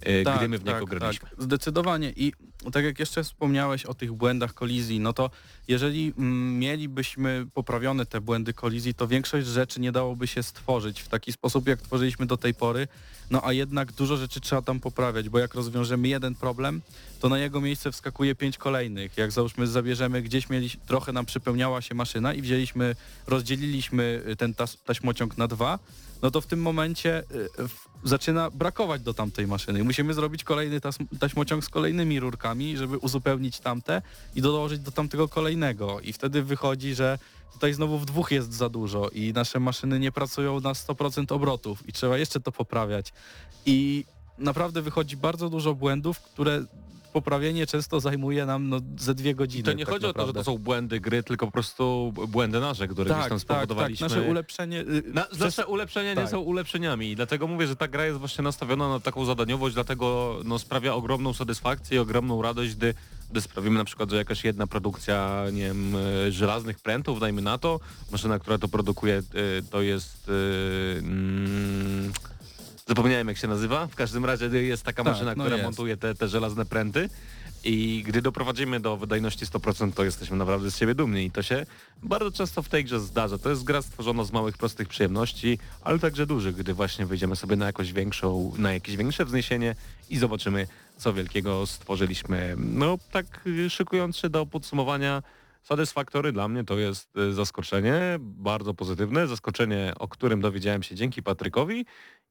e, 0.00 0.36
gdy 0.36 0.48
my 0.48 0.58
w 0.58 0.64
niego 0.64 0.84
graliśmy. 0.86 1.28
Tak, 1.30 1.42
zdecydowanie. 1.42 2.12
I 2.16 2.32
tak 2.70 2.84
jak 2.84 2.98
jeszcze 2.98 3.24
wspomniałeś 3.24 3.84
o 3.84 3.94
tych 3.94 4.12
błędach 4.12 4.54
kolizji, 4.54 5.00
no 5.00 5.12
to 5.12 5.30
jeżeli 5.68 6.12
mm, 6.18 6.58
mielibyśmy 6.58 7.46
poprawione 7.54 8.06
te 8.06 8.20
błędy 8.20 8.52
kolizji, 8.52 8.94
to 8.94 9.08
większość 9.08 9.46
rzeczy 9.46 9.80
nie 9.80 9.92
dałoby 9.92 10.26
się 10.26 10.42
stworzyć 10.42 11.00
w 11.00 11.08
taki 11.08 11.32
sposób, 11.32 11.68
jak 11.68 11.82
tworzyliśmy 11.82 12.26
do 12.26 12.36
tej 12.36 12.54
pory. 12.54 12.88
No 13.30 13.40
a 13.44 13.52
jednak 13.52 13.92
dużo 13.92 14.16
rzeczy 14.16 14.40
trzeba 14.40 14.62
tam 14.62 14.80
poprawiać, 14.80 15.28
bo 15.28 15.38
jak 15.38 15.54
rozwiążemy 15.54 16.08
jeden 16.08 16.34
problem, 16.34 16.82
to 17.20 17.28
na 17.28 17.38
jego 17.38 17.60
miejsce 17.60 17.92
wskakuje 17.92 18.34
pięć 18.34 18.58
kolejnych. 18.58 19.16
Jak 19.16 19.32
załóżmy 19.32 19.66
zabierzemy, 19.66 20.22
gdzieś 20.22 20.50
mieliśmy, 20.50 20.80
trochę 20.86 21.12
nam 21.12 21.26
przypełniała 21.26 21.82
się 21.82 21.94
maszyna 21.94 22.34
i 22.34 22.42
wzięliśmy, 22.42 22.96
rozdzieliliśmy 23.26 24.22
y, 24.28 24.36
ten 24.36 24.54
taśmociąg 24.84 25.38
na 25.38 25.48
dwa, 25.48 25.78
no 26.22 26.30
to 26.30 26.40
w 26.40 26.46
tym 26.46 26.62
momencie 26.62 27.18
y, 27.20 27.24
zaczyna 28.04 28.50
brakować 28.50 29.02
do 29.02 29.14
tamtej 29.14 29.46
maszyny. 29.46 29.80
I 29.80 29.82
musimy 29.82 30.14
zrobić 30.14 30.44
kolejny 30.44 30.80
taśmociąg 31.20 31.64
z 31.64 31.68
kolejnymi 31.68 32.20
rurkami, 32.20 32.76
żeby 32.76 32.98
uzupełnić 32.98 33.60
tamte 33.60 34.02
i 34.34 34.42
dołożyć 34.42 34.80
do 34.80 34.90
tamtego 34.90 35.28
kolejnego. 35.28 36.00
I 36.00 36.12
wtedy 36.12 36.42
wychodzi, 36.42 36.94
że 36.94 37.18
tutaj 37.52 37.74
znowu 37.74 37.98
w 37.98 38.04
dwóch 38.04 38.30
jest 38.30 38.52
za 38.52 38.68
dużo 38.68 39.08
i 39.08 39.32
nasze 39.32 39.60
maszyny 39.60 40.00
nie 40.00 40.12
pracują 40.12 40.60
na 40.60 40.72
100% 40.72 41.34
obrotów 41.34 41.88
i 41.88 41.92
trzeba 41.92 42.18
jeszcze 42.18 42.40
to 42.40 42.52
poprawiać. 42.52 43.12
I 43.66 44.04
naprawdę 44.38 44.82
wychodzi 44.82 45.16
bardzo 45.16 45.50
dużo 45.50 45.74
błędów, 45.74 46.20
które 46.20 46.64
poprawienie 47.14 47.66
często 47.66 48.00
zajmuje 48.00 48.46
nam 48.46 48.68
no, 48.68 48.80
ze 48.98 49.14
dwie 49.14 49.34
godziny. 49.34 49.64
To 49.64 49.72
nie 49.72 49.84
tak 49.84 49.94
chodzi 49.94 50.06
o 50.06 50.12
to, 50.12 50.20
że 50.20 50.26
naprawdę. 50.26 50.40
to 50.40 50.44
są 50.44 50.58
błędy 50.58 51.00
gry, 51.00 51.22
tylko 51.22 51.46
po 51.46 51.52
prostu 51.52 52.12
błędy 52.28 52.60
nasze, 52.60 52.88
które 52.88 53.04
gdzieś 53.04 53.16
tak, 53.20 53.28
tam 53.28 53.38
tak, 53.38 53.48
tak, 53.48 53.56
spowodowaliśmy. 53.56 54.08
nasze 54.08 54.22
ulepszenie... 54.22 54.80
y, 54.80 55.02
Na, 55.14 55.22
przez- 55.24 55.38
nasze 55.40 55.66
ulepszenia 55.66 56.10
nie 56.10 56.16
tak. 56.20 56.30
są 56.30 56.40
ulepszeniami 56.40 57.10
i 57.10 57.16
dlatego 57.16 57.46
mówię, 57.46 57.66
że 57.66 57.76
ta 57.76 57.88
gra 57.88 58.04
jest 58.06 58.18
właśnie 58.18 58.44
nastawiona 58.44 58.88
na 58.88 59.00
taką 59.00 59.24
zadaniowość, 59.24 59.74
dlatego 59.74 60.38
no, 60.44 60.58
sprawia 60.58 60.94
ogromną 60.94 61.32
satysfakcję 61.32 61.96
i 61.96 61.98
ogromną 61.98 62.42
radość, 62.42 62.74
gdy, 62.74 62.94
gdy 63.30 63.40
sprawimy 63.40 63.78
na 63.78 63.84
przykład, 63.84 64.10
że 64.10 64.16
jakaś 64.16 64.44
jedna 64.44 64.66
produkcja, 64.66 65.44
nie 65.52 65.62
wiem, 65.62 65.96
e, 66.26 66.32
żelaznych 66.32 66.80
prętów, 66.80 67.20
dajmy 67.20 67.42
na 67.42 67.58
to, 67.58 67.80
maszyna, 68.12 68.38
która 68.38 68.58
to 68.58 68.68
produkuje, 68.68 69.14
e, 69.16 69.22
to 69.70 69.82
jest... 69.82 70.30
mm, 70.98 72.12
Zapomniałem 72.88 73.28
jak 73.28 73.36
się 73.36 73.48
nazywa. 73.48 73.86
W 73.86 73.94
każdym 73.94 74.24
razie 74.24 74.46
jest 74.46 74.82
taka 74.82 75.04
Tak, 75.04 75.12
maszyna, 75.12 75.34
no 75.36 75.42
która 75.44 75.56
jest. 75.56 75.64
montuje 75.64 75.96
te, 75.96 76.14
te 76.14 76.28
żelazne 76.28 76.64
pręty. 76.64 77.08
I 77.66 78.02
gdy 78.06 78.22
doprowadzimy 78.22 78.80
do 78.80 78.96
wydajności 78.96 79.46
100%, 79.46 79.92
to 79.92 80.04
jesteśmy 80.04 80.36
naprawdę 80.36 80.70
z 80.70 80.76
siebie 80.78 80.94
dumni. 80.94 81.24
I 81.24 81.30
to 81.30 81.42
się 81.42 81.66
bardzo 82.02 82.32
często 82.32 82.62
w 82.62 82.68
tej 82.68 82.84
grze 82.84 83.00
zdarza. 83.00 83.38
To 83.38 83.50
jest 83.50 83.64
gra 83.64 83.82
stworzona 83.82 84.24
z 84.24 84.32
małych, 84.32 84.58
prostych 84.58 84.88
przyjemności, 84.88 85.58
ale 85.82 85.98
także 85.98 86.26
dużych, 86.26 86.56
gdy 86.56 86.74
właśnie 86.74 87.06
wyjdziemy 87.06 87.36
sobie 87.36 87.56
na 87.56 87.66
jakąś 87.66 87.92
większą, 87.92 88.52
na 88.58 88.72
jakieś 88.72 88.96
większe 88.96 89.24
wzniesienie 89.24 89.74
i 90.10 90.18
zobaczymy, 90.18 90.66
co 90.96 91.12
wielkiego 91.12 91.66
stworzyliśmy. 91.66 92.54
No 92.58 92.98
tak 93.10 93.26
szykując 93.68 94.16
się 94.16 94.28
do 94.28 94.46
podsumowania, 94.46 95.22
Satisfactory 95.64 96.32
dla 96.32 96.48
mnie 96.48 96.64
to 96.64 96.78
jest 96.78 97.16
y, 97.16 97.32
zaskoczenie, 97.34 98.16
bardzo 98.20 98.74
pozytywne, 98.74 99.26
zaskoczenie, 99.26 99.92
o 99.98 100.08
którym 100.08 100.40
dowiedziałem 100.40 100.82
się 100.82 100.94
dzięki 100.94 101.22
Patrykowi 101.22 101.86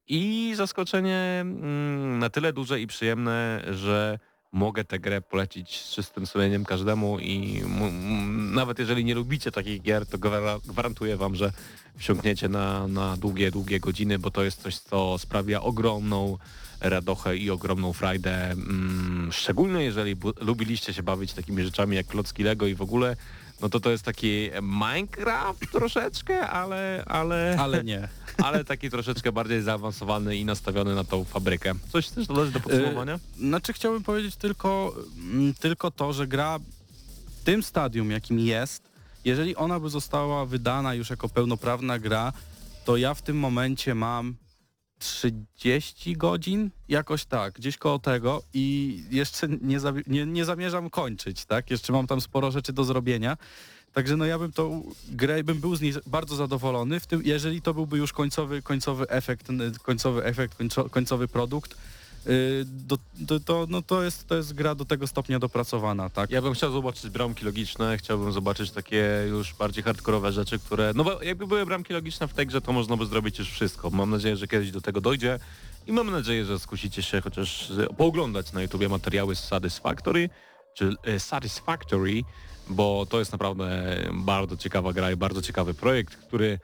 i 0.07 0.53
zaskoczenie 0.55 1.17
mm, 1.41 2.19
na 2.19 2.29
tyle 2.29 2.53
duże 2.53 2.81
i 2.81 2.87
przyjemne, 2.87 3.63
że 3.71 4.19
mogę 4.51 4.83
tę 4.83 4.99
grę 4.99 5.21
polecić 5.21 5.79
z 5.81 5.91
czystym 5.95 6.25
sumieniem 6.25 6.65
każdemu 6.65 7.19
i 7.19 7.61
mu- 7.67 7.85
m- 7.85 8.53
nawet 8.53 8.79
jeżeli 8.79 9.05
nie 9.05 9.15
lubicie 9.15 9.51
takich 9.51 9.81
gier, 9.81 10.05
to 10.05 10.17
gwara- 10.17 10.59
gwarantuję 10.67 11.17
wam, 11.17 11.35
że 11.35 11.51
wsiąkniecie 11.97 12.49
na, 12.49 12.87
na 12.87 13.17
długie, 13.17 13.51
długie 13.51 13.79
godziny, 13.79 14.19
bo 14.19 14.31
to 14.31 14.43
jest 14.43 14.61
coś, 14.61 14.77
co 14.77 15.17
sprawia 15.17 15.61
ogromną 15.61 16.37
radochę 16.83 17.37
i 17.37 17.49
ogromną 17.49 17.93
frajdę, 17.93 18.51
mm, 18.51 19.29
szczególnie 19.31 19.83
jeżeli 19.83 20.15
lubiliście 20.41 20.93
się 20.93 21.03
bawić 21.03 21.33
takimi 21.33 21.63
rzeczami 21.63 21.95
jak 21.95 22.07
klocki 22.07 22.43
Lego 22.43 22.67
i 22.67 22.75
w 22.75 22.81
ogóle, 22.81 23.15
no 23.61 23.69
to 23.69 23.79
to 23.79 23.91
jest 23.91 24.03
taki 24.03 24.49
Minecraft 24.61 25.71
troszeczkę, 25.71 26.47
ale, 26.49 27.03
ale, 27.07 27.55
Ale 27.59 27.83
nie. 27.83 28.07
ale 28.37 28.63
taki 28.63 28.89
troszeczkę 28.89 29.31
bardziej 29.31 29.61
zaawansowany 29.61 30.35
i 30.37 30.45
nastawiony 30.45 30.95
na 30.95 31.03
tą 31.03 31.23
fabrykę. 31.23 31.73
Coś 31.89 32.07
chcesz 32.07 32.27
dodać 32.27 32.51
do 32.51 32.59
podsumowania? 32.59 33.19
Znaczy 33.37 33.73
chciałbym 33.73 34.03
powiedzieć 34.03 34.35
tylko, 34.35 34.95
mm, 35.17 35.53
tylko 35.53 35.91
to, 35.91 36.13
że 36.13 36.27
gra 36.27 36.59
w 37.39 37.43
tym 37.43 37.63
stadium, 37.63 38.11
jakim 38.11 38.39
jest, 38.39 38.89
jeżeli 39.25 39.55
ona 39.55 39.79
by 39.79 39.89
została 39.89 40.45
wydana 40.45 40.93
już 40.93 41.09
jako 41.09 41.29
pełnoprawna 41.29 41.99
gra, 41.99 42.33
to 42.85 42.97
ja 42.97 43.13
w 43.13 43.21
tym 43.21 43.37
momencie 43.39 43.95
mam 43.95 44.35
30 45.03 46.17
godzin, 46.17 46.69
jakoś 46.89 47.25
tak, 47.25 47.53
gdzieś 47.53 47.77
koło 47.77 47.99
tego 47.99 48.43
i 48.53 48.97
jeszcze 49.11 49.47
nie, 49.47 49.79
nie, 50.07 50.25
nie 50.25 50.45
zamierzam 50.45 50.89
kończyć, 50.89 51.45
tak? 51.45 51.71
Jeszcze 51.71 51.93
mam 51.93 52.07
tam 52.07 52.21
sporo 52.21 52.51
rzeczy 52.51 52.73
do 52.73 52.83
zrobienia. 52.83 53.37
Także 53.93 54.17
no 54.17 54.25
ja 54.25 54.39
bym 54.39 54.51
tą 54.51 54.91
grę, 55.09 55.43
bym 55.43 55.59
był 55.59 55.75
z 55.75 55.81
niej 55.81 55.93
bardzo 56.07 56.35
zadowolony, 56.35 56.99
w 56.99 57.07
tym, 57.07 57.21
jeżeli 57.25 57.61
to 57.61 57.73
byłby 57.73 57.97
już 57.97 58.13
końcowy, 58.13 58.61
końcowy 58.61 59.09
efekt, 59.09 59.47
końcowy 59.83 60.23
efekt, 60.23 60.57
końco, 60.57 60.89
końcowy 60.89 61.27
produkt, 61.27 61.77
yy, 62.25 62.65
do, 62.65 63.39
do, 63.39 63.67
no 63.69 63.81
to, 63.81 64.03
jest, 64.03 64.27
to 64.27 64.35
jest 64.35 64.53
gra 64.53 64.75
do 64.75 64.85
tego 64.85 65.07
stopnia 65.07 65.39
dopracowana, 65.39 66.09
tak? 66.09 66.31
Ja 66.31 66.41
bym 66.41 66.53
chciał 66.53 66.71
zobaczyć 66.71 67.09
bramki 67.09 67.45
logiczne, 67.45 67.97
chciałbym 67.97 68.31
zobaczyć 68.31 68.71
takie 68.71 69.25
już 69.29 69.53
bardziej 69.53 69.83
hardkorowe 69.83 70.31
rzeczy, 70.31 70.59
które... 70.59 70.91
No 70.95 71.03
bo 71.03 71.23
jakby 71.23 71.47
były 71.47 71.65
bramki 71.65 71.93
logiczne 71.93 72.27
w 72.27 72.33
tej 72.33 72.47
grze, 72.47 72.61
to 72.61 72.73
można 72.73 72.97
by 72.97 73.05
zrobić 73.05 73.39
już 73.39 73.49
wszystko. 73.49 73.89
Mam 73.89 74.09
nadzieję, 74.09 74.37
że 74.37 74.47
kiedyś 74.47 74.71
do 74.71 74.81
tego 74.81 75.01
dojdzie 75.01 75.39
i 75.87 75.91
mam 75.91 76.11
nadzieję, 76.11 76.45
że 76.45 76.59
skusicie 76.59 77.03
się 77.03 77.21
chociaż 77.21 77.71
pooglądać 77.97 78.53
na 78.53 78.61
YouTubie 78.61 78.89
materiały 78.89 79.35
z 79.35 79.39
Satisfactory, 79.39 80.29
czy 80.73 80.95
e, 81.03 81.19
Satisfactory, 81.19 82.21
bo 82.69 83.05
to 83.09 83.19
jest 83.19 83.31
naprawdę 83.31 83.97
bardzo 84.13 84.57
ciekawa 84.57 84.93
gra 84.93 85.11
i 85.11 85.15
bardzo 85.15 85.41
ciekawy 85.41 85.73
projekt, 85.73 86.15
który 86.15 86.59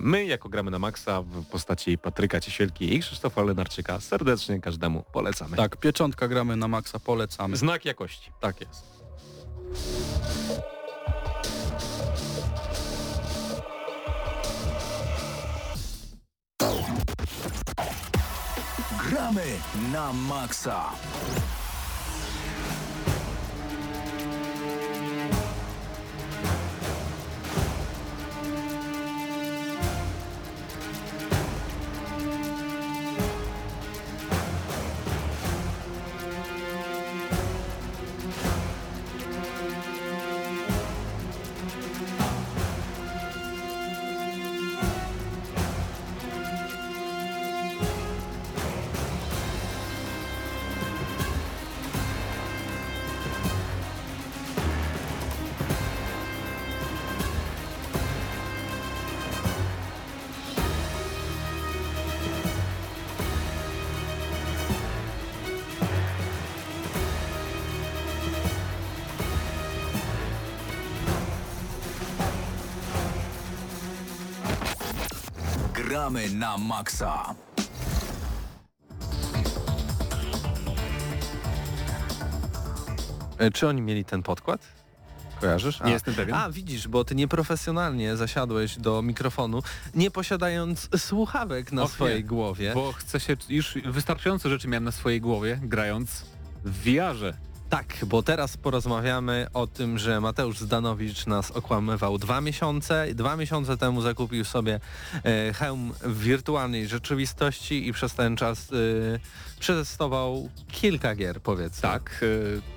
my 0.00 0.24
jako 0.24 0.48
gramy 0.48 0.70
na 0.70 0.78
maksa 0.78 1.22
w 1.22 1.44
postaci 1.44 1.98
Patryka 1.98 2.40
Ciesielki 2.40 2.94
i 2.94 3.00
Krzysztofa 3.00 3.42
Lenarczyka 3.42 4.00
serdecznie 4.00 4.60
każdemu 4.60 5.04
polecamy. 5.12 5.56
Tak, 5.56 5.76
pieczątka 5.76 6.28
gramy 6.28 6.56
na 6.56 6.68
maksa, 6.68 6.98
polecamy. 6.98 7.56
Znak 7.56 7.84
jakości. 7.84 8.32
Tak 8.40 8.60
jest. 8.60 9.00
Gramy 19.08 19.44
na 19.92 20.12
maksa. 20.12 20.84
Gramy 76.00 76.30
na 76.30 76.56
maksa. 76.58 77.34
E, 83.38 83.50
Czy 83.50 83.68
oni 83.68 83.82
mieli 83.82 84.04
ten 84.04 84.22
podkład? 84.22 84.60
Kojarzysz? 85.40 85.80
Nie 85.80 85.92
jestem 85.92 86.14
pewien. 86.14 86.34
A, 86.34 86.50
widzisz, 86.50 86.88
bo 86.88 87.04
ty 87.04 87.14
nieprofesjonalnie 87.14 88.16
zasiadłeś 88.16 88.76
do 88.78 89.02
mikrofonu, 89.02 89.62
nie 89.94 90.10
posiadając 90.10 90.88
słuchawek 90.96 91.72
na 91.72 91.82
Och, 91.82 91.90
swojej 91.92 92.16
nie. 92.18 92.24
głowie. 92.24 92.72
Bo 92.74 92.92
chcę 92.92 93.20
się, 93.20 93.36
już 93.48 93.74
wystarczająco 93.84 94.48
rzeczy 94.48 94.68
miałem 94.68 94.84
na 94.84 94.92
swojej 94.92 95.20
głowie, 95.20 95.60
grając 95.62 96.24
w 96.64 96.70
VR-ze. 96.84 97.34
Tak, 97.70 97.96
bo 98.06 98.22
teraz 98.22 98.56
porozmawiamy 98.56 99.46
o 99.54 99.66
tym, 99.66 99.98
że 99.98 100.20
Mateusz 100.20 100.58
Zdanowicz 100.58 101.26
nas 101.26 101.50
okłamywał 101.50 102.18
dwa 102.18 102.40
miesiące. 102.40 103.06
Dwa 103.14 103.36
miesiące 103.36 103.76
temu 103.76 104.02
zakupił 104.02 104.44
sobie 104.44 104.80
e, 105.24 105.52
hełm 105.52 105.92
w 106.02 106.22
wirtualnej 106.22 106.88
rzeczywistości 106.88 107.88
i 107.88 107.92
przez 107.92 108.14
ten 108.14 108.36
czas 108.36 108.68
e, 108.72 108.76
przetestował 109.60 110.48
kilka 110.72 111.14
gier, 111.14 111.40
powiedzmy. 111.40 111.82
Tak, 111.82 112.24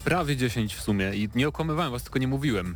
e, 0.01 0.03
prawie 0.03 0.37
10 0.37 0.75
w 0.75 0.81
sumie 0.81 1.15
i 1.15 1.29
nie 1.35 1.47
okłamywałem 1.47 1.91
was, 1.91 2.03
tylko 2.03 2.19
nie 2.19 2.27
mówiłem, 2.27 2.75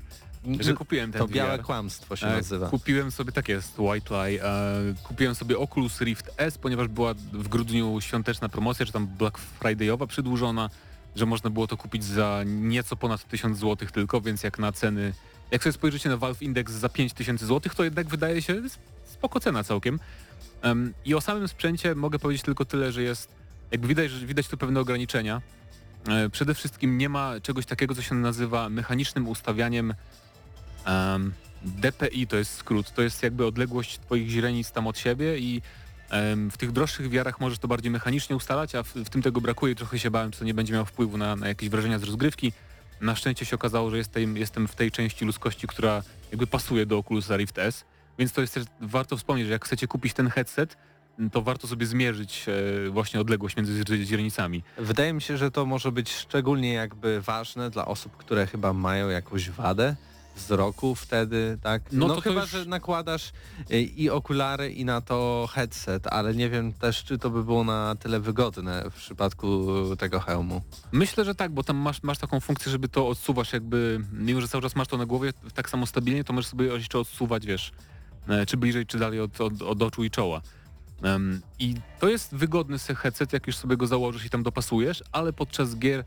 że 0.60 0.74
kupiłem 0.74 1.12
ten 1.12 1.20
To 1.20 1.28
VR. 1.28 1.34
białe 1.34 1.60
kłamstwo 1.60 2.16
się 2.16 2.28
E, 2.28 2.36
nazywa. 2.36 2.70
Kupiłem 2.70 3.12
sobie, 3.12 3.32
tak 3.32 3.50
jest, 3.50 3.80
White 3.80 4.14
Lie, 4.30 4.44
e, 4.44 4.94
kupiłem 5.04 5.36
sobie 5.36 5.58
Oculus 5.58 6.02
Rift 6.02 6.32
S, 6.38 6.58
ponieważ 6.58 6.88
była 6.88 7.14
w 7.34 7.48
grudniu 7.48 8.02
świąteczna 8.02 8.50
promocja, 8.50 8.86
czy 8.86 8.92
tam 8.92 9.08
Black 9.08 9.40
Friday'owa 9.62 10.08
przedłużona, 10.08 10.70
że 11.18 11.26
można 11.26 11.50
było 11.50 11.68
to 11.68 11.78
kupić 11.78 12.04
za 12.04 12.42
nieco 12.46 12.96
ponad 12.96 13.28
1000 13.28 13.58
zł 13.58 13.88
tylko, 13.94 14.22
więc 14.22 14.44
jak 14.44 14.60
na 14.60 14.72
ceny, 14.72 15.14
jak 15.52 15.64
sobie 15.64 15.74
spojrzycie 15.74 16.10
na 16.10 16.18
Valve 16.18 16.42
Index 16.42 16.72
za 16.74 16.90
5000 16.90 17.46
zł, 17.46 17.72
to 17.76 17.84
jednak 17.84 18.08
wydaje 18.08 18.42
się 18.42 18.62
spoko 19.06 19.40
cena 19.40 19.64
całkiem. 19.64 20.00
Em, 20.62 20.94
I 21.06 21.16
o 21.16 21.22
samym 21.22 21.48
sprzęcie 21.48 21.96
mogę 21.96 22.20
powiedzieć 22.20 22.44
tylko 22.44 22.66
tyle, 22.66 22.92
że 22.92 23.02
jest, 23.04 23.30
jakby 23.72 23.88
widać, 23.88 24.12
że 24.12 24.26
widać 24.26 24.48
tu 24.48 24.58
pewne 24.58 24.80
ograniczenia. 24.80 25.42
E, 26.08 26.30
Przede 26.30 26.54
wszystkim 26.54 26.98
nie 26.98 27.10
ma 27.10 27.40
czegoś 27.42 27.66
takiego, 27.66 27.96
co 27.96 28.02
się 28.02 28.16
nazywa 28.16 28.70
mechanicznym 28.70 29.28
ustawianiem 29.28 29.94
em, 30.86 31.34
DPI, 31.64 32.28
to 32.28 32.38
jest 32.38 32.54
skrót, 32.56 32.94
to 32.94 33.02
jest 33.02 33.24
jakby 33.24 33.46
odległość 33.46 34.00
twoich 34.00 34.30
źrenic 34.30 34.72
tam 34.72 34.88
od 34.88 34.98
siebie 35.00 35.38
i 35.40 35.62
w 36.52 36.58
tych 36.58 36.72
droższych 36.72 37.10
wiarach 37.10 37.40
możesz 37.40 37.60
to 37.60 37.68
bardziej 37.68 37.92
mechanicznie 37.92 38.36
ustalać, 38.36 38.76
a 38.76 38.84
w, 38.84 38.94
w 38.94 39.10
tym 39.10 39.22
tego 39.22 39.42
brakuje. 39.42 39.76
Trochę 39.76 40.00
się 40.00 40.12
bałem, 40.12 40.32
czy 40.32 40.40
to 40.40 40.46
nie 40.46 40.54
będzie 40.54 40.74
miało 40.74 40.86
wpływu 40.86 41.18
na, 41.18 41.36
na 41.36 41.48
jakieś 41.48 41.70
wrażenia 41.70 42.00
z 42.00 42.04
rozgrywki. 42.04 42.54
Na 43.02 43.16
szczęście 43.16 43.46
się 43.46 43.56
okazało, 43.56 43.90
że 43.90 43.98
jestem, 43.98 44.38
jestem 44.38 44.68
w 44.68 44.76
tej 44.76 44.92
części 44.92 45.26
ludzkości, 45.26 45.68
która 45.68 46.04
jakby 46.32 46.48
pasuje 46.48 46.86
do 46.86 46.98
Oculusa 46.98 47.38
Rift 47.38 47.58
S, 47.58 47.86
więc 48.20 48.34
to 48.34 48.42
jest 48.42 48.54
też 48.54 48.64
warto 48.82 49.18
wspomnieć, 49.18 49.48
że 49.48 49.54
jak 49.54 49.66
chcecie 49.66 49.88
kupić 49.88 50.14
ten 50.14 50.30
headset, 50.30 50.78
to 51.32 51.42
warto 51.42 51.68
sobie 51.68 51.86
zmierzyć 51.86 52.46
e, 52.88 52.90
właśnie 52.90 53.20
odległość 53.22 53.56
między 53.56 53.84
źre- 53.84 54.04
źrenicami. 54.04 54.64
Wydaje 54.78 55.14
mi 55.14 55.22
się, 55.22 55.38
że 55.38 55.52
to 55.52 55.66
może 55.66 55.92
być 55.92 56.14
szczególnie 56.14 56.74
jakby 56.74 57.22
ważne 57.22 57.70
dla 57.70 57.86
osób, 57.86 58.18
które 58.18 58.48
chyba 58.48 58.74
mają 58.74 59.10
jakąś 59.10 59.50
wadę 59.50 59.96
wzroku 60.38 60.96
wtedy, 60.96 61.58
tak? 61.64 61.82
No 61.92 62.08
No, 62.08 62.16
to 62.16 62.22
to 62.22 62.30
chyba, 62.30 62.42
już- 62.42 62.50
że 62.50 62.66
nakładasz 62.66 63.32
y, 63.72 63.82
i 63.82 64.10
okulary 64.10 64.72
i 64.72 64.86
na 64.86 65.02
to 65.02 65.48
headset, 65.54 66.08
ale 66.08 66.36
nie 66.36 66.50
wiem 66.50 66.74
też, 66.74 67.04
czy 67.04 67.18
to 67.18 67.30
by 67.30 67.44
było 67.44 67.64
na 67.64 67.96
tyle 67.96 68.20
wygodne 68.20 68.84
w 68.92 68.96
przypadku 68.96 69.68
tego 69.98 70.20
hełmu. 70.20 70.62
Myślę, 70.92 71.26
że 71.26 71.36
tak, 71.36 71.52
bo 71.52 71.64
tam 71.64 71.78
masz, 71.78 72.04
masz 72.04 72.18
taką 72.18 72.40
funkcję, 72.40 72.72
żeby 72.72 72.90
to 72.90 73.08
odsuwasz 73.08 73.54
jakby, 73.54 74.02
mimo 74.14 74.42
że 74.42 74.48
cały 74.48 74.62
czas 74.62 74.76
masz 74.76 74.88
to 74.88 74.98
na 74.98 75.06
głowie 75.06 75.34
tak 75.54 75.70
samo 75.70 75.86
stabilnie, 75.86 76.24
to 76.24 76.34
możesz 76.34 76.50
sobie 76.52 76.66
jeszcze 76.66 77.00
odsuwać, 77.00 77.46
wiesz, 77.46 77.72
e, 78.28 78.46
czy 78.46 78.58
bliżej, 78.58 78.86
czy 78.86 79.00
dalej 79.00 79.20
od, 79.20 79.42
od, 79.42 79.62
od 79.62 79.82
oczu 79.82 80.04
i 80.04 80.10
czoła. 80.10 80.42
Em, 81.04 81.42
I 81.60 81.76
to 82.00 82.10
jest 82.10 82.36
wygodny 82.36 82.80
se- 82.80 82.96
headset, 82.96 83.34
jak 83.34 83.48
już 83.48 83.56
sobie 83.56 83.78
go 83.78 83.88
założysz 83.88 84.26
i 84.26 84.30
tam 84.30 84.44
dopasujesz, 84.44 85.04
ale 85.12 85.34
podczas 85.34 85.76
gier, 85.78 86.04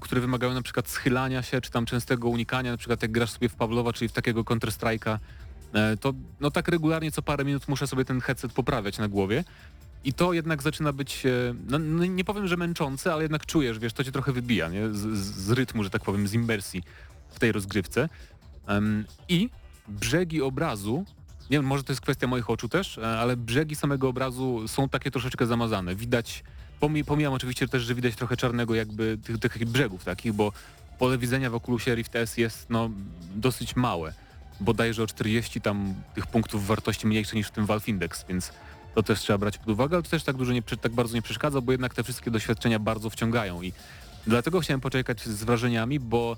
które 0.00 0.20
wymagają 0.20 0.54
na 0.54 0.62
przykład 0.62 0.88
schylania 0.88 1.42
się, 1.42 1.60
czy 1.60 1.70
tam 1.70 1.86
częstego 1.86 2.28
unikania, 2.28 2.70
na 2.70 2.76
przykład 2.76 3.02
jak 3.02 3.12
grasz 3.12 3.30
sobie 3.30 3.48
w 3.48 3.54
Pawlowa, 3.54 3.92
czyli 3.92 4.08
w 4.08 4.12
takiego 4.12 4.42
Counter-Strike'a, 4.42 5.18
e, 5.72 5.96
to 5.96 6.12
no 6.40 6.50
tak 6.50 6.68
regularnie 6.68 7.12
co 7.12 7.22
parę 7.22 7.44
minut 7.44 7.68
muszę 7.68 7.86
sobie 7.86 8.04
ten 8.04 8.20
headset 8.20 8.52
poprawiać 8.52 8.98
na 8.98 9.08
głowie. 9.08 9.44
I 10.04 10.12
to 10.12 10.32
jednak 10.32 10.62
zaczyna 10.62 10.92
być, 10.92 11.26
e, 11.26 11.30
no, 11.68 11.78
no 11.78 12.04
nie 12.04 12.24
powiem, 12.24 12.46
że 12.46 12.56
męczące, 12.56 13.12
ale 13.12 13.22
jednak 13.22 13.46
czujesz, 13.46 13.78
wiesz, 13.78 13.92
to 13.92 14.04
cię 14.04 14.12
trochę 14.12 14.32
wybija, 14.32 14.68
nie? 14.68 14.88
Z, 14.88 14.98
z 15.18 15.50
rytmu, 15.50 15.84
że 15.84 15.90
tak 15.90 16.02
powiem, 16.02 16.28
z 16.28 16.34
imersji 16.34 16.82
w 17.28 17.38
tej 17.38 17.52
rozgrywce. 17.52 18.08
Em, 18.66 19.04
I 19.28 19.50
brzegi 19.88 20.42
obrazu, 20.42 21.04
nie 21.50 21.58
wiem, 21.58 21.66
może 21.66 21.84
to 21.84 21.92
jest 21.92 22.00
kwestia 22.00 22.26
moich 22.26 22.50
oczu 22.50 22.68
też, 22.68 22.98
e, 22.98 23.18
ale 23.18 23.36
brzegi 23.36 23.76
samego 23.76 24.08
obrazu 24.08 24.68
są 24.68 24.88
takie 24.88 25.10
troszeczkę 25.10 25.46
zamazane. 25.46 25.94
Widać, 25.96 26.44
pomijam 27.06 27.32
oczywiście 27.32 27.68
też, 27.68 27.82
że 27.82 27.94
widać 27.94 28.16
trochę 28.16 28.36
czarnego 28.36 28.74
jakby 28.74 29.18
tych, 29.24 29.38
tych 29.38 29.64
brzegów 29.64 30.04
takich, 30.04 30.32
bo 30.32 30.52
pole 30.98 31.18
widzenia 31.18 31.50
w 31.50 31.54
Oculusie 31.54 31.94
Rift 31.94 32.16
S 32.16 32.36
jest 32.36 32.70
no 32.70 32.90
dosyć 33.34 33.76
małe. 33.76 34.12
Bodajże 34.60 35.02
o 35.02 35.06
40 35.06 35.60
tam 35.60 35.94
tych 36.14 36.26
punktów 36.26 36.66
wartości 36.66 37.06
mniejsze 37.06 37.36
niż 37.36 37.48
w 37.48 37.50
tym 37.50 37.66
Valve 37.66 37.88
Index, 37.88 38.24
więc 38.28 38.52
to 38.94 39.02
też 39.02 39.20
trzeba 39.20 39.38
brać 39.38 39.58
pod 39.58 39.68
uwagę, 39.68 39.96
ale 39.96 40.02
to 40.02 40.10
też 40.10 40.24
tak 40.24 40.36
dużo 40.36 40.52
nie, 40.52 40.62
tak 40.62 40.92
bardzo 40.92 41.14
nie 41.14 41.22
przeszkadza, 41.22 41.60
bo 41.60 41.72
jednak 41.72 41.94
te 41.94 42.02
wszystkie 42.02 42.30
doświadczenia 42.30 42.78
bardzo 42.78 43.10
wciągają 43.10 43.62
i 43.62 43.72
dlatego 44.26 44.60
chciałem 44.60 44.80
poczekać 44.80 45.22
z 45.24 45.44
wrażeniami, 45.44 46.00
bo 46.00 46.36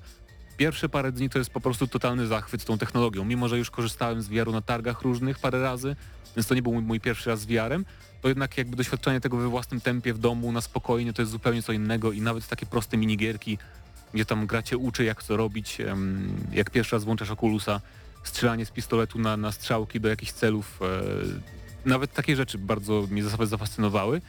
pierwsze 0.56 0.88
parę 0.88 1.12
dni 1.12 1.30
to 1.30 1.38
jest 1.38 1.50
po 1.50 1.60
prostu 1.60 1.86
totalny 1.86 2.26
zachwyt 2.26 2.64
tą 2.64 2.78
technologią. 2.78 3.24
Mimo, 3.24 3.48
że 3.48 3.58
już 3.58 3.70
korzystałem 3.70 4.22
z 4.22 4.28
VR-u 4.28 4.52
na 4.52 4.60
targach 4.60 5.02
różnych 5.02 5.38
parę 5.38 5.62
razy, 5.62 5.96
więc 6.36 6.46
to 6.46 6.54
nie 6.54 6.62
był 6.62 6.72
mój, 6.72 6.82
mój 6.82 7.00
pierwszy 7.00 7.30
raz 7.30 7.40
z 7.40 7.44
VR-em, 7.44 7.84
to 8.22 8.28
jednak 8.28 8.58
jakby 8.58 8.76
doświadczenie 8.76 9.20
tego 9.20 9.36
we 9.36 9.48
własnym 9.48 9.80
tempie 9.80 10.14
w 10.14 10.18
domu, 10.18 10.52
na 10.52 10.60
spokojnie, 10.60 11.12
to 11.12 11.22
jest 11.22 11.32
zupełnie 11.32 11.62
co 11.62 11.72
innego 11.72 12.12
i 12.12 12.20
nawet 12.20 12.48
takie 12.48 12.66
proste 12.66 12.96
minigierki, 12.96 13.58
gdzie 14.14 14.24
tam 14.24 14.46
gracie 14.46 14.78
uczy 14.78 15.04
jak 15.04 15.22
co 15.22 15.36
robić, 15.36 15.78
jak 16.52 16.70
pierwszy 16.70 16.96
raz 16.96 17.04
włączasz 17.04 17.30
Oculusa, 17.30 17.80
strzelanie 18.24 18.66
z 18.66 18.70
pistoletu 18.70 19.18
na, 19.18 19.36
na 19.36 19.52
strzałki 19.52 20.00
do 20.00 20.08
jakichś 20.08 20.32
celów, 20.32 20.80
e, 20.82 21.88
nawet 21.88 22.12
takie 22.12 22.36
rzeczy 22.36 22.58
bardzo 22.58 23.06
mnie 23.10 23.24
zaf- 23.24 23.46
zafascynowały. 23.46 24.20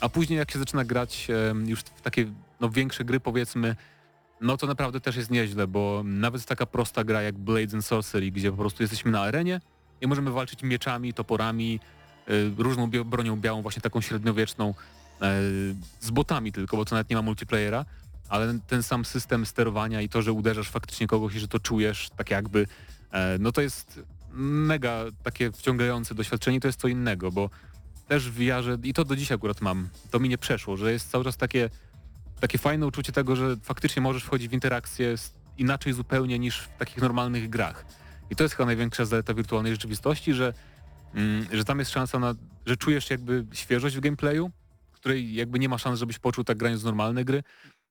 A 0.00 0.08
później 0.08 0.38
jak 0.38 0.50
się 0.50 0.58
zaczyna 0.58 0.84
grać 0.84 1.28
już 1.66 1.80
w 1.80 2.00
takie 2.02 2.26
no, 2.60 2.70
większe 2.70 3.04
gry 3.04 3.20
powiedzmy, 3.20 3.76
no 4.40 4.56
to 4.56 4.66
naprawdę 4.66 5.00
też 5.00 5.16
jest 5.16 5.30
nieźle, 5.30 5.66
bo 5.66 6.02
nawet 6.04 6.44
taka 6.44 6.66
prosta 6.66 7.04
gra 7.04 7.22
jak 7.22 7.38
Blades 7.38 7.74
and 7.74 7.84
Sorcery, 7.84 8.30
gdzie 8.30 8.50
po 8.50 8.56
prostu 8.56 8.82
jesteśmy 8.82 9.10
na 9.10 9.20
arenie 9.20 9.60
i 10.00 10.06
możemy 10.06 10.30
walczyć 10.30 10.62
mieczami, 10.62 11.14
toporami, 11.14 11.80
y, 12.28 12.52
różną 12.58 12.90
bronią 12.90 13.36
białą, 13.36 13.62
właśnie 13.62 13.82
taką 13.82 14.00
średniowieczną, 14.00 14.74
e, 15.22 15.40
z 16.00 16.10
botami 16.10 16.52
tylko, 16.52 16.76
bo 16.76 16.84
to 16.84 16.94
nawet 16.94 17.10
nie 17.10 17.16
ma 17.16 17.22
multiplayera, 17.22 17.84
ale 18.28 18.58
ten 18.66 18.82
sam 18.82 19.04
system 19.04 19.46
sterowania 19.46 20.00
i 20.00 20.08
to, 20.08 20.22
że 20.22 20.32
uderzasz 20.32 20.70
faktycznie 20.70 21.06
kogoś 21.06 21.34
i 21.34 21.40
że 21.40 21.48
to 21.48 21.58
czujesz 21.58 22.10
tak 22.16 22.30
jakby, 22.30 22.66
e, 23.12 23.36
no 23.40 23.52
to 23.52 23.60
jest 23.60 24.00
mega 24.32 25.04
takie 25.22 25.52
wciągające 25.52 26.14
doświadczenie, 26.14 26.60
to 26.60 26.68
jest 26.68 26.80
co 26.80 26.88
innego, 26.88 27.32
bo 27.32 27.50
też 28.08 28.30
w 28.30 28.34
VR-ze, 28.34 28.78
i 28.82 28.94
to 28.94 29.04
do 29.04 29.16
dzisiaj 29.16 29.34
akurat 29.34 29.60
mam, 29.60 29.88
to 30.10 30.20
mi 30.20 30.28
nie 30.28 30.38
przeszło, 30.38 30.76
że 30.76 30.92
jest 30.92 31.10
cały 31.10 31.24
czas 31.24 31.36
takie, 31.36 31.70
takie 32.40 32.58
fajne 32.58 32.86
uczucie 32.86 33.12
tego, 33.12 33.36
że 33.36 33.56
faktycznie 33.62 34.02
możesz 34.02 34.24
wchodzić 34.24 34.48
w 34.48 34.52
interakcję 34.52 35.14
inaczej 35.58 35.92
zupełnie 35.92 36.38
niż 36.38 36.60
w 36.60 36.76
takich 36.78 36.98
normalnych 36.98 37.48
grach. 37.48 37.84
I 38.30 38.36
to 38.36 38.42
jest 38.44 38.54
chyba 38.54 38.66
największa 38.66 39.04
zaleta 39.04 39.34
wirtualnej 39.34 39.72
rzeczywistości, 39.72 40.34
że, 40.34 40.52
mm, 41.14 41.46
że 41.52 41.64
tam 41.64 41.78
jest 41.78 41.90
szansa 41.90 42.18
na, 42.18 42.34
że 42.66 42.76
czujesz 42.76 43.10
jakby 43.10 43.46
świeżość 43.52 43.96
w 43.96 44.00
gameplayu, 44.00 44.50
której 44.92 45.34
jakby 45.34 45.58
nie 45.58 45.68
ma 45.68 45.78
szans, 45.78 45.98
żebyś 45.98 46.18
poczuł 46.18 46.44
tak 46.44 46.56
grając 46.58 46.82
w 46.82 46.84
normalne 46.84 47.24
gry. 47.24 47.42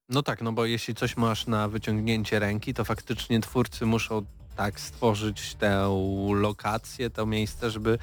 No 0.10 0.24
tak, 0.24 0.42
no 0.42 0.52
bo 0.52 0.66
jeśli 0.66 0.96
coś 0.96 1.18
masz 1.18 1.48
na 1.48 1.68
wyciągnięcie 1.68 2.40
ręki, 2.40 2.74
to 2.74 2.86
faktycznie 2.86 3.40
twórcy 3.40 3.86
muszą 3.86 4.26
tak 4.56 4.80
stworzyć 4.80 5.56
tę 5.56 5.90
lokację, 6.34 7.10
to 7.10 7.26
miejsce, 7.26 7.72
żeby 7.72 7.98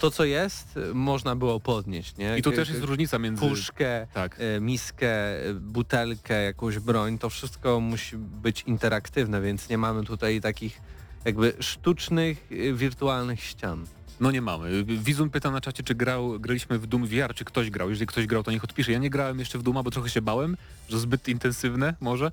to 0.00 0.10
co 0.10 0.24
jest, 0.24 0.78
można 0.94 1.36
było 1.36 1.60
podnieść, 1.60 2.16
nie? 2.16 2.38
I 2.38 2.42
tu 2.42 2.52
też 2.52 2.68
jest 2.68 2.82
różnica 2.82 3.18
między... 3.18 3.48
Puszkę, 3.48 4.06
Tak. 4.14 4.36
e, 4.40 4.60
miskę, 4.60 5.08
e, 5.46 5.54
butelkę, 5.54 6.42
jakąś 6.42 6.78
broń, 6.78 7.18
to 7.18 7.30
wszystko 7.30 7.80
musi 7.80 8.16
być 8.16 8.62
interaktywne, 8.62 9.40
więc 9.40 9.68
nie 9.68 9.78
mamy 9.78 10.04
tutaj 10.04 10.40
takich 10.40 10.80
jakby 11.24 11.52
sztucznych, 11.60 12.46
e, 12.52 12.72
wirtualnych 12.72 13.42
ścian. 13.42 13.86
No 14.20 14.30
nie 14.30 14.42
mamy. 14.42 14.84
Wizun 14.84 15.30
pyta 15.30 15.50
na 15.50 15.60
czacie, 15.60 15.82
czy 15.82 15.94
grał, 15.94 16.40
graliśmy 16.40 16.78
w 16.78 16.86
Doom 16.86 17.06
VR, 17.06 17.34
czy 17.34 17.44
ktoś 17.44 17.70
grał. 17.70 17.88
Jeżeli 17.90 18.06
ktoś 18.06 18.26
grał, 18.26 18.42
to 18.42 18.50
niech 18.50 18.64
odpisze. 18.64 18.92
Ja 18.92 18.98
nie 18.98 19.10
grałem 19.10 19.38
jeszcze 19.38 19.58
w 19.58 19.62
Dooma, 19.62 19.82
bo 19.82 19.90
trochę 19.90 20.10
się 20.10 20.22
bałem, 20.22 20.56
że 20.88 20.98
zbyt 21.00 21.28
intensywne 21.28 21.94
może. 22.00 22.30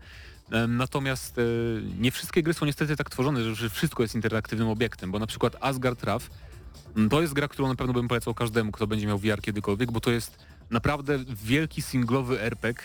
Natomiast 0.67 1.37
e, 1.37 1.41
nie 1.99 2.11
wszystkie 2.11 2.43
gry 2.43 2.53
są 2.53 2.65
niestety 2.65 2.95
tak 2.95 3.09
tworzone, 3.09 3.43
że- 3.43 3.55
że 3.55 3.69
wszystko 3.69 4.03
jest 4.03 4.15
interaktywnym 4.15 4.67
obiektem, 4.67 5.11
bo 5.11 5.19
na 5.19 5.27
przykład 5.27 5.55
Asgard 5.61 6.03
Raf 6.03 6.29
mm, 6.95 7.09
to 7.09 7.21
jest 7.21 7.33
gra, 7.33 7.47
którą 7.47 7.67
na 7.67 7.75
pewno 7.75 7.93
bym 7.93 8.07
polecał 8.07 8.33
każdemu, 8.33 8.71
kto 8.71 8.87
będzie 8.87 9.07
miał 9.07 9.17
VR 9.17 9.41
kiedykolwiek, 9.41 9.91
bo 9.91 9.99
to 9.99 10.11
jest 10.11 10.37
naprawdę 10.69 11.19
wielki 11.43 11.81
singlowy 11.81 12.41
RPG, 12.41 12.83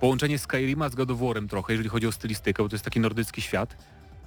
połączenie 0.00 0.38
Skyrima 0.38 0.88
z 0.88 0.94
God 0.94 1.10
of 1.10 1.18
War'em 1.18 1.48
trochę, 1.48 1.72
jeżeli 1.72 1.88
chodzi 1.88 2.06
o 2.06 2.12
stylistykę, 2.12 2.62
bo 2.62 2.68
to 2.68 2.74
jest 2.74 2.84
taki 2.84 3.00
nordycki 3.00 3.42
świat. 3.42 3.76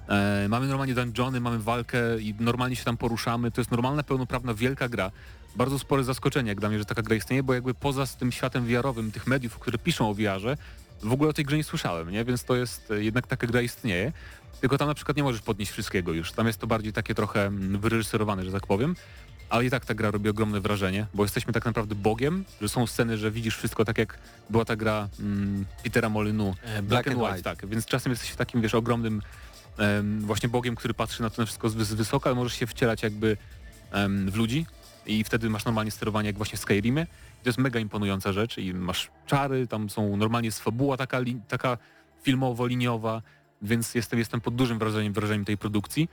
E, 0.08 0.48
mamy 0.48 0.66
normalnie 0.66 0.94
dungeony, 0.94 1.40
mamy 1.40 1.58
walkę 1.58 1.98
i 2.20 2.34
normalnie 2.40 2.76
się 2.76 2.84
tam 2.84 2.96
poruszamy. 2.96 3.50
To 3.50 3.60
jest 3.60 3.70
normalna, 3.70 4.02
pełnoprawna, 4.02 4.54
wielka 4.54 4.88
gra. 4.88 5.10
Bardzo 5.56 5.78
spore 5.78 6.04
zaskoczenie, 6.04 6.48
jak 6.48 6.60
dla 6.60 6.68
mnie, 6.68 6.78
że 6.78 6.84
taka 6.84 7.02
gra 7.02 7.16
istnieje, 7.16 7.42
bo 7.42 7.54
jakby 7.54 7.74
poza 7.74 8.06
tym 8.06 8.32
światem 8.32 8.66
VR-owym, 8.66 9.12
tych 9.12 9.26
mediów, 9.26 9.58
które 9.58 9.78
piszą 9.78 10.10
o 10.10 10.14
VR-ze, 10.14 10.56
w 11.02 11.12
ogóle 11.12 11.30
o 11.30 11.32
tej 11.32 11.44
grze 11.44 11.56
nie 11.56 11.64
słyszałem, 11.64 12.10
nie? 12.10 12.24
Więc 12.24 12.44
to 12.44 12.56
jest, 12.56 12.90
e, 12.90 13.04
jednak 13.04 13.26
taka 13.26 13.46
gra 13.46 13.62
istnieje. 13.62 14.12
Tylko 14.60 14.78
tam 14.78 14.88
na 14.88 14.94
przykład 14.94 15.16
nie 15.16 15.22
możesz 15.22 15.42
podnieść 15.42 15.72
wszystkiego 15.72 16.12
już. 16.12 16.32
Tam 16.32 16.46
jest 16.46 16.58
to 16.58 16.66
bardziej 16.66 16.92
takie 16.92 17.14
trochę 17.14 17.46
mm, 17.46 17.80
wyreżyserowane, 17.80 18.44
że 18.44 18.52
tak 18.52 18.66
powiem. 18.66 18.96
Ale 19.48 19.64
i 19.64 19.70
tak 19.70 19.84
ta 19.84 19.94
gra 19.94 20.10
robi 20.10 20.28
ogromne 20.28 20.60
wrażenie, 20.60 21.06
bo 21.14 21.22
jesteśmy 21.22 21.52
tak 21.52 21.64
naprawdę 21.64 21.94
Bogiem, 21.94 22.44
że 22.60 22.68
są 22.68 22.86
sceny, 22.86 23.18
że 23.18 23.30
widzisz 23.30 23.56
wszystko 23.56 23.84
tak 23.84 23.98
jak 23.98 24.18
była 24.50 24.64
ta 24.64 24.76
gra 24.76 25.08
mm, 25.20 25.64
Petera 25.84 26.08
Molynu, 26.08 26.54
E, 26.64 26.82
Black, 26.82 27.08
and 27.08 27.18
White, 27.18 27.42
tak. 27.42 27.66
Więc 27.66 27.86
czasem 27.86 28.12
jesteś 28.12 28.34
takim, 28.34 28.60
wiesz, 28.60 28.74
ogromnym 28.74 29.22
właśnie 30.18 30.48
Bogiem, 30.48 30.74
który 30.74 30.94
patrzy 30.94 31.22
na 31.22 31.30
to 31.30 31.46
wszystko 31.46 31.68
z, 31.68 31.94
wysoka, 31.94 32.30
ale 32.30 32.36
możesz 32.36 32.58
się 32.58 32.66
wcielać 32.66 33.02
jakby 33.02 33.36
w 34.26 34.36
ludzi 34.36 34.66
i 35.06 35.24
wtedy 35.24 35.50
masz 35.50 35.64
normalnie 35.64 35.90
sterowanie 35.90 36.26
jak 36.26 36.36
właśnie 36.36 36.58
w 36.58 36.60
Skyrimie. 36.60 37.02
I 37.40 37.44
to 37.44 37.48
jest 37.48 37.58
mega 37.58 37.80
imponująca 37.80 38.32
rzecz 38.32 38.58
i 38.58 38.74
masz 38.74 39.10
czary, 39.26 39.66
tam 39.66 39.90
są 39.90 40.16
normalnie 40.16 40.46
jest 40.46 40.64
taka, 40.98 41.18
taka 41.48 41.78
filmowo-liniowa, 42.22 43.22
więc 43.62 43.94
jestem, 43.94 44.18
jestem 44.18 44.40
pod 44.40 44.54
dużym 44.54 44.78
wrażeniem, 44.78 45.12
wrażeniem 45.12 45.44
tej 45.44 45.58
produkcji. 45.58 46.08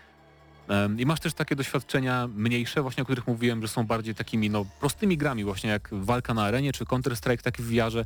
I 0.98 1.06
masz 1.06 1.20
też 1.20 1.34
takie 1.34 1.56
doświadczenia 1.56 2.30
mniejsze, 2.36 2.82
właśnie 2.82 3.02
o 3.02 3.06
których 3.06 3.28
mówiłem, 3.28 3.62
że 3.62 3.68
są 3.68 3.86
bardziej 3.86 4.16
takimi 4.16 4.50
no, 4.50 4.66
prostymi 4.80 5.18
grami, 5.18 5.44
właśnie 5.44 5.70
jak 5.70 5.90
walka 5.92 6.34
na 6.34 6.44
arenie 6.44 6.74
czy 6.74 6.86
Counter-Strike 6.86 7.42
taki 7.42 7.64
w 7.64 7.66
VR-ze, 7.66 8.06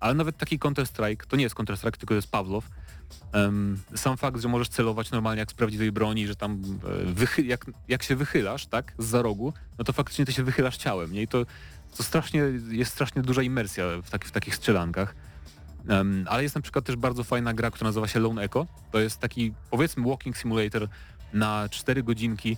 ale 0.00 0.14
nawet 0.14 0.36
taki 0.36 0.58
Counter-Strike, 0.58 1.26
to 1.26 1.36
nie 1.36 1.42
jest 1.42 1.54
Counter-Strike, 1.54 1.96
tylko 1.96 2.06
to 2.06 2.14
jest 2.14 2.30
Pawlow. 2.30 2.64
Sam 3.94 4.16
fakt, 4.16 4.40
że 4.40 4.48
możesz 4.48 4.68
celować 4.68 5.10
normalnie 5.10 5.40
jak 5.40 5.50
z 5.50 5.54
prawdziwej 5.54 5.92
broni, 5.92 6.26
że 6.26 6.36
tam 6.36 6.52
e, 6.52 7.12
wychy- 7.12 7.44
jak, 7.44 7.66
jak 7.88 8.02
się 8.02 8.16
wychylasz, 8.16 8.66
tak, 8.66 8.92
z 8.98 9.06
za 9.06 9.22
rogu, 9.22 9.52
no 9.78 9.84
to 9.84 9.92
faktycznie 9.92 10.24
ty 10.24 10.32
się 10.32 10.42
wychylasz 10.42 10.76
ciałem, 10.76 11.12
nie? 11.12 11.22
I 11.22 11.28
to, 11.28 11.46
to 11.96 12.02
strasznie, 12.02 12.42
jest 12.70 12.92
strasznie 12.92 13.22
duża 13.22 13.42
imersja 13.42 13.84
w, 14.02 14.10
taki, 14.10 14.28
w 14.28 14.32
takich 14.32 14.54
strzelankach. 14.54 15.14
Em, 15.88 16.26
ale 16.28 16.42
jest 16.42 16.54
na 16.54 16.60
przykład 16.60 16.84
też 16.84 16.96
bardzo 16.96 17.24
fajna 17.24 17.54
gra, 17.54 17.70
która 17.70 17.88
nazywa 17.88 18.08
się 18.08 18.20
Lone 18.20 18.42
Echo. 18.42 18.66
To 18.90 19.00
jest 19.00 19.18
taki, 19.18 19.52
powiedzmy, 19.70 20.08
walking 20.08 20.36
simulator 20.36 20.88
na 21.32 21.68
4 21.70 22.02
godzinki. 22.02 22.56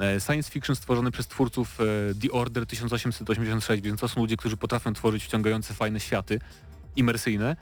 e, 0.00 0.20
Science 0.20 0.50
fiction 0.50 0.76
stworzony 0.76 1.10
przez 1.10 1.26
twórców 1.26 1.78
e, 1.80 1.84
The 2.14 2.32
Order 2.32 2.66
1886, 2.66 3.82
więc 3.82 4.00
to 4.00 4.08
są 4.08 4.20
ludzie, 4.20 4.36
którzy 4.36 4.56
potrafią 4.56 4.92
tworzyć 4.92 5.24
wciągające, 5.24 5.74
fajne 5.74 6.00
światy, 6.00 6.40
imersyjne. 6.96 7.56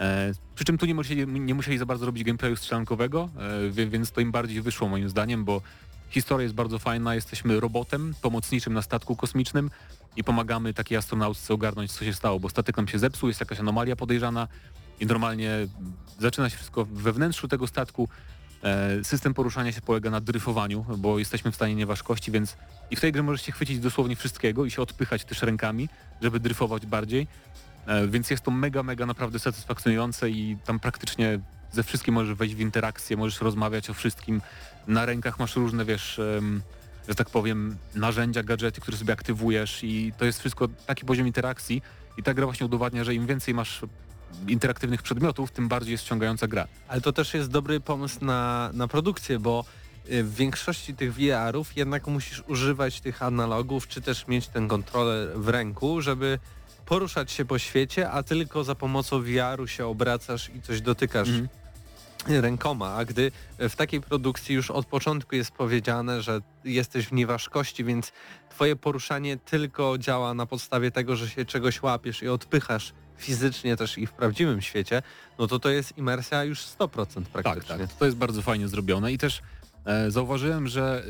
E, 0.00 0.32
przy 0.54 0.64
czym 0.64 0.78
tu 0.78 0.86
nie 0.86 0.94
musieli, 0.94 1.40
nie 1.40 1.54
musieli 1.54 1.78
za 1.78 1.86
bardzo 1.86 2.06
robić 2.06 2.24
gameplayu 2.24 2.56
strzelankowego, 2.56 3.28
e, 3.76 3.86
więc 3.86 4.10
to 4.10 4.20
im 4.20 4.32
bardziej 4.32 4.62
wyszło 4.62 4.88
moim 4.88 5.08
zdaniem, 5.08 5.44
bo 5.44 5.62
historia 6.10 6.42
jest 6.42 6.54
bardzo 6.54 6.78
fajna, 6.78 7.14
jesteśmy 7.14 7.60
robotem 7.60 8.14
pomocniczym 8.22 8.72
na 8.72 8.82
statku 8.82 9.16
kosmicznym 9.16 9.70
i 10.16 10.24
pomagamy 10.24 10.74
takiej 10.74 10.98
astronautce 10.98 11.54
ogarnąć 11.54 11.92
co 11.92 12.04
się 12.04 12.12
stało, 12.12 12.40
bo 12.40 12.48
statek 12.48 12.76
nam 12.76 12.88
się 12.88 12.98
zepsuł, 12.98 13.28
jest 13.28 13.40
jakaś 13.40 13.60
anomalia 13.60 13.96
podejrzana 13.96 14.48
i 15.00 15.06
normalnie 15.06 15.50
zaczyna 16.18 16.50
się 16.50 16.56
wszystko 16.56 16.84
we 16.84 17.12
wnętrzu 17.12 17.48
tego 17.48 17.66
statku. 17.66 18.08
E, 18.62 19.04
System 19.04 19.34
poruszania 19.34 19.72
się 19.72 19.80
polega 19.80 20.10
na 20.10 20.20
dryfowaniu, 20.20 20.84
bo 20.98 21.18
jesteśmy 21.18 21.52
w 21.52 21.54
stanie 21.54 21.74
nieważkości, 21.74 22.30
więc 22.30 22.56
i 22.90 22.96
w 22.96 23.00
tej 23.00 23.12
grze 23.12 23.22
możesz 23.22 23.42
się 23.42 23.52
chwycić 23.52 23.78
dosłownie 23.78 24.16
wszystkiego 24.16 24.64
i 24.64 24.70
się 24.70 24.82
odpychać 24.82 25.24
też 25.24 25.42
rękami, 25.42 25.88
żeby 26.22 26.40
dryfować 26.40 26.86
bardziej. 26.86 27.26
E, 27.88 28.08
Więc 28.08 28.30
jest 28.30 28.44
to 28.44 28.50
mega, 28.50 28.82
mega 28.82 29.06
naprawdę 29.06 29.38
satysfakcjonujące 29.38 30.30
i 30.30 30.56
tam 30.64 30.80
praktycznie 30.80 31.40
ze 31.72 31.82
wszystkim 31.82 32.14
możesz 32.14 32.34
wejść 32.34 32.54
w 32.54 32.60
interakcję, 32.60 33.16
możesz 33.16 33.40
rozmawiać 33.40 33.90
o 33.90 33.94
wszystkim. 33.94 34.40
Na 34.86 35.06
rękach 35.06 35.38
masz 35.38 35.56
różne, 35.56 35.84
wiesz, 35.84 36.20
że 37.08 37.14
tak 37.14 37.30
powiem, 37.30 37.76
narzędzia, 37.94 38.42
gadżety, 38.42 38.80
które 38.80 38.96
sobie 38.96 39.12
aktywujesz 39.12 39.84
i 39.84 40.12
to 40.18 40.24
jest 40.24 40.38
wszystko 40.38 40.68
taki 40.86 41.04
poziom 41.04 41.26
interakcji 41.26 41.82
i 42.16 42.22
ta 42.22 42.34
gra 42.34 42.46
właśnie 42.46 42.66
udowadnia, 42.66 43.04
że 43.04 43.14
im 43.14 43.26
więcej 43.26 43.54
masz 43.54 43.80
interaktywnych 44.48 45.02
przedmiotów, 45.02 45.50
tym 45.50 45.68
bardziej 45.68 45.92
jest 45.92 46.04
ściągająca 46.04 46.46
gra. 46.48 46.66
Ale 46.88 47.00
to 47.00 47.12
też 47.12 47.34
jest 47.34 47.50
dobry 47.50 47.80
pomysł 47.80 48.24
na, 48.24 48.70
na 48.74 48.88
produkcję, 48.88 49.38
bo 49.38 49.64
y, 50.10 50.24
w 50.24 50.34
większości 50.34 50.94
tych 50.94 51.14
VR-ów 51.14 51.76
jednak 51.76 52.06
musisz 52.06 52.42
używać 52.46 53.00
tych 53.00 53.22
analogów, 53.22 53.88
czy 53.88 54.00
też 54.00 54.26
mieć 54.26 54.48
ten 54.48 54.68
kontroler 54.68 55.28
w 55.40 55.48
ręku, 55.48 56.00
żeby 56.00 56.38
poruszać 56.92 57.32
się 57.32 57.44
po 57.44 57.58
świecie, 57.58 58.10
a 58.10 58.22
tylko 58.22 58.64
za 58.64 58.74
pomocą 58.74 59.22
VR-u 59.22 59.66
się 59.66 59.86
obracasz 59.86 60.50
i 60.54 60.62
coś 60.62 60.80
dotykasz 60.80 61.28
Mhm. 61.28 61.48
rękoma, 62.42 62.94
a 62.94 63.04
gdy 63.04 63.32
w 63.58 63.76
takiej 63.76 64.00
produkcji 64.00 64.54
już 64.54 64.70
od 64.70 64.86
początku 64.86 65.36
jest 65.36 65.50
powiedziane, 65.50 66.22
że 66.22 66.40
jesteś 66.64 67.06
w 67.06 67.12
nieważkości, 67.12 67.84
więc 67.84 68.12
twoje 68.50 68.76
poruszanie 68.76 69.36
tylko 69.36 69.98
działa 69.98 70.34
na 70.34 70.46
podstawie 70.46 70.90
tego, 70.90 71.16
że 71.16 71.28
się 71.28 71.44
czegoś 71.44 71.82
łapiesz 71.82 72.22
i 72.22 72.28
odpychasz 72.28 72.92
fizycznie 73.16 73.76
też 73.76 73.98
i 73.98 74.06
w 74.06 74.12
prawdziwym 74.12 74.62
świecie, 74.62 75.02
no 75.38 75.46
to 75.46 75.58
to 75.58 75.68
jest 75.68 75.98
imersja 75.98 76.44
już 76.44 76.60
100% 76.60 77.24
Tak, 77.32 77.42
praktycznie. 77.42 77.78
tak. 77.78 77.92
To 77.98 78.04
jest 78.04 78.16
bardzo 78.16 78.42
fajnie 78.42 78.68
zrobione 78.68 79.12
i 79.12 79.18
też 79.18 79.42
zauważyłem, 80.08 80.66
że, 80.66 81.04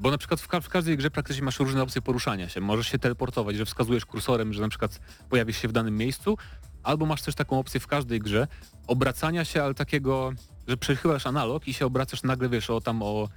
bo 0.00 0.10
na 0.10 0.18
przykład 0.18 0.40
w, 0.40 0.48
ka 0.48 0.60
w 0.60 0.68
każdej 0.68 0.96
grze 0.96 1.10
praktycznie 1.10 1.42
masz 1.42 1.58
różne 1.58 1.82
opcje 1.82 2.02
poruszania 2.02 2.48
się. 2.48 2.60
Możesz 2.60 2.86
się 2.86 2.98
teleportować, 2.98 3.56
że 3.56 3.64
wskazujesz 3.64 4.06
kursorem, 4.06 4.52
że 4.52 4.60
na 4.60 4.68
przykład 4.68 5.00
pojawisz 5.28 5.56
się 5.56 5.68
w 5.68 5.72
danym 5.72 5.96
miejscu, 5.96 6.36
albo 6.82 7.06
masz 7.06 7.22
też 7.22 7.34
taką 7.34 7.58
opcję 7.58 7.80
w 7.80 7.86
każdej 7.86 8.20
grze 8.20 8.46
obracania 8.86 9.44
się, 9.44 9.62
ale 9.62 9.74
takiego, 9.74 10.32
że 10.68 10.76
przechylasz 10.76 11.26
analog 11.26 11.68
i 11.68 11.74
się 11.74 11.86
obracasz 11.86 12.22
nagle, 12.22 12.48
wiesz, 12.48 12.70
o 12.70 12.80
tam 12.80 13.02
o 13.02 13.28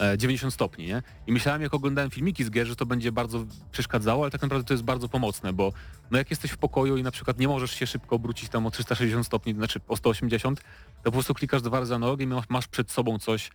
e, 0.00 0.18
90 0.18 0.54
stopni, 0.54 0.86
nie? 0.86 1.02
I 1.26 1.32
myślałem, 1.32 1.62
jak 1.62 1.74
oglądałem 1.74 2.10
filmiki 2.10 2.44
z 2.44 2.50
gier, 2.50 2.66
że 2.66 2.76
to 2.76 2.86
będzie 2.86 3.12
bardzo 3.12 3.44
przeszkadzało, 3.72 4.24
ale 4.24 4.30
tak 4.30 4.42
naprawdę 4.42 4.66
to 4.66 4.74
jest 4.74 4.84
bardzo 4.84 5.08
pomocne, 5.08 5.52
bo 5.52 5.72
no 6.10 6.18
jak 6.18 6.30
jesteś 6.30 6.50
w 6.50 6.56
pokoju 6.56 6.96
i 6.96 7.02
na 7.02 7.10
przykład 7.10 7.38
nie 7.38 7.48
możesz 7.48 7.70
się 7.70 7.86
szybko 7.86 8.16
obrócić 8.16 8.48
tam 8.48 8.66
o 8.66 8.70
360 8.70 9.26
stopni, 9.26 9.54
znaczy 9.54 9.80
o 9.88 9.96
180, 9.96 10.60
to 10.60 10.64
po 11.04 11.12
prostu 11.12 11.34
klikasz 11.34 11.62
dwa 11.62 11.80
razy 11.80 11.92
na 11.92 11.98
nogę 11.98 12.24
i 12.24 12.28
masz, 12.48 12.68
przed 12.68 12.90
sobą 12.90 13.18
coś, 13.18 13.50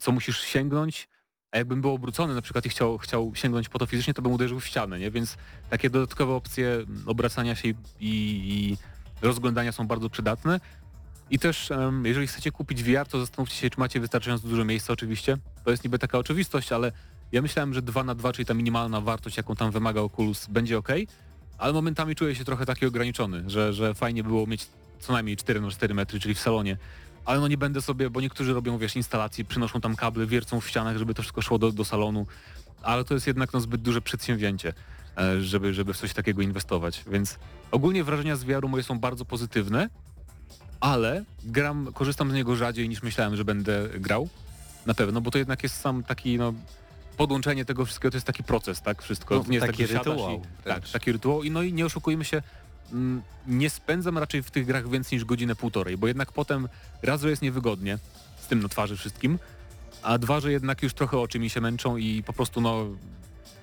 co 0.00 0.12
musisz 0.12 0.40
sięgnąć, 0.40 1.08
a 1.50 1.58
jakbym 1.58 1.80
był 1.80 1.90
obrócony 1.90 2.34
na 2.34 2.42
przykład 2.42 2.66
i 2.66 2.68
chciał, 2.68 2.98
chciał 2.98 3.32
sięgnąć 3.34 3.68
po 3.68 3.78
to 3.78 3.86
fizycznie, 3.86 4.14
to 4.14 4.22
bym 4.22 4.32
uderzył 4.32 4.60
w 4.60 4.66
ścianę, 4.66 4.98
nie? 4.98 5.10
Więc 5.10 5.36
takie 5.70 5.90
dodatkowe 5.90 6.34
opcje 6.34 6.84
obracania 7.06 7.54
się 7.54 7.68
i, 7.68 7.74
i 8.00 8.76
rozglądania 9.22 9.72
są 9.72 9.86
bardzo 9.86 10.10
przydatne. 10.10 10.60
I 11.30 11.38
też 11.38 11.70
em, 11.70 12.06
jeżeli 12.06 12.26
chcecie 12.26 12.50
kupić 12.50 12.82
VR, 12.82 13.06
to 13.08 13.20
zastanówcie 13.20 13.56
się, 13.56 13.70
czy 13.70 13.80
macie 13.80 14.00
wystarczająco 14.00 14.48
dużo 14.48 14.64
miejsca 14.64 14.92
oczywiście. 14.92 15.36
To 15.64 15.70
jest 15.70 15.84
niby 15.84 15.98
taka 15.98 16.18
oczywistość, 16.18 16.72
ale 16.72 16.92
Ja 17.32 17.42
myślałem, 17.42 17.74
że 17.74 17.82
2 17.82 18.04
na 18.04 18.14
2, 18.14 18.32
czyli 18.32 18.46
ta 18.46 18.54
minimalna 18.54 19.00
wartość, 19.00 19.36
jaką 19.36 19.56
tam 19.56 19.70
wymaga 19.70 20.00
Oculus, 20.00 20.46
będzie 20.46 20.78
ok, 20.78 20.88
ale 21.58 21.72
momentami 21.72 22.14
czuję 22.14 22.34
się 22.34 22.44
trochę 22.44 22.66
taki 22.66 22.86
ograniczony, 22.86 23.44
że, 23.46 23.72
że 23.72 23.94
fajnie 23.94 24.24
było 24.24 24.46
mieć 24.46 24.66
co 25.00 25.12
najmniej 25.12 25.36
4 25.36 25.60
na 25.60 25.70
4 25.70 25.94
metry, 25.94 26.20
czyli 26.20 26.34
w 26.34 26.40
salonie. 26.40 26.76
Ale 27.28 27.40
no 27.40 27.48
nie 27.48 27.58
będę 27.58 27.82
sobie, 27.82 28.10
bo 28.10 28.20
niektórzy 28.20 28.54
robią, 28.54 28.78
wiesz, 28.78 28.96
instalacje, 28.96 29.44
przynoszą 29.44 29.80
tam 29.80 29.96
kable, 29.96 30.26
wiercą 30.26 30.60
w 30.60 30.68
ścianach, 30.68 30.96
żeby 30.96 31.14
to 31.14 31.22
wszystko 31.22 31.42
szło 31.42 31.58
do, 31.58 31.72
do 31.72 31.84
salonu, 31.84 32.26
ale 32.82 33.04
to 33.04 33.14
jest 33.14 33.26
jednak 33.26 33.52
no, 33.52 33.60
zbyt 33.60 33.82
duże 33.82 34.00
przedsięwzięcie, 34.00 34.72
e, 35.18 35.40
żeby, 35.40 35.74
żeby 35.74 35.94
w 35.94 35.96
coś 35.96 36.12
takiego 36.12 36.42
inwestować. 36.42 37.04
Więc 37.10 37.38
ogólnie 37.70 38.04
wrażenia 38.04 38.36
z 38.36 38.44
VR-u 38.44 38.68
moje 38.68 38.82
są 38.82 38.98
bardzo 38.98 39.24
pozytywne, 39.24 39.88
ale 40.80 41.24
gram, 41.44 41.92
korzystam 41.94 42.30
z 42.30 42.34
niego 42.34 42.56
rzadziej 42.56 42.88
niż 42.88 43.02
myślałem, 43.02 43.36
że 43.36 43.44
będę 43.44 43.88
grał. 43.88 44.28
Na 44.86 44.94
pewno, 44.94 45.20
bo 45.20 45.30
to 45.30 45.38
jednak 45.38 45.62
jest 45.62 45.80
sam 45.80 46.02
taki, 46.02 46.38
no, 46.38 46.54
podłączenie 47.16 47.64
tego 47.64 47.84
wszystkiego 47.84 48.10
to 48.10 48.16
jest 48.16 48.26
taki 48.26 48.42
proces, 48.42 48.82
tak? 48.82 49.02
Wszystko. 49.02 49.34
No, 49.34 49.44
nie 49.48 49.54
jest 49.54 49.66
taki 49.66 49.82
tak, 49.82 49.88
siadasz 49.88 50.06
rytuał 50.06 50.42
I, 50.60 50.64
tak, 50.64 50.88
taki 50.88 51.12
rytuał. 51.12 51.42
I 51.42 51.50
no 51.50 51.62
i 51.62 51.72
nie 51.72 51.86
oszukujmy 51.86 52.24
się, 52.24 52.42
nie 53.46 53.70
spędzam 53.70 54.18
raczej 54.18 54.42
w 54.42 54.50
tych 54.50 54.66
grach 54.66 54.90
więcej 54.90 55.16
niż 55.16 55.24
godzinę, 55.24 55.54
półtorej, 55.54 55.96
bo 55.96 56.06
jednak 56.06 56.32
potem 56.32 56.68
raz, 57.02 57.20
że 57.20 57.30
jest 57.30 57.42
niewygodnie 57.42 57.98
z 58.40 58.46
tym 58.46 58.62
na 58.62 58.68
twarzy 58.68 58.96
wszystkim, 58.96 59.38
a 60.02 60.18
dwa, 60.18 60.40
że 60.40 60.52
jednak 60.52 60.82
już 60.82 60.94
trochę 60.94 61.18
oczy 61.18 61.38
mi 61.38 61.50
się 61.50 61.60
męczą 61.60 61.96
i 61.96 62.22
po 62.22 62.32
prostu 62.32 62.60
no 62.60 62.86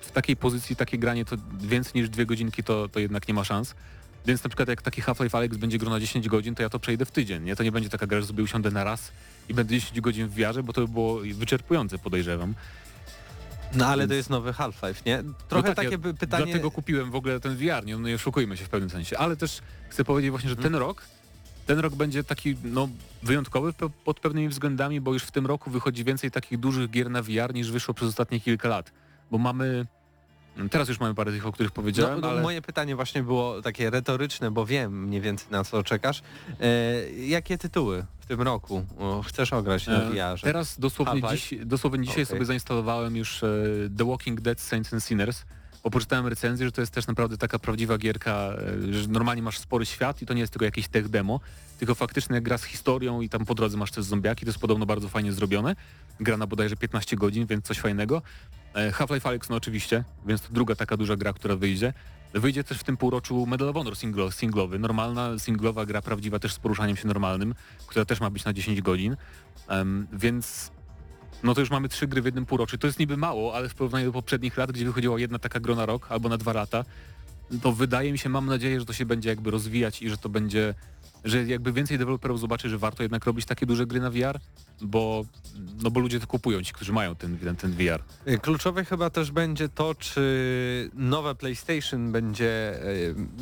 w 0.00 0.10
takiej 0.10 0.36
pozycji 0.36 0.76
takie 0.76 0.98
granie 0.98 1.24
to 1.24 1.36
więcej 1.60 1.92
niż 1.94 2.10
dwie 2.10 2.26
godzinki 2.26 2.62
to, 2.62 2.88
to 2.88 3.00
jednak 3.00 3.28
nie 3.28 3.34
ma 3.34 3.44
szans. 3.44 3.74
Więc 4.26 4.44
na 4.44 4.50
przykład 4.50 4.68
jak 4.68 4.82
taki 4.82 5.02
Half-Life 5.02 5.38
Alyx 5.38 5.56
będzie 5.56 5.78
gro 5.78 5.90
na 5.90 6.00
10 6.00 6.28
godzin, 6.28 6.54
to 6.54 6.62
ja 6.62 6.68
to 6.68 6.78
przejdę 6.78 7.04
w 7.04 7.10
tydzień. 7.10 7.44
Nie? 7.44 7.56
To 7.56 7.62
nie 7.62 7.72
będzie 7.72 7.88
taka 7.88 8.06
gra, 8.06 8.20
że 8.20 8.26
sobie 8.26 8.42
usiądę 8.42 8.70
na 8.70 8.84
raz 8.84 9.12
i 9.48 9.54
będę 9.54 9.74
10 9.74 10.00
godzin 10.00 10.28
w 10.28 10.34
wiarze, 10.34 10.62
bo 10.62 10.72
to 10.72 10.80
by 10.80 10.88
było 10.88 11.20
wyczerpujące 11.34 11.98
podejrzewam. 11.98 12.54
No 13.74 13.86
ale 13.86 14.08
to 14.08 14.14
jest 14.14 14.30
nowy 14.30 14.52
Half-Life, 14.52 15.02
nie? 15.06 15.22
Trochę 15.48 15.68
No 15.68 15.74
tak, 15.74 15.84
takie 15.84 15.98
ja 16.06 16.14
pytanie... 16.14 16.44
Dlatego 16.44 16.70
kupiłem 16.70 17.10
w 17.10 17.14
ogóle 17.14 17.40
ten 17.40 17.56
VR, 17.56 17.86
nie, 17.86 17.96
no 17.96 18.08
nie 18.08 18.14
oszukujmy 18.14 18.56
się 18.56 18.64
w 18.64 18.68
pewnym 18.68 18.90
sensie. 18.90 19.18
Ale 19.18 19.36
też 19.36 19.60
chcę 19.88 20.04
powiedzieć 20.04 20.30
właśnie, 20.30 20.50
że 20.50 20.56
ten 20.56 20.74
rok, 20.74 21.02
ten 21.66 21.78
rok 21.78 21.94
będzie 21.94 22.24
taki 22.24 22.56
no, 22.64 22.88
wyjątkowy 23.22 23.72
pod 24.04 24.20
pewnymi 24.20 24.48
względami, 24.48 25.00
bo 25.00 25.12
już 25.12 25.22
w 25.22 25.30
tym 25.30 25.46
roku 25.46 25.70
wychodzi 25.70 26.04
więcej 26.04 26.30
takich 26.30 26.58
dużych 26.58 26.90
gier 26.90 27.10
na 27.10 27.22
VR 27.22 27.54
niż 27.54 27.70
wyszło 27.70 27.94
przez 27.94 28.08
ostatnie 28.08 28.40
kilka 28.40 28.68
lat. 28.68 28.92
Bo 29.30 29.38
mamy... 29.38 29.86
Teraz 30.70 30.88
już 30.88 31.00
mamy 31.00 31.14
parę 31.14 31.32
tych, 31.32 31.46
o 31.46 31.52
których 31.52 31.72
powiedziałem, 31.72 32.14
No, 32.14 32.26
no, 32.26 32.32
ale... 32.32 32.42
Moje 32.42 32.62
pytanie 32.62 32.96
właśnie 32.96 33.22
było 33.22 33.62
takie 33.62 33.90
retoryczne, 33.90 34.50
bo 34.50 34.66
wiem 34.66 35.06
mniej 35.06 35.20
więcej 35.20 35.48
na 35.50 35.64
co 35.64 35.82
czekasz. 35.82 36.22
E, 36.60 37.10
jakie 37.10 37.58
tytuły 37.58 38.04
w 38.20 38.26
tym 38.26 38.42
roku 38.42 38.84
chcesz 39.26 39.52
ograć 39.52 39.86
na 39.86 40.02
E, 40.02 40.10
VR-ze? 40.10 40.44
Teraz 40.44 40.80
dosłownie, 40.80 41.22
dziś, 41.30 41.54
dosłownie 41.64 42.00
dzisiaj 42.06 42.22
Okej. 42.22 42.26
sobie 42.26 42.44
zainstalowałem 42.44 43.16
już 43.16 43.42
e, 43.42 43.48
The 43.98 44.04
Walking 44.04 44.40
Dead 44.40 44.60
Saints 44.60 44.92
and 44.92 45.04
Sinners, 45.04 45.44
bo 45.84 45.90
poczytałem 45.90 46.26
recenzję, 46.26 46.66
że 46.66 46.72
to 46.72 46.80
jest 46.80 46.92
też 46.92 47.06
naprawdę 47.06 47.38
taka 47.38 47.58
prawdziwa 47.58 47.98
gierka, 47.98 48.52
e, 48.90 48.92
że 48.92 49.08
normalnie 49.08 49.42
masz 49.42 49.58
spory 49.58 49.86
świat 49.86 50.22
i 50.22 50.26
to 50.26 50.34
nie 50.34 50.40
jest 50.40 50.52
tylko 50.52 50.64
jakieś 50.64 50.88
tech 50.88 51.08
demo, 51.08 51.40
tylko 51.78 51.94
faktycznie 51.94 52.40
gra 52.40 52.58
z 52.58 52.64
historią 52.64 53.20
i 53.20 53.28
tam 53.28 53.44
po 53.44 53.54
drodze 53.54 53.76
masz 53.76 53.90
też 53.90 54.04
zombiaki, 54.04 54.44
to 54.44 54.48
jest 54.48 54.58
podobno 54.58 54.86
bardzo 54.86 55.08
fajnie 55.08 55.32
zrobione. 55.32 55.76
Gra 56.20 56.36
na 56.36 56.46
bodajże 56.46 56.76
15 56.76 57.16
godzin, 57.16 57.46
więc 57.46 57.64
coś 57.64 57.78
fajnego. 57.78 58.22
E, 58.76 58.92
Half-Life 58.92 59.28
Alyx 59.28 59.48
no 59.48 59.56
oczywiście, 59.56 60.04
więc 60.26 60.40
to 60.40 60.48
druga 60.52 60.74
taka 60.74 60.96
duża 60.96 61.16
gra, 61.16 61.32
która 61.32 61.56
wyjdzie. 61.56 61.92
Wyjdzie 62.34 62.64
też 62.64 62.78
w 62.78 62.84
tym 62.84 62.96
półroczu 62.96 63.46
Medal 63.46 63.68
of 63.68 63.76
Honor 63.76 63.96
singlo, 63.96 64.32
singlowy, 64.32 64.78
normalna 64.78 65.38
singlowa 65.38 65.86
gra 65.86 66.02
prawdziwa 66.02 66.38
też 66.38 66.52
z 66.52 66.58
poruszaniem 66.58 66.96
się 66.96 67.06
normalnym, 67.06 67.54
która 67.86 68.04
też 68.04 68.20
ma 68.20 68.30
być 68.30 68.44
na 68.44 68.52
10 68.52 68.82
godzin. 68.82 69.16
Em, 69.68 70.06
więc 70.12 70.70
no 71.42 71.54
to 71.54 71.60
już 71.60 71.70
mamy 71.70 71.88
trzy 71.88 72.06
gry 72.06 72.22
w 72.22 72.24
jednym 72.24 72.46
półroczu. 72.46 72.78
To 72.78 72.86
jest 72.86 72.98
niby 72.98 73.16
mało, 73.16 73.54
ale 73.54 73.68
w 73.68 73.74
porównaniu 73.74 74.06
do 74.06 74.12
poprzednich 74.12 74.56
lat, 74.56 74.72
gdzie 74.72 74.84
wychodziła 74.84 75.20
jedna 75.20 75.38
taka 75.38 75.60
gra 75.60 75.74
na 75.74 75.86
rok 75.86 76.06
albo 76.10 76.28
na 76.28 76.38
dwa 76.38 76.52
lata, 76.52 76.84
to 77.62 77.72
wydaje 77.72 78.12
mi 78.12 78.18
się, 78.18 78.28
mam 78.28 78.46
nadzieję, 78.46 78.80
że 78.80 78.86
to 78.86 78.92
się 78.92 79.06
będzie 79.06 79.28
jakby 79.28 79.50
rozwijać 79.50 80.02
i 80.02 80.10
że 80.10 80.16
to 80.16 80.28
będzie, 80.28 80.74
że 81.26 81.44
jakby 81.44 81.72
więcej 81.72 81.98
deweloperów 81.98 82.40
zobaczy, 82.40 82.68
że 82.68 82.78
warto 82.78 83.02
jednak 83.02 83.24
robić 83.26 83.46
takie 83.46 83.66
duże 83.66 83.86
gry 83.86 84.00
na 84.00 84.10
VR, 84.10 84.40
bo, 84.80 85.24
no 85.82 85.90
bo 85.90 86.00
ludzie 86.00 86.20
to 86.20 86.26
kupują, 86.26 86.62
ci, 86.62 86.72
którzy 86.72 86.92
mają 86.92 87.14
ten, 87.14 87.38
ten, 87.38 87.56
ten 87.56 87.72
VR. 87.72 88.02
E, 88.26 88.38
Kluczowe 88.38 88.84
chyba 88.84 89.10
też 89.10 89.30
będzie 89.30 89.68
to, 89.68 89.94
czy 89.94 90.90
nowe 90.94 91.34
PlayStation 91.34 92.12
będzie 92.12 92.80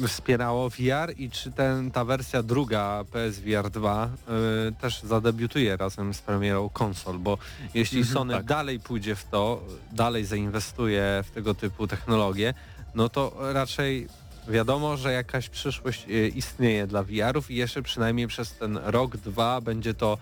e, 0.02 0.08
wspierało 0.08 0.70
VR 0.70 1.14
i 1.16 1.30
czy 1.30 1.52
ten, 1.52 1.90
ta 1.90 2.04
wersja 2.04 2.42
druga 2.42 3.04
PSVR 3.12 3.70
2 3.70 4.04
e, 4.06 4.72
też 4.72 5.02
zadebiutuje 5.02 5.76
razem 5.76 6.14
z 6.14 6.20
premierą 6.22 6.68
konsol, 6.68 7.18
bo 7.18 7.38
jeśli 7.74 7.98
Mhm, 7.98 8.14
Sony 8.14 8.34
tak. 8.34 8.44
dalej 8.44 8.80
pójdzie 8.80 9.14
w 9.16 9.24
to, 9.24 9.64
dalej 9.92 10.24
zainwestuje 10.24 11.24
w 11.26 11.30
tego 11.30 11.54
typu 11.54 11.86
technologie, 11.86 12.54
no 12.94 13.08
to 13.08 13.36
raczej 13.52 14.08
wiadomo, 14.48 14.96
że 14.96 15.12
jakaś 15.12 15.48
przyszłość 15.48 16.06
e, 16.08 16.28
istnieje 16.28 16.86
dla 16.86 17.02
VR-ów 17.02 17.50
i 17.50 17.54
jeszcze 17.54 17.82
przynajmniej 17.82 18.26
przez 18.26 18.52
ten 18.52 18.76
rok, 18.76 19.16
dwa 19.16 19.60
będzie 19.60 19.94
to 19.94 20.18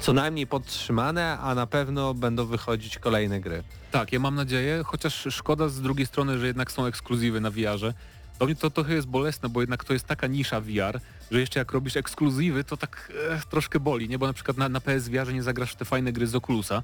co 0.00 0.12
najmniej 0.12 0.46
podtrzymane, 0.46 1.38
a 1.38 1.54
na 1.54 1.66
pewno 1.66 2.14
będą 2.14 2.46
wychodzić 2.46 2.98
kolejne 2.98 3.40
gry. 3.40 3.62
Tak, 3.90 4.12
ja 4.12 4.18
mam 4.18 4.34
nadzieję, 4.34 4.82
chociaż 4.86 5.28
szkoda 5.30 5.68
z 5.68 5.80
drugiej 5.80 6.06
strony, 6.06 6.38
że 6.38 6.46
jednak 6.46 6.72
są 6.72 6.86
ekskluzywy 6.86 7.40
na 7.40 7.50
VR-ze. 7.50 7.94
Do 8.38 8.46
mnie 8.46 8.56
to 8.56 8.70
trochę 8.70 8.94
jest 8.94 9.06
bolesne, 9.06 9.48
bo 9.48 9.60
jednak 9.60 9.84
to 9.84 9.92
jest 9.92 10.06
taka 10.06 10.26
nisza 10.26 10.60
VR, 10.60 11.00
że 11.30 11.40
jeszcze 11.40 11.58
jak 11.58 11.72
robisz 11.72 11.96
ekskluzywy, 11.96 12.64
to 12.64 12.76
tak 12.76 13.12
e, 13.30 13.40
troszkę 13.50 13.80
boli, 13.80 14.08
nie? 14.08 14.18
Bo 14.18 14.26
na 14.26 14.32
przykład 14.32 14.56
na, 14.56 14.68
na 14.68 14.80
PSVR 14.80 15.34
nie 15.34 15.42
zagrasz 15.42 15.72
w 15.72 15.76
te 15.76 15.84
fajne 15.84 16.12
gry 16.12 16.26
z 16.26 16.34
Oculusa. 16.34 16.82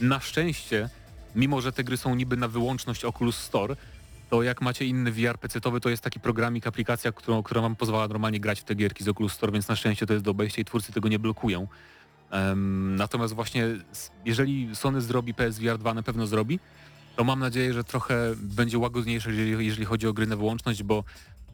Na 0.00 0.20
szczęście, 0.20 0.88
mimo 1.34 1.60
że 1.60 1.72
te 1.72 1.84
gry 1.84 1.96
są 1.96 2.14
niby 2.14 2.36
na 2.36 2.48
wyłączność 2.48 3.04
Oculus 3.04 3.36
Store, 3.36 3.76
to 4.30 4.42
jak 4.42 4.60
macie 4.60 4.86
inny 4.86 5.12
VR 5.12 5.38
PC-towy, 5.38 5.80
to 5.80 5.88
jest 5.88 6.02
taki 6.02 6.20
programik, 6.20 6.66
aplikacja, 6.66 7.12
którą, 7.12 7.42
która 7.42 7.60
wam 7.60 7.76
pozwala 7.76 8.08
normalnie 8.08 8.40
grać 8.40 8.60
w 8.60 8.64
te 8.64 8.74
gierki 8.74 9.04
z 9.04 9.08
Oculus 9.08 9.32
Store, 9.32 9.52
więc 9.52 9.68
na 9.68 9.76
szczęście 9.76 10.06
to 10.06 10.12
jest 10.12 10.24
do 10.24 10.30
obejścia 10.30 10.62
i 10.62 10.64
twórcy 10.64 10.92
tego 10.92 11.08
nie 11.08 11.18
blokują. 11.18 11.66
Em, 12.30 12.96
natomiast 12.96 13.34
właśnie 13.34 13.66
jeżeli 14.24 14.76
Sony 14.76 15.00
zrobi 15.00 15.34
PSVR 15.34 15.78
2, 15.78 15.94
na 15.94 16.02
pewno 16.02 16.26
zrobi, 16.26 16.60
to 17.16 17.24
mam 17.24 17.40
nadzieję, 17.40 17.72
że 17.72 17.84
trochę 17.84 18.34
będzie 18.36 18.78
łagodniejsze, 18.78 19.30
jeżeli, 19.30 19.66
jeżeli 19.66 19.84
chodzi 19.84 20.06
o 20.06 20.12
gry 20.12 20.26
na 20.26 20.36
wyłączność, 20.36 20.82
bo 20.82 21.04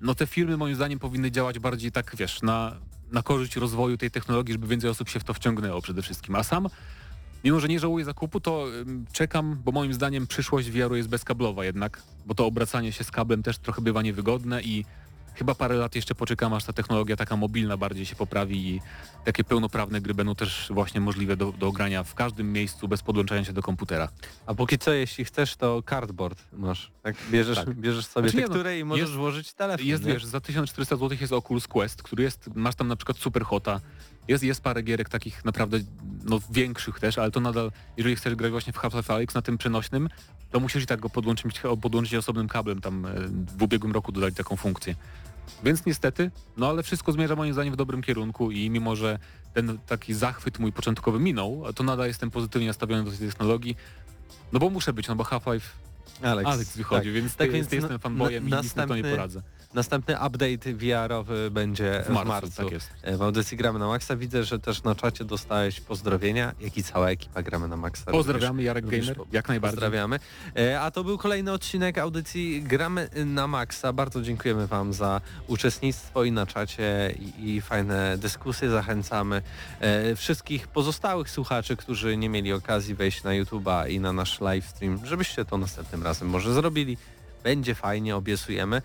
no 0.00 0.14
te 0.14 0.26
firmy 0.26 0.56
moim 0.56 0.74
zdaniem 0.74 0.98
powinny 0.98 1.30
działać 1.30 1.58
bardziej 1.58 1.92
tak, 1.92 2.16
wiesz, 2.16 2.42
na, 2.42 2.76
na 3.12 3.22
korzyść 3.22 3.56
rozwoju 3.56 3.96
tej 3.96 4.10
technologii, 4.10 4.52
żeby 4.52 4.66
więcej 4.66 4.90
osób 4.90 5.08
się 5.08 5.20
w 5.20 5.24
to 5.24 5.34
wciągnęło 5.34 5.82
przede 5.82 6.02
wszystkim. 6.02 6.34
A 6.34 6.42
sam, 6.42 6.68
mimo 7.46 7.60
że 7.60 7.68
nie 7.68 7.80
żałuję 7.80 8.04
zakupu, 8.04 8.40
to 8.40 8.66
czekam, 9.12 9.60
bo 9.64 9.72
moim 9.72 9.94
zdaniem 9.94 10.26
przyszłość 10.26 10.70
VR-u 10.70 10.96
jest 10.96 11.08
bezkablowa 11.08 11.64
jednak, 11.64 12.02
bo 12.26 12.34
to 12.34 12.46
obracanie 12.46 12.92
się 12.92 13.04
z 13.04 13.10
kablem 13.10 13.42
też 13.42 13.58
trochę 13.58 13.82
bywa 13.82 14.02
niewygodne 14.02 14.62
i 14.62 14.84
chyba 15.34 15.54
parę 15.54 15.74
lat 15.74 15.94
jeszcze 15.94 16.14
poczekam, 16.14 16.54
aż 16.54 16.64
ta 16.64 16.72
technologia 16.72 17.16
taka 17.16 17.36
mobilna 17.36 17.76
bardziej 17.76 18.06
się 18.06 18.16
poprawi 18.16 18.68
i 18.68 18.80
takie 19.24 19.44
pełnoprawne 19.44 20.00
gry 20.00 20.14
będą 20.14 20.34
też 20.34 20.68
właśnie 20.70 21.00
możliwe 21.00 21.36
do, 21.36 21.52
do 21.52 21.72
grania 21.72 22.02
w 22.04 22.14
każdym 22.14 22.52
miejscu 22.52 22.88
bez 22.88 23.02
podłączania 23.02 23.44
się 23.44 23.52
do 23.52 23.62
komputera. 23.62 24.08
A 24.46 24.54
póki 24.54 24.78
co, 24.78 24.92
jeśli 24.92 25.24
chcesz, 25.24 25.56
to 25.56 25.82
cardboard 25.90 26.42
masz. 26.52 26.90
Tak? 27.02 27.16
Bierzesz, 27.30 27.56
Tak. 27.58 27.74
bierzesz 27.74 28.06
sobie 28.06 28.28
Znaczy 28.28 28.36
nie, 28.36 28.42
no, 28.42 28.48
tekturę 28.48 28.78
i 28.78 28.84
możesz 28.84 29.02
jest- 29.02 29.14
włożyć 29.16 29.52
telefon. 29.52 29.86
Jest, 29.86 30.04
nie? 30.04 30.12
wiesz, 30.12 30.24
za 30.24 30.40
1400 30.40 30.96
zł 30.96 31.18
jest 31.20 31.32
Oculus 31.32 31.66
Quest, 31.68 32.02
który 32.02 32.22
jest, 32.22 32.48
masz 32.54 32.74
tam 32.74 32.88
na 32.88 32.96
przykład 32.96 33.18
Super 33.18 33.44
Hota, 33.44 33.80
jest, 34.28 34.44
jest 34.44 34.60
parę 34.60 34.82
gierek 34.82 35.08
takich 35.08 35.44
naprawdę 35.44 35.78
no, 36.24 36.40
większych 36.50 37.00
też, 37.00 37.18
ale 37.18 37.30
to 37.30 37.40
nadal, 37.40 37.72
jeżeli 37.96 38.16
chcesz 38.16 38.34
grać 38.34 38.50
właśnie 38.50 38.72
w 38.72 38.76
Half-Life 38.76 39.14
Alyx 39.14 39.34
na 39.34 39.42
tym 39.42 39.58
przenośnym, 39.58 40.08
to 40.50 40.60
musisz 40.60 40.82
i 40.82 40.86
tak 40.86 41.00
go 41.00 41.10
podłączyć, 41.10 41.60
podłączyć 41.82 42.14
osobnym 42.14 42.48
kablem, 42.48 42.80
tam 42.80 43.06
e, 43.06 43.10
w 43.58 43.62
ubiegłym 43.62 43.92
roku 43.92 44.12
dodali 44.12 44.34
taką 44.34 44.56
funkcję. 44.56 44.94
Więc 45.64 45.86
niestety, 45.86 46.30
no 46.56 46.68
ale 46.68 46.82
wszystko 46.82 47.12
zmierza 47.12 47.36
moim 47.36 47.52
zdaniem 47.52 47.74
w 47.74 47.76
dobrym 47.76 48.02
kierunku 48.02 48.50
i 48.50 48.70
mimo, 48.70 48.96
że 48.96 49.18
ten 49.54 49.78
taki 49.86 50.14
zachwyt 50.14 50.58
mój 50.58 50.72
początkowy 50.72 51.20
minął, 51.20 51.64
to 51.74 51.84
nadal 51.84 52.06
jestem 52.06 52.30
pozytywnie 52.30 52.66
nastawiony 52.68 53.04
do 53.04 53.16
tej 53.16 53.28
technologii, 53.28 53.76
no 54.52 54.58
bo 54.58 54.70
muszę 54.70 54.92
być, 54.92 55.08
no 55.08 55.16
bo 55.16 55.24
Half-Life 55.24 55.85
Alex, 56.22 56.50
Alex 56.50 56.76
wychodzi, 56.76 57.04
tak. 57.04 57.12
więc, 57.14 57.36
Tak 57.36 57.46
ty, 57.46 57.52
więc 57.52 57.68
ty 57.68 57.76
jestem 57.76 57.98
na- 58.16 58.30
i 58.30 58.40
nic 58.42 58.42
na 58.76 58.86
to 58.86 58.94
nie 58.94 59.02
następny- 59.02 59.10
poradzę. 59.10 59.42
Następny 59.74 60.14
update 60.14 60.74
VR-owy 60.74 61.50
będzie 61.50 62.04
W 62.06 62.12
marcu, 62.12 62.50
tak 62.56 62.70
jest. 62.70 62.90
E, 63.02 63.16
W 63.16 63.22
audycji 63.22 63.56
Gramy 63.56 63.78
na 63.78 63.86
Maxa 63.86 64.16
widzę, 64.16 64.44
że 64.44 64.58
też 64.58 64.82
na 64.82 64.94
czacie 64.94 65.24
dostałeś 65.24 65.80
pozdrowienia, 65.80 66.52
jak 66.60 66.76
i 66.76 66.82
cała 66.82 67.10
ekipa 67.10 67.42
Gramy 67.42 67.68
na 67.68 67.76
Maxa. 67.76 68.10
Pozdrawiamy, 68.10 68.62
Jarek 68.62 68.84
również 68.84 69.06
Gamer, 69.10 69.26
jak 69.32 69.48
najbardziej. 69.48 69.74
Pozdrawiamy. 69.76 70.18
E, 70.56 70.80
A 70.80 70.90
to 70.90 71.04
był 71.04 71.18
kolejny 71.18 71.52
odcinek 71.52 71.98
audycji 71.98 72.62
Gramy 72.62 73.08
na 73.24 73.46
Maxa. 73.46 73.92
Bardzo 73.92 74.22
dziękujemy 74.22 74.66
Wam 74.66 74.92
za 74.92 75.20
uczestnictwo 75.46 76.24
i 76.24 76.32
na 76.32 76.46
czacie 76.46 77.14
i, 77.38 77.54
i 77.54 77.60
fajne 77.60 78.18
dyskusje. 78.18 78.70
Zachęcamy 78.70 79.42
e, 79.80 80.16
wszystkich 80.16 80.68
pozostałych 80.68 81.30
słuchaczy, 81.30 81.76
którzy 81.76 82.16
nie 82.16 82.28
mieli 82.28 82.52
okazji 82.52 82.94
wejść 82.94 83.22
na 83.22 83.30
YouTube'a 83.30 83.90
i 83.90 84.00
na 84.00 84.12
nasz 84.12 84.40
live 84.40 84.66
stream, 84.68 85.00
żebyście 85.06 85.44
to 85.44 85.58
następnym 85.58 85.95
razem 86.02 86.28
może 86.28 86.54
zrobili. 86.54 86.96
Będzie 87.44 87.74
fajnie, 87.74 88.16
obiecujemy. 88.16 88.76
E, 88.76 88.82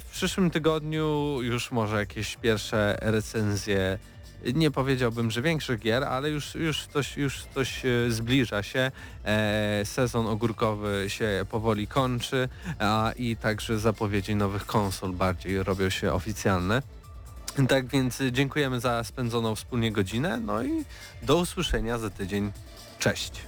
W 0.00 0.04
przyszłym 0.10 0.50
tygodniu 0.50 1.38
już 1.42 1.70
może 1.70 1.96
jakieś 1.96 2.36
pierwsze 2.36 2.98
recenzje 3.00 3.98
nie 4.54 4.70
powiedziałbym, 4.70 5.30
że 5.30 5.42
większych 5.42 5.80
gier, 5.80 6.04
ale 6.04 6.30
już, 6.30 6.54
już, 6.54 6.86
coś, 6.86 7.16
już 7.16 7.44
coś 7.54 7.84
e, 7.84 8.10
zbliża 8.10 8.62
się. 8.62 8.90
E, 9.24 9.82
sezon 9.84 10.26
ogórkowy 10.26 11.04
się 11.08 11.46
powoli 11.50 11.86
kończy 11.86 12.48
a, 12.78 13.12
i 13.16 13.36
także 13.36 13.78
zapowiedzi 13.78 14.36
nowych 14.36 14.66
konsol 14.66 15.12
bardziej 15.12 15.62
robią 15.62 15.90
się 15.90 16.12
oficjalne. 16.12 16.82
Tak 17.68 17.86
więc 17.86 18.22
dziękujemy 18.32 18.80
za 18.80 19.04
spędzoną 19.04 19.54
wspólnie 19.54 19.92
godzinę, 19.92 20.40
no 20.40 20.62
i 20.62 20.84
do 21.22 21.36
usłyszenia 21.36 21.98
za 21.98 22.10
tydzień. 22.10 22.52
Cześć! 22.98 23.47